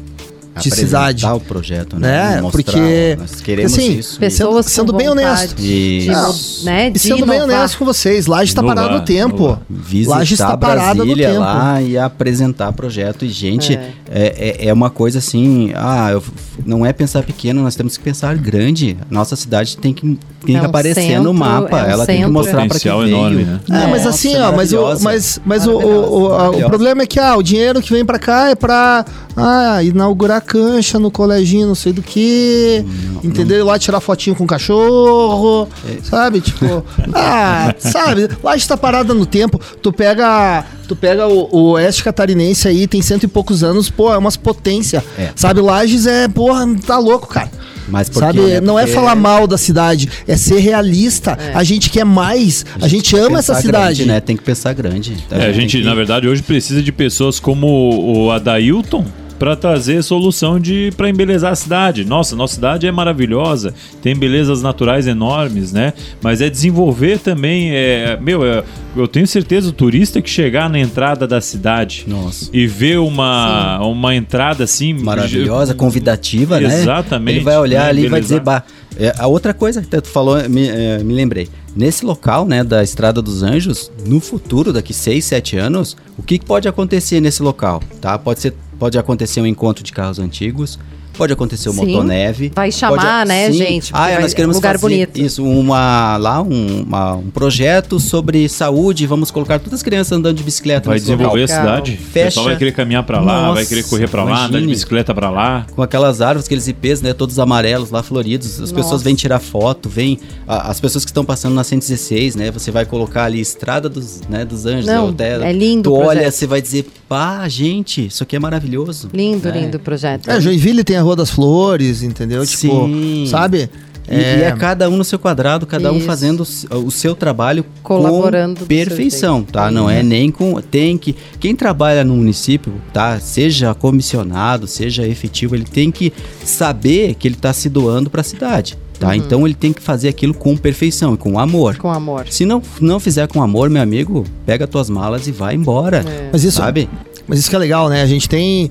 de 0.61 0.69
Apresentar 0.69 1.09
cidade. 1.09 1.27
o 1.27 1.41
projeto, 1.41 1.99
Né? 1.99 2.09
né? 2.37 2.41
Mostrar, 2.41 2.63
Porque- 2.65 3.17
nós 3.19 3.41
queremos 3.41 3.73
assim, 3.73 3.99
isso. 3.99 4.21
Pessoas 4.21 4.67
Sendo 4.67 4.93
bem 4.93 5.09
honesto. 5.09 5.57
De, 5.57 6.09
Isso. 6.09 6.65
né, 6.65 6.89
E 6.89 6.91
de 6.93 6.99
sendo 7.01 7.27
bem 7.27 7.43
honesto 7.43 7.77
com 7.79 7.85
vocês, 7.85 8.27
Lages 8.27 8.51
está 8.51 8.63
parado 8.63 8.91
no 8.99 9.05
tempo. 9.05 9.59
Lages 10.07 10.33
está 10.41 10.57
parada 10.57 11.05
no 11.05 11.17
tempo. 11.17 11.41
lá 11.41 11.83
e 11.83 11.99
apresentar 11.99 12.73
projeto. 12.73 13.25
E, 13.25 13.29
gente, 13.31 13.75
É. 13.75 13.91
é, 14.11 14.59
é, 14.65 14.69
é 14.69 14.73
uma 14.73 14.91
coisa 14.91 15.19
assim, 15.19 15.73
ah, 15.75 16.11
eu- 16.13 16.23
não 16.65 16.85
é 16.87 16.93
pensar 16.93 17.23
pequeno, 17.23 17.63
nós 17.63 17.75
temos 17.75 17.97
que 17.97 18.03
pensar 18.05 18.37
grande. 18.37 18.97
Nossa 19.11 19.35
cidade 19.37 19.77
tem 19.77 19.93
que, 19.93 20.19
tem 20.45 20.57
É 20.57 20.59
que 20.61 20.65
um 20.67 20.69
aparecer 20.69 21.01
centro, 21.03 21.25
no 21.25 21.35
mapa, 21.35 21.81
é 21.81 21.83
um 21.85 21.91
ela 21.91 22.07
tem 22.07 22.17
que 22.17 22.23
centro. 22.23 22.33
mostrar 22.33 22.53
para 22.69 22.79
que 22.79 22.89
Potencial 22.89 23.01
veio. 23.01 23.09
enorme, 23.17 23.43
né? 23.45 23.61
Ah, 23.71 23.89
mas 23.89 24.07
assim, 24.07 24.37
ó, 24.37 24.53
mas, 24.53 24.73
o, 24.73 24.99
mas, 25.01 25.41
mas 25.45 25.67
o, 25.67 25.73
o, 25.73 26.29
o, 26.29 26.59
o 26.59 26.67
problema 26.69 27.03
é 27.03 27.07
que 27.07 27.19
ah, 27.19 27.37
o 27.37 27.43
dinheiro 27.43 27.81
que 27.83 27.93
vem 27.93 28.05
pra 28.05 28.19
cá 28.19 28.51
é 28.51 28.55
pra 28.55 29.05
ah, 29.37 29.83
inaugurar 29.83 30.41
cancha 30.43 30.99
no 30.99 31.11
coleginho, 31.11 31.67
não 31.67 31.75
sei 31.75 31.93
do 31.93 32.03
que, 32.03 32.85
entendeu? 33.23 33.59
Ir 33.59 33.63
lá 33.63 33.79
tirar 33.79 34.01
fotinho 34.01 34.37
com 34.37 34.45
o 34.45 34.47
cachorro, 34.47 35.69
É. 35.89 35.99
sabe? 36.03 36.41
Tipo, 36.41 36.85
ah, 37.15 37.75
sabe? 37.79 38.29
Lá 38.43 38.55
está 38.57 38.77
parada 38.77 39.15
no 39.15 39.27
tempo. 39.27 39.61
Tu 39.83 39.93
pega, 39.93 40.65
tu 40.87 40.95
pega 40.95 41.27
o, 41.27 41.49
o 41.51 41.71
oeste 41.73 42.05
catarinense 42.05 42.69
aí, 42.69 42.87
tem 42.87 43.01
cento 43.03 43.25
e 43.25 43.29
poucos 43.29 43.65
anos, 43.65 43.89
pô, 43.97 44.13
é 44.13 44.19
umas 44.19 44.37
potência. 44.37 45.05
É. 45.19 45.31
Sabe? 45.37 45.61
Lages 45.61 46.07
é, 46.07 46.29
porra, 46.29 46.67
tá 46.87 46.99
louco, 46.99 47.27
cara. 47.29 47.51
Mas 47.87 48.09
por 48.09 48.21
Sabe, 48.21 48.39
quê, 48.39 48.47
né? 48.47 48.61
não 48.63 48.79
é 48.79 48.85
Porque 48.85 48.95
falar 48.95 49.15
mal 49.15 49.47
da 49.47 49.59
cidade, 49.59 50.09
é 50.27 50.37
ser 50.39 50.59
realista. 50.59 51.37
A 51.55 51.63
gente 51.63 51.91
quer 51.91 52.05
mais, 52.05 52.65
a 52.81 52.89
gente, 52.89 53.11
tem 53.11 53.21
que 53.21 53.27
ama 53.27 53.39
essa 53.41 53.55
cidade. 53.57 53.97
grande, 53.99 54.07
né? 54.07 54.21
Tem 54.21 54.37
que 54.37 54.43
pensar 54.43 54.73
grande. 54.73 55.13
Então, 55.27 55.39
É, 55.39 55.43
a 55.43 55.45
tem 55.47 55.61
gente, 55.61 55.77
que- 55.79 55.85
na 55.85 55.95
verdade, 55.95 56.27
hoje 56.27 56.43
precisa 56.43 56.83
de 56.83 56.91
pessoas 56.91 57.39
como 57.39 57.67
o 57.67 58.31
Adailton 58.31 59.05
para 59.45 59.55
trazer 59.57 60.03
solução 60.03 60.59
de 60.59 60.91
para 60.97 61.11
embelezar 61.11 61.53
a 61.53 61.55
cidade. 61.55 62.03
Nossa, 62.03 62.35
nossa 62.35 62.55
cidade 62.55 62.87
é 62.87 62.91
maravilhosa, 62.91 63.75
tem 64.01 64.17
belezas 64.17 64.63
naturais 64.63 65.07
enormes, 65.07 65.71
né? 65.71 65.93
Mas 66.23 66.41
é 66.41 66.49
desenvolver 66.49 67.19
também, 67.19 67.71
é, 67.71 68.19
meu, 68.19 68.43
é- 68.43 68.65
eu 68.97 69.07
tenho 69.07 69.27
certeza 69.27 69.69
o 69.69 69.73
turista 69.73 70.23
que 70.23 70.31
chegar 70.31 70.71
na 70.71 70.79
entrada 70.79 71.27
da 71.27 71.43
cidade 71.43 72.07
Nossa. 72.09 72.49
e 72.55 72.67
ver 72.67 72.99
uma 72.99 73.81
uma 73.85 74.15
entrada 74.15 74.65
assim 74.65 74.95
Maravilhosa, 74.95 75.75
convidativa, 75.75 76.59
né? 76.59 76.81
Exatamente, 76.81 77.37
Ele 77.37 77.45
vai 77.45 77.59
olhar 77.59 77.85
né? 77.85 77.91
ali 77.91 78.05
e 78.07 78.09
vai 78.09 78.23
dizer, 78.23 78.41
bah, 78.41 78.63
É, 78.97 79.13
a 79.19 79.27
outra 79.27 79.53
coisa 79.53 79.83
que 79.83 79.89
tu 80.01 80.09
falou, 80.09 80.37
me, 80.49 80.69
é, 80.69 80.99
me 81.03 81.13
lembrei. 81.13 81.49
Nesse 81.77 82.05
local, 82.05 82.47
né, 82.47 82.63
da 82.63 82.83
Estrada 82.83 83.21
dos 83.21 83.43
Anjos, 83.43 83.91
no 84.07 84.21
futuro, 84.21 84.73
daqui 84.73 84.95
6, 84.95 85.25
7 85.25 85.57
anos, 85.57 85.97
o 86.17 86.23
que, 86.23 86.39
que 86.39 86.47
pode 86.47 86.69
acontecer 86.69 87.21
nesse 87.21 87.43
local, 87.43 87.83
tá? 88.01 88.17
Pode 88.17 88.41
ser, 88.41 88.55
pode 88.79 88.99
acontecer 88.99 89.41
um 89.41 89.47
encontro 89.47 89.83
de 89.85 89.93
carros 89.93 90.19
antigos, 90.19 90.79
Pode 91.17 91.33
acontecer 91.33 91.69
o 91.69 91.73
Sim. 91.73 91.87
motoneve. 91.93 92.51
Vai 92.53 92.73
chamar, 92.73 92.97
pode, 93.21 93.29
né, 93.29 93.47
sim. 93.47 93.57
gente? 93.59 93.91
Ah, 93.95 94.11
é, 94.11 94.19
nós 94.21 94.35
queremos 94.35 94.57
lugar 94.57 94.77
fazer 94.81 94.95
bonito. 95.07 95.17
isso, 95.21 95.45
uma 95.45 96.17
lá 96.17 96.43
um, 96.43 96.83
uma- 96.83 97.15
um 97.15 97.31
projeto 97.31 98.01
sobre 98.01 98.49
saúde. 98.49 99.07
Vamos 99.07 99.31
colocar 99.31 99.61
todas 99.61 99.75
as 99.75 99.83
crianças 99.85 100.11
andando 100.11 100.37
de 100.39 100.43
bicicleta 100.43 100.89
Vai 100.89 100.97
nesse 100.99 101.09
local. 101.13 101.37
desenvolver 101.37 101.45
a 101.45 101.57
cidade. 101.57 101.97
Fecha. 101.97 102.09
O 102.09 102.13
pessoal 102.25 102.47
vai 102.47 102.57
querer 102.57 102.73
caminhar 102.73 103.05
pra 103.05 103.21
lá, 103.21 103.43
Nossa, 103.43 103.55
vai 103.55 103.65
querer 103.65 103.85
correr 103.85 104.09
pra 104.09 104.25
lá, 104.25 104.47
andar 104.47 104.61
de 104.61 104.67
bicicleta 104.67 105.15
pra 105.15 105.31
lá. 105.31 105.65
com 105.73 105.83
aquelas 105.83 106.21
árvores, 106.21 106.47
aqueles 106.47 106.67
ipês, 106.67 107.01
né, 107.01 107.13
todos 107.13 107.39
amarelos 107.39 107.93
lá 107.93 108.03
floridos. 108.03 108.55
As 108.55 108.59
Nossa. 108.59 108.75
pessoas 108.75 109.01
vêm 109.05 109.15
tirar 109.15 109.39
foto, 109.39 109.89
vêm 109.89 110.19
a- 110.49 110.69
as 110.69 110.81
pessoas 110.81 111.05
que 111.05 111.13
estão 111.13 111.25
passando 111.25 111.55
na 111.55 111.63
116, 111.63 112.35
né? 112.35 112.51
Você 112.51 112.73
vai 112.73 112.85
colocar 112.85 113.23
ali 113.27 113.39
Estrada 113.41 113.89
dos, 113.89 114.23
né, 114.29 114.45
dos 114.45 114.67
Anjos, 114.67 114.87
Não, 114.87 115.11
até- 115.11 115.49
é 115.49 115.53
lindo 115.53 115.85
Tu 115.85 115.93
o 115.95 116.05
olha, 116.05 116.29
você 116.29 116.45
vai 116.45 116.61
dizer, 116.61 116.89
pá, 117.15 117.49
gente, 117.49 118.07
isso 118.09 118.25
aqui 118.25 118.35
é 118.35 118.39
maravilhoso. 118.41 119.09
Lindo, 119.15 119.49
É. 119.49 119.53
lindo 119.53 119.77
o 119.77 119.81
projeto. 119.81 120.29
É, 120.29 120.41
Joinville 120.41 120.83
tem 120.83 120.97
a 120.97 121.03
Rua 121.03 121.15
das 121.15 121.31
Flores, 121.31 122.03
entendeu? 122.03 122.45
Sim. 122.45 122.69
Tipo, 122.69 123.27
sabe? 123.29 123.71
E 124.11 124.15
e 124.17 124.43
é, 124.43 124.53
cada 124.59 124.91
um 124.91 124.97
no 124.99 125.05
seu 125.05 125.19
quadrado, 125.19 125.65
cada 125.65 125.91
um 125.93 125.97
Isso. 125.97 126.07
fazendo 126.07 126.41
o 126.41 126.45
se- 126.45 126.67
o 126.71 126.91
seu 126.91 127.15
trabalho 127.15 127.65
Colaborando 127.83 128.55
do 128.57 128.61
com 128.61 128.67
perfeição, 128.67 129.43
tá? 129.43 129.71
Não 129.71 129.89
é 129.89 130.03
nem 130.03 130.31
com 130.31 130.61
tem 130.61 130.99
que 130.99 131.15
quem 131.41 131.55
trabalha 131.57 132.05
no 132.05 132.15
município, 132.17 132.75
tá? 132.93 133.19
Seja 133.21 133.73
comissionado, 133.75 134.67
seja 134.67 135.07
efetivo, 135.09 135.55
ele 135.55 135.65
tem 135.65 135.91
que 135.91 136.13
saber 136.45 137.15
que 137.15 137.27
ele 137.29 137.37
tá 137.37 137.53
se 137.53 137.69
doando 137.71 138.11
para 138.11 138.21
a 138.21 138.25
cidade, 138.25 138.77
tá? 138.99 139.09
Uhum. 139.09 139.15
Então 139.15 139.47
ele 139.47 139.55
tem 139.55 139.73
que 139.73 139.83
fazer 139.83 140.09
aquilo 140.09 140.35
com 140.35 140.57
perfeição 140.57 141.15
e 141.15 141.17
com 141.17 141.39
amor. 141.39 141.77
Com 141.77 141.91
amor. 141.91 142.27
Se 142.29 142.45
não 142.45 142.63
não 142.81 142.99
fizer 143.01 143.27
com 143.29 143.43
amor, 143.43 143.71
meu 143.71 143.83
amigo, 143.83 144.25
pega 144.47 144.67
tuas 144.67 144.89
malas 144.89 145.27
e 145.27 145.33
vai 145.33 145.55
embora. 145.55 146.05
É. 146.07 146.31
Mas 146.33 146.45
isso, 146.45 146.59
Sabe? 146.59 146.89
Mas 147.27 147.39
isso 147.39 147.51
que 147.51 147.57
é 147.57 147.59
legal, 147.59 147.89
né? 147.89 148.03
A 148.03 148.07
gente 148.07 148.29
tem. 148.29 148.71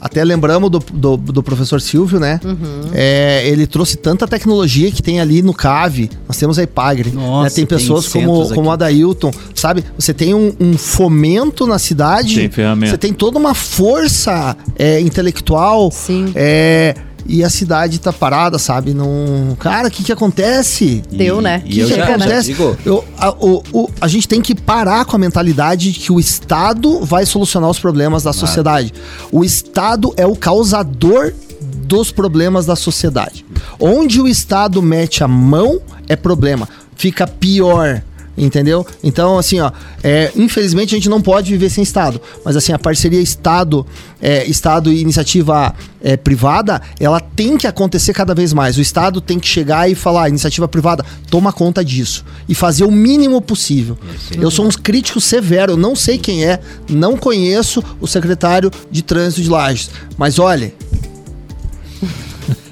Até 0.00 0.24
lembramos 0.24 0.68
do, 0.68 0.80
do, 0.80 1.16
do 1.16 1.42
professor 1.44 1.80
Silvio, 1.80 2.18
né? 2.18 2.40
Uhum. 2.44 2.90
É, 2.92 3.46
ele 3.46 3.68
trouxe 3.68 3.96
tanta 3.96 4.26
tecnologia 4.26 4.90
que 4.90 5.00
tem 5.00 5.20
ali 5.20 5.42
no 5.42 5.54
CAVE. 5.54 6.10
Nós 6.26 6.36
temos 6.36 6.58
a 6.58 6.64
Ipagre. 6.64 7.12
Nossa, 7.12 7.44
né? 7.44 7.50
Tem 7.50 7.64
tem 7.64 7.78
pessoas 7.78 8.08
como, 8.08 8.36
centros 8.36 8.52
como 8.52 8.68
o 8.68 8.72
aqui. 8.72 8.82
Adailton, 8.82 9.30
sabe? 9.54 9.84
Você 9.96 10.12
tem 10.12 10.34
um, 10.34 10.52
um 10.58 10.76
fomento 10.76 11.68
na 11.68 11.78
cidade. 11.78 12.34
Tem 12.34 12.50
ferramenta. 12.50 12.90
Você 12.90 12.98
tem 12.98 13.12
toda 13.12 13.38
uma 13.38 13.54
força 13.54 14.56
é, 14.76 15.00
intelectual. 15.00 15.88
Sim. 15.92 16.32
É, 16.34 16.96
e 17.26 17.42
a 17.44 17.50
cidade 17.50 17.98
tá 18.00 18.12
parada, 18.12 18.58
sabe? 18.58 18.92
Não... 18.94 19.56
Cara, 19.58 19.88
o 19.88 19.90
que 19.90 20.02
que 20.04 20.12
acontece? 20.12 21.02
Deu, 21.10 21.40
né? 21.40 21.62
E 21.64 21.68
Que 21.70 21.86
já, 21.86 21.96
já 21.96 22.04
né? 22.06 22.12
acontece? 22.14 22.56
Eu, 22.84 23.04
a, 23.18 23.30
o- 23.30 23.62
o- 23.72 23.90
a 24.00 24.08
gente 24.08 24.26
tem 24.28 24.40
que 24.40 24.54
parar 24.54 25.04
com 25.04 25.16
a 25.16 25.18
mentalidade 25.18 25.92
de 25.92 25.98
que 26.00 26.12
o 26.12 26.18
Estado 26.20 27.04
vai 27.04 27.24
solucionar 27.26 27.70
os 27.70 27.78
problemas 27.78 28.22
da 28.22 28.32
sociedade. 28.32 28.92
O 29.30 29.44
Estado 29.44 30.12
é 30.16 30.26
o 30.26 30.34
causador 30.36 31.32
dos 31.60 32.10
problemas 32.10 32.66
da 32.66 32.74
sociedade. 32.76 33.44
Onde 33.78 34.20
o 34.20 34.26
Estado 34.28 34.80
mete 34.82 35.22
a 35.22 35.28
mão 35.28 35.80
é 36.08 36.16
problema. 36.16 36.68
Fica 36.96 37.26
pior. 37.26 38.02
Entendeu? 38.44 38.84
Então, 39.04 39.38
assim, 39.38 39.60
ó, 39.60 39.70
é, 40.02 40.32
infelizmente 40.34 40.94
a 40.94 40.98
gente 40.98 41.08
não 41.08 41.22
pode 41.22 41.52
viver 41.52 41.70
sem 41.70 41.82
Estado. 41.84 42.20
Mas 42.44 42.56
assim, 42.56 42.72
a 42.72 42.78
parceria 42.78 43.20
Estado, 43.20 43.86
é, 44.20 44.44
Estado 44.46 44.92
e 44.92 45.00
iniciativa 45.00 45.72
é, 46.02 46.16
privada, 46.16 46.82
ela 46.98 47.20
tem 47.20 47.56
que 47.56 47.68
acontecer 47.68 48.12
cada 48.12 48.34
vez 48.34 48.52
mais. 48.52 48.76
O 48.76 48.80
Estado 48.80 49.20
tem 49.20 49.38
que 49.38 49.46
chegar 49.46 49.88
e 49.88 49.94
falar, 49.94 50.28
iniciativa 50.28 50.66
privada, 50.66 51.04
toma 51.30 51.52
conta 51.52 51.84
disso. 51.84 52.24
E 52.48 52.54
fazer 52.54 52.82
o 52.82 52.90
mínimo 52.90 53.40
possível. 53.40 53.96
Eu 54.36 54.50
sou 54.50 54.66
um 54.66 54.70
crítico 54.70 55.20
severo, 55.20 55.74
eu 55.74 55.76
não 55.76 55.94
sei 55.94 56.18
quem 56.18 56.44
é, 56.44 56.58
não 56.90 57.16
conheço 57.16 57.80
o 58.00 58.08
secretário 58.08 58.72
de 58.90 59.02
trânsito 59.02 59.42
de 59.42 59.50
Lages. 59.50 59.88
Mas 60.18 60.40
olha. 60.40 60.74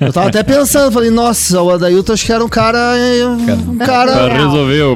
Eu 0.00 0.12
tava 0.12 0.28
até 0.28 0.42
pensando, 0.42 0.90
falei, 0.92 1.10
nossa, 1.10 1.60
o 1.62 1.70
Adailton 1.70 2.12
acho 2.12 2.24
que 2.26 2.32
era 2.32 2.44
um 2.44 2.48
cara. 2.48 2.78
Um 3.68 3.78
cara 3.78 4.12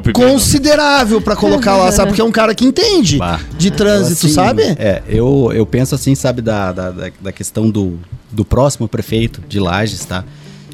pepino. 0.02 0.12
considerável 0.28 1.20
pra 1.20 1.36
colocar 1.36 1.76
lá, 1.76 1.90
sabe? 1.92 2.08
Porque 2.08 2.20
é 2.20 2.24
um 2.24 2.32
cara 2.32 2.54
que 2.54 2.64
entende 2.64 3.18
Bah. 3.18 3.40
de 3.56 3.70
trânsito, 3.70 4.26
Assim, 4.26 4.34
sabe? 4.34 4.62
É, 4.62 5.02
eu, 5.08 5.50
eu 5.54 5.66
penso 5.66 5.94
assim, 5.94 6.14
sabe, 6.14 6.40
da, 6.42 6.72
da, 6.72 6.90
da- 6.90 7.10
da 7.20 7.32
questão 7.32 7.68
do, 7.70 7.98
do 8.30 8.44
próximo 8.44 8.88
prefeito 8.88 9.40
de 9.48 9.58
Lages, 9.60 10.04
tá? 10.04 10.24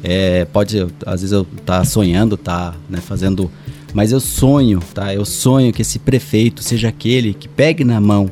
É, 0.03 0.45
pode, 0.45 0.79
às 1.05 1.21
vezes 1.21 1.31
eu 1.31 1.45
tá 1.65 1.83
sonhando, 1.83 2.35
tá, 2.37 2.73
né, 2.89 2.99
fazendo... 2.99 3.51
Mas 3.93 4.11
eu 4.13 4.19
sonho, 4.21 4.79
tá? 4.93 5.13
Eu 5.13 5.25
sonho 5.25 5.73
que 5.73 5.81
esse 5.81 5.99
prefeito 5.99 6.63
seja 6.63 6.87
aquele 6.87 7.33
que 7.33 7.47
pegue 7.49 7.83
na 7.83 7.99
mão 7.99 8.31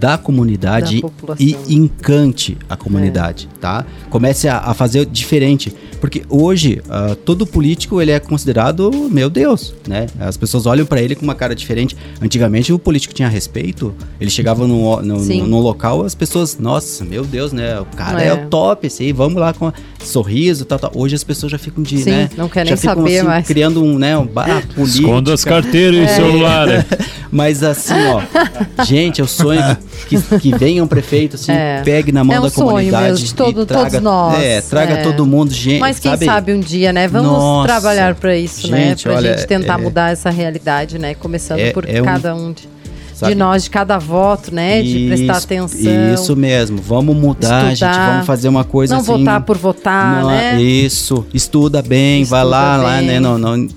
da 0.00 0.16
comunidade 0.16 1.02
Da 1.02 1.34
e 1.38 1.54
encante 1.68 2.56
a 2.68 2.76
comunidade, 2.76 3.48
tá? 3.60 3.84
Comece 4.08 4.48
a, 4.48 4.56
a 4.58 4.72
fazer 4.74 5.04
diferente. 5.04 5.72
Porque 6.00 6.22
hoje, 6.30 6.80
ah, 6.88 7.14
todo 7.26 7.46
político, 7.46 8.00
ele 8.00 8.10
é 8.10 8.18
considerado, 8.18 8.90
meu 9.12 9.28
Deus, 9.28 9.74
né? 9.86 10.06
As 10.18 10.34
pessoas 10.38 10.64
olham 10.64 10.86
pra 10.86 11.02
ele 11.02 11.14
com 11.14 11.22
uma 11.22 11.34
cara 11.34 11.54
diferente. 11.54 11.94
Antigamente, 12.22 12.72
o 12.72 12.78
político 12.78 13.12
tinha 13.12 13.28
respeito. 13.28 13.94
Ele 14.18 14.30
chegava 14.30 14.66
no, 14.66 15.02
no, 15.02 15.20
Sim. 15.20 15.42
no, 15.42 15.48
no 15.48 15.60
local, 15.60 16.02
as 16.02 16.14
pessoas, 16.14 16.56
nossa, 16.58 17.04
meu 17.04 17.22
Deus, 17.22 17.52
né? 17.52 17.78
O 17.78 17.84
cara 17.84 18.22
é, 18.22 18.28
É. 18.28 18.32
o 18.32 18.46
top, 18.48 18.86
esse 18.86 19.02
aí, 19.02 19.12
vamos 19.12 19.38
lá 19.38 19.52
com 19.52 19.66
a- 19.66 19.74
sorriso, 20.02 20.64
tal, 20.64 20.78
tal. 20.78 20.90
Hoje 20.94 21.14
as 21.14 21.22
pessoas 21.22 21.52
já 21.52 21.58
ficam 21.58 21.82
de, 21.84 21.98
Sim, 21.98 22.10
né? 22.10 22.30
não 22.34 22.48
quer 22.48 22.64
já 22.66 22.70
nem 22.70 22.76
ficam, 22.80 22.94
saber 22.96 23.18
assim, 23.18 23.26
mais. 23.26 23.46
criando 23.46 23.84
um, 23.84 23.98
né, 23.98 24.16
um 24.16 24.26
bar 24.26 24.66
político. 24.74 25.02
Esconda 25.02 25.34
as 25.34 25.44
carteiras 25.44 25.98
É. 25.98 26.00
e 26.00 26.04
o 26.04 26.08
celular. 26.16 26.66
né? 26.66 26.86
Mas 27.32 27.62
assim, 27.62 27.94
ó, 28.08 28.20
gente, 28.84 29.20
eu 29.20 29.26
sonho 29.26 29.62
que, 30.08 30.20
que 30.38 30.56
venha 30.56 30.82
um 30.82 30.86
prefeito, 30.86 31.36
assim, 31.36 31.52
É. 31.52 31.80
pegue 31.84 32.10
na 32.10 32.24
mão 32.24 32.34
É 32.34 32.40
um 32.40 32.42
da 32.42 32.50
sonho 32.50 32.66
comunidade. 32.68 33.04
mesmo 33.12 33.26
de 33.26 33.34
todo- 33.34 33.64
traga, 33.66 33.84
todos 33.90 34.02
nós, 34.02 34.42
É, 34.42 34.60
traga 34.60 34.94
é. 34.94 35.02
todo 35.02 35.24
mundo, 35.24 35.52
gente. 35.52 35.78
Mas 35.80 35.98
quem 36.00 36.16
sabe, 36.16 36.52
um 36.52 36.60
dia, 36.60 36.92
né? 36.92 37.06
Vamos 37.06 37.30
Nossa. 37.30 37.68
trabalhar 37.68 38.14
pra 38.16 38.36
isso, 38.36 38.68
né? 38.70 38.88
Gente, 38.88 39.04
Pra 39.04 39.14
olha, 39.14 39.36
gente 39.36 39.46
tentar 39.46 39.74
é- 39.78 39.82
mudar 39.82 40.10
essa 40.12 40.28
realidade, 40.30 40.98
né? 40.98 41.14
Começando 41.14 41.60
É- 41.60 41.70
por 41.70 41.88
é 41.88 42.02
cada 42.02 42.34
um 42.34 42.52
de, 42.52 42.68
sabe? 43.14 43.32
de 43.32 43.38
nós, 43.38 43.62
de 43.62 43.70
cada 43.70 43.96
voto, 43.96 44.52
né? 44.52 44.82
De 44.82 45.06
prestar 45.06 45.36
Isso- 45.36 45.44
atenção. 45.46 46.14
Isso 46.14 46.36
mesmo, 46.36 46.78
vamos 46.82 47.14
mudar, 47.16 47.72
Estudar. 47.72 47.92
gente, 47.94 48.06
vamos 48.10 48.26
fazer 48.26 48.48
uma 48.48 48.64
coisa 48.64 48.94
Não 48.94 49.02
assim. 49.02 49.12
votar 49.18 49.40
por 49.42 49.56
votar, 49.56 50.22
não- 50.22 50.30
né? 50.30 50.60
Isso, 50.60 51.24
estuda 51.32 51.80
bem, 51.80 52.24
vai 52.24 52.40
Estuda 52.40 52.56
lá, 52.56 52.76
lá, 52.76 52.96
bem. 52.96 53.06
né, 53.06 53.20
não, 53.20 53.38
não, 53.38 53.68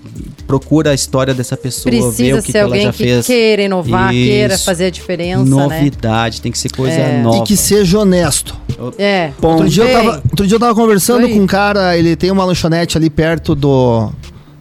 procura 0.59 0.91
a 0.91 0.93
história 0.93 1.33
dessa 1.33 1.57
pessoa, 1.57 1.91
vê 1.91 1.99
Precisa 1.99 2.39
o 2.39 2.41
que, 2.43 2.45
ser 2.45 2.51
que 2.51 2.57
ela 2.57 2.67
alguém 2.67 2.83
já 2.83 2.91
que 2.91 2.97
fez. 3.03 3.25
queira 3.25 3.61
inovar, 3.63 4.11
queira 4.11 4.53
Isso. 4.53 4.65
fazer 4.65 4.85
a 4.85 4.89
diferença, 4.91 5.43
né? 5.43 5.49
Novidade, 5.49 6.41
tem 6.41 6.51
que 6.51 6.57
ser 6.59 6.69
coisa 6.71 6.95
É. 6.95 7.21
nova. 7.23 7.37
E 7.37 7.41
que 7.41 7.57
seja 7.57 7.99
honesto. 7.99 8.55
É. 8.99 9.31
Outro 9.41 9.67
dia, 9.67 9.83
eu 9.83 9.91
tava, 9.91 10.21
outro 10.29 10.45
dia 10.47 10.55
eu 10.55 10.59
tava 10.59 10.75
conversando 10.75 11.23
Oi. 11.25 11.33
com 11.33 11.39
um 11.39 11.47
cara, 11.47 11.97
ele 11.97 12.15
tem 12.15 12.29
uma 12.29 12.45
lanchonete 12.45 12.97
ali 12.97 13.09
perto 13.09 13.55
do, 13.55 14.11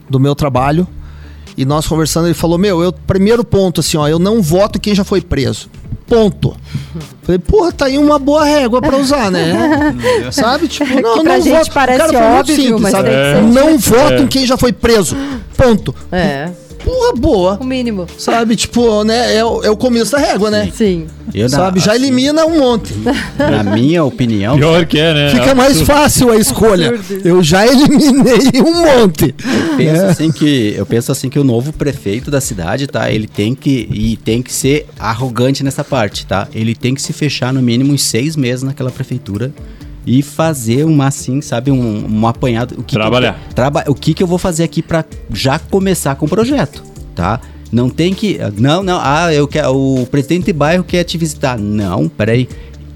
do 0.09 0.19
meu 0.19 0.35
trabalho. 0.35 0.87
E 1.57 1.65
nós 1.65 1.87
conversando, 1.87 2.27
ele 2.27 2.35
falou: 2.35 2.59
Meu, 2.59 2.83
eu, 2.83 2.93
primeiro 2.93 3.45
ponto, 3.45 3.81
assim, 3.81 3.97
ó, 3.97 4.09
eu 4.09 4.19
não 4.19 4.41
voto 4.43 4.81
quem 4.81 4.95
já 4.95 5.05
foi 5.05 5.21
preso. 5.21 5.69
Ponto. 6.07 6.55
Falei, 7.23 7.39
porra, 7.39 7.73
tá 7.73 7.87
aí 7.87 7.97
uma 7.97 8.19
boa 8.19 8.45
régua 8.45 8.83
pra 8.83 8.97
usar, 8.99 9.31
né? 9.31 9.95
sabe? 10.31 10.69
Tipo, 10.69 11.01
não, 11.01 11.15
Que 11.19 11.23
pra 11.23 11.37
não 11.39 11.43
gente 11.43 11.59
voto. 11.59 11.73
parece 11.73 12.13
Cara, 12.13 12.39
óbvio, 12.39 12.79
mas 12.79 12.91
sabe? 12.93 13.09
ser. 13.09 13.43
Não 13.45 13.79
voto 13.79 14.13
É. 14.15 14.21
em 14.21 14.27
quem 14.27 14.45
já 14.45 14.57
foi 14.59 14.73
preso. 14.73 15.17
Ponto. 15.57 15.95
É, 16.11 16.51
Porra, 16.85 17.13
boa. 17.15 17.59
o 17.61 17.65
mínimo. 17.65 18.07
Sabe, 18.19 18.57
tipo, 18.57 19.05
né? 19.05 19.37
É, 19.37 19.45
o- 19.45 19.63
é 19.63 19.71
o 19.71 19.77
começo 19.77 20.13
da 20.13 20.19
régua, 20.19 20.51
né? 20.51 20.71
Sim. 20.75 21.07
Eu, 21.35 21.49
na- 21.49 21.57
Sabe, 21.57 21.81
já 21.81 21.93
assim, 21.93 22.03
elimina 22.03 22.45
um 22.45 22.59
monte. 22.59 22.93
Na 23.39 23.63
minha 23.63 24.05
opinião, 24.05 24.57
Pior 24.57 24.85
que 24.87 24.99
é, 24.99 25.15
né? 25.15 25.31
Fica 25.31 25.55
mais 25.55 25.81
fácil 25.83 26.31
a 26.31 26.37
escolha. 26.37 26.93
Eu 27.25 27.43
já 27.43 27.67
eliminei 27.67 28.61
um 28.61 28.83
monte. 29.01 29.35
penso 29.77 30.03
É. 30.03 30.07
assim 30.11 30.31
que 30.33 30.75
eu 30.77 30.85
penso 30.85 31.11
assim 31.13 31.29
que 31.29 31.39
o 31.39 31.45
novo 31.45 31.73
prefeito 31.73 32.31
da 32.31 32.41
cidade, 32.41 32.87
tá? 32.87 33.11
Ele 33.11 33.27
tem 33.27 33.55
que 33.55 33.89
e 33.93 34.17
tem 34.17 34.43
que 34.43 34.53
ser 34.53 34.87
arrogante 34.99 35.63
nessa 35.63 35.85
parte, 35.85 36.27
tá? 36.27 36.49
Ele 36.55 36.75
tem 36.75 36.95
que 36.95 37.01
se 37.03 37.13
fechar 37.13 37.53
no 37.53 37.63
mínimo 37.63 37.93
uns 37.93 38.03
seis 38.03 38.37
meses 38.37 38.63
naquela 38.63 38.91
prefeitura 38.91 39.53
e 40.07 40.23
fazer 40.23 40.85
uma 40.85 41.07
assim, 41.07 41.41
sabe, 41.41 41.71
um, 41.71 42.07
um 42.21 42.27
apanhado. 42.27 42.75
O 42.79 42.83
que 42.83 42.95
Trabalhar. 42.95 43.35
Que 43.35 43.51
eu, 43.51 43.55
traba, 43.55 43.85
o 43.89 43.95
que 43.95 44.15
que 44.15 44.23
eu 44.23 44.27
vou 44.27 44.39
fazer 44.39 44.65
aqui 44.65 44.83
pra 44.83 45.05
já 45.33 45.59
começar 45.59 46.15
com 46.17 46.27
o 46.27 46.29
projeto, 46.29 46.83
tá? 47.15 47.41
Não 47.71 47.89
tem 47.89 48.13
que, 48.13 48.39
não, 48.59 48.83
não. 48.83 48.99
Ah, 49.03 49.33
eu 49.33 49.49
quero 49.49 49.75
o 49.75 50.07
presidente 50.07 50.45
de 50.47 50.53
bairro 50.53 50.85
quer 50.85 51.05
te 51.05 51.17
visitar. 51.17 51.59
Não, 51.59 52.09
peraí. 52.09 52.47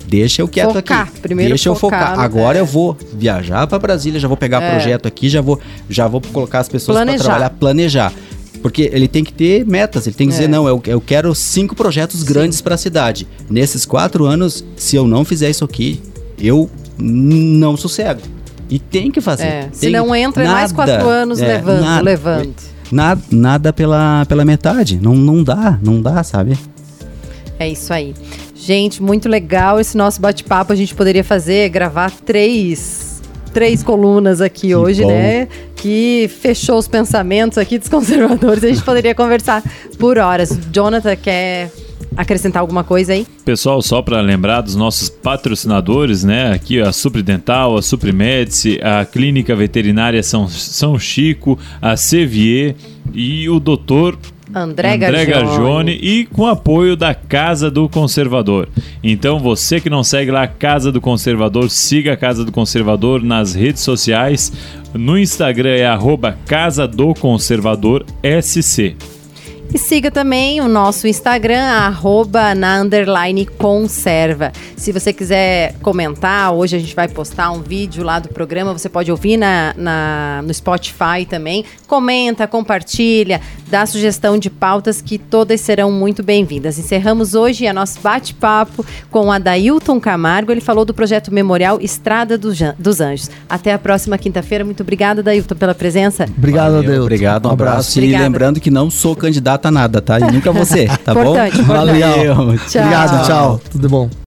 Deixa 0.07 0.41
eu 0.43 0.47
quieto 0.47 0.73
Focar, 0.75 1.09
aqui. 1.09 1.21
primeiro 1.21 1.51
Deixa 1.51 1.69
eu 1.69 1.75
focar 1.75 2.01
focar. 2.01 2.17
no- 2.17 2.23
Agora 2.23 2.59
é. 2.59 2.61
eu 2.61 2.67
vou 2.67 2.97
viajar 3.15 3.67
pra 3.67 3.77
Brasília, 3.79 4.21
já 4.21 4.29
vou 4.29 4.37
pegar 4.37 4.63
É. 4.63 4.71
projeto 4.71 5.07
aqui, 5.09 5.29
já 5.29 5.41
vou, 5.41 5.59
já 5.91 6.07
vou 6.07 6.21
colocar 6.33 6.61
as 6.61 6.69
pessoas 6.69 6.97
para 6.97 7.17
trabalhar, 7.19 7.51
planejar. 7.51 8.13
Porque 8.63 8.89
ele 8.93 9.09
tem 9.09 9.25
que 9.25 9.33
ter 9.33 9.65
metas, 9.67 10.07
ele 10.07 10.15
tem 10.15 10.29
que 10.29 10.35
É. 10.35 10.37
dizer, 10.37 10.49
não, 10.49 10.69
eu, 10.69 10.81
eu 10.87 11.01
quero 11.01 11.35
cinco 11.35 11.75
projetos 11.75 12.23
grandes 12.23 12.61
para 12.61 12.75
a 12.77 12.79
cidade. 12.79 13.27
Nesses 13.51 13.85
quatro 13.85 14.25
anos, 14.27 14.65
se 14.77 14.95
eu 14.95 15.07
não 15.09 15.25
fizer 15.25 15.51
isso 15.51 15.65
aqui, 15.65 16.01
eu 16.39 16.71
não 16.99 17.77
sossego. 17.77 18.21
E 18.69 18.79
tem 18.79 19.11
que 19.11 19.21
fazer. 19.21 19.45
É, 19.45 19.61
Tem 19.63 19.73
se 19.73 19.91
não 19.91 20.15
entra, 20.15 20.45
é 20.45 20.47
mais 20.49 20.73
quatro 20.73 21.09
anos 21.09 21.41
é, 21.41 21.47
levando, 21.47 21.81
nada, 21.83 22.03
levando. 22.03 22.55
Nada, 22.91 23.23
nada 23.31 23.73
pela, 23.73 24.25
pela 24.27 24.45
metade. 24.45 24.99
Não, 25.01 25.15
não 25.15 25.43
dá, 25.43 25.79
não 25.83 26.01
dá, 26.03 26.23
sabe? 26.25 26.59
É 27.59 27.69
isso 27.69 27.93
aí. 27.93 28.15
Gente, 28.55 29.03
muito 29.03 29.29
legal 29.29 29.79
esse 29.79 29.97
nosso 29.97 30.21
bate-papo. 30.21 30.73
A 30.73 30.77
gente 30.77 30.95
poderia 30.95 31.23
fazer, 31.23 31.69
gravar 31.69 32.11
três, 32.11 33.23
três 33.53 33.83
colunas 33.83 34.41
aqui 34.41 34.69
Que 34.69 34.75
hoje, 34.75 35.03
bom. 35.03 35.09
né? 35.09 35.47
Que 35.77 36.29
fechou 36.41 36.79
os 36.79 36.89
pensamentos 36.89 37.59
aqui 37.59 37.79
dos 37.79 37.87
conservadores. 37.89 38.65
A 38.65 38.69
gente 38.69 38.83
poderia 38.83 39.15
conversar 39.15 39.63
por 39.99 40.19
horas. 40.19 40.59
Jonathan, 40.73 41.15
quer 41.15 41.71
acrescentar 42.17 42.61
alguma 42.61 42.85
coisa 42.85 43.13
aí? 43.13 43.27
Pessoal, 43.45 43.81
só 43.81 44.03
para 44.03 44.21
lembrar 44.21 44.61
dos 44.61 44.77
nossos 44.77 45.09
patrocinadores, 45.09 46.25
né? 46.25 46.53
Aqui 46.53 46.81
a 46.81 46.93
Supridental, 46.93 47.77
a 47.77 47.83
Suprimedici, 47.83 48.79
a 48.83 49.05
Clínica 49.05 49.55
Veterinária 49.57 50.23
São, 50.23 50.49
São 50.49 50.99
Chico, 50.99 51.59
a 51.81 51.97
Sevier 51.97 52.75
e 53.13 53.49
o 53.49 53.59
doutor 53.59 54.19
André 54.55 54.97
Gargione. 54.97 55.27
Gargione 55.27 55.93
e 56.01 56.27
com 56.27 56.47
apoio 56.47 56.97
da 56.97 57.15
Casa 57.15 57.71
do 57.71 57.89
Conservador. 57.89 58.69
Então, 59.03 59.39
você 59.39 59.81
que 59.81 59.91
não 59.91 60.05
segue 60.05 60.31
lá 60.31 60.45
a 60.45 60.49
Casa 60.49 60.93
do 60.93 61.01
Conservador, 61.01 61.69
siga 61.71 62.13
a 62.13 62.17
Casa 62.17 62.45
do 62.45 62.53
Conservador 62.53 63.23
nas 63.23 63.55
redes 63.55 63.83
sociais. 63.83 64.53
No 64.95 65.19
Instagram 65.19 65.71
é 65.71 65.87
arroba 65.87 66.39
Casa 66.47 66.87
do 66.87 67.13
Conservador 67.15 68.05
SC. 68.23 68.97
E 69.77 69.79
siga 69.79 70.11
também 70.11 70.59
o 70.63 70.69
nosso 70.69 71.07
Instagram, 71.07 71.61
arroba 71.61 72.55
na 72.55 72.81
underline 72.81 73.45
conserva. 73.45 74.51
Se 74.75 74.91
você 74.91 75.13
quiser 75.13 75.75
comentar, 75.83 76.51
hoje 76.55 76.77
a 76.77 76.79
gente 76.79 76.97
vai 76.97 77.07
postar 77.09 77.51
um 77.51 77.61
vídeo 77.61 78.03
lá 78.03 78.19
do 78.19 78.31
programa, 78.31 78.73
você 78.73 78.89
pode 78.89 79.11
ouvir 79.11 79.37
na, 79.37 79.75
na- 79.77 80.41
no 80.43 80.55
Spotify 80.55 81.27
também. 81.29 81.63
Comenta, 81.87 82.47
compartilha, 82.47 83.39
dá 83.69 83.85
sugestão 83.85 84.39
de 84.39 84.49
pautas 84.49 85.03
que 85.03 85.19
todas 85.19 85.61
serão 85.61 85.93
muito 85.93 86.23
bem-vindas. 86.23 86.79
Encerramos 86.79 87.35
hoje 87.35 87.67
a 87.67 87.73
nosso 87.75 88.01
bate-papo 88.01 88.83
com 89.11 89.31
Adailton 89.31 90.01
Camargo. 90.01 90.53
Ele 90.53 90.63
falou 90.63 90.87
do 90.87 90.95
projeto 90.95 91.31
memorial 91.31 91.79
Estrada 91.83 92.39
dos 92.39 93.01
Anjos. 93.03 93.29
Até 93.47 93.75
a 93.75 93.79
próxima 93.79 94.17
quinta-feira. 94.17 94.65
Muito 94.65 94.83
obrigada, 94.83 95.21
Adailton, 95.21 95.55
pela 95.55 95.75
presença. 95.75 96.25
Obrigado, 96.35 96.73
Valeu, 96.73 96.79
Adeus. 96.89 97.01
Obrigado, 97.03 97.47
um 97.47 97.53
abraço. 97.53 97.99
Obrigada. 97.99 98.25
E 98.25 98.27
lembrando 98.27 98.59
que 98.59 98.71
não 98.71 98.89
sou 98.89 99.15
candidato 99.15 99.66
a 99.66 99.66
nada, 99.71 100.01
tá? 100.01 100.19
E 100.19 100.33
nunca 100.33 100.53
você, 100.53 100.87
tá 101.05 101.15
bom? 101.15 101.21
Importante, 101.21 101.61
importante. 101.61 101.99
Valeu. 101.99 102.59
Tchau. 102.59 102.83
Obrigado, 102.83 103.27
tchau. 103.27 103.61
Tudo 103.71 103.89
bom. 103.89 104.11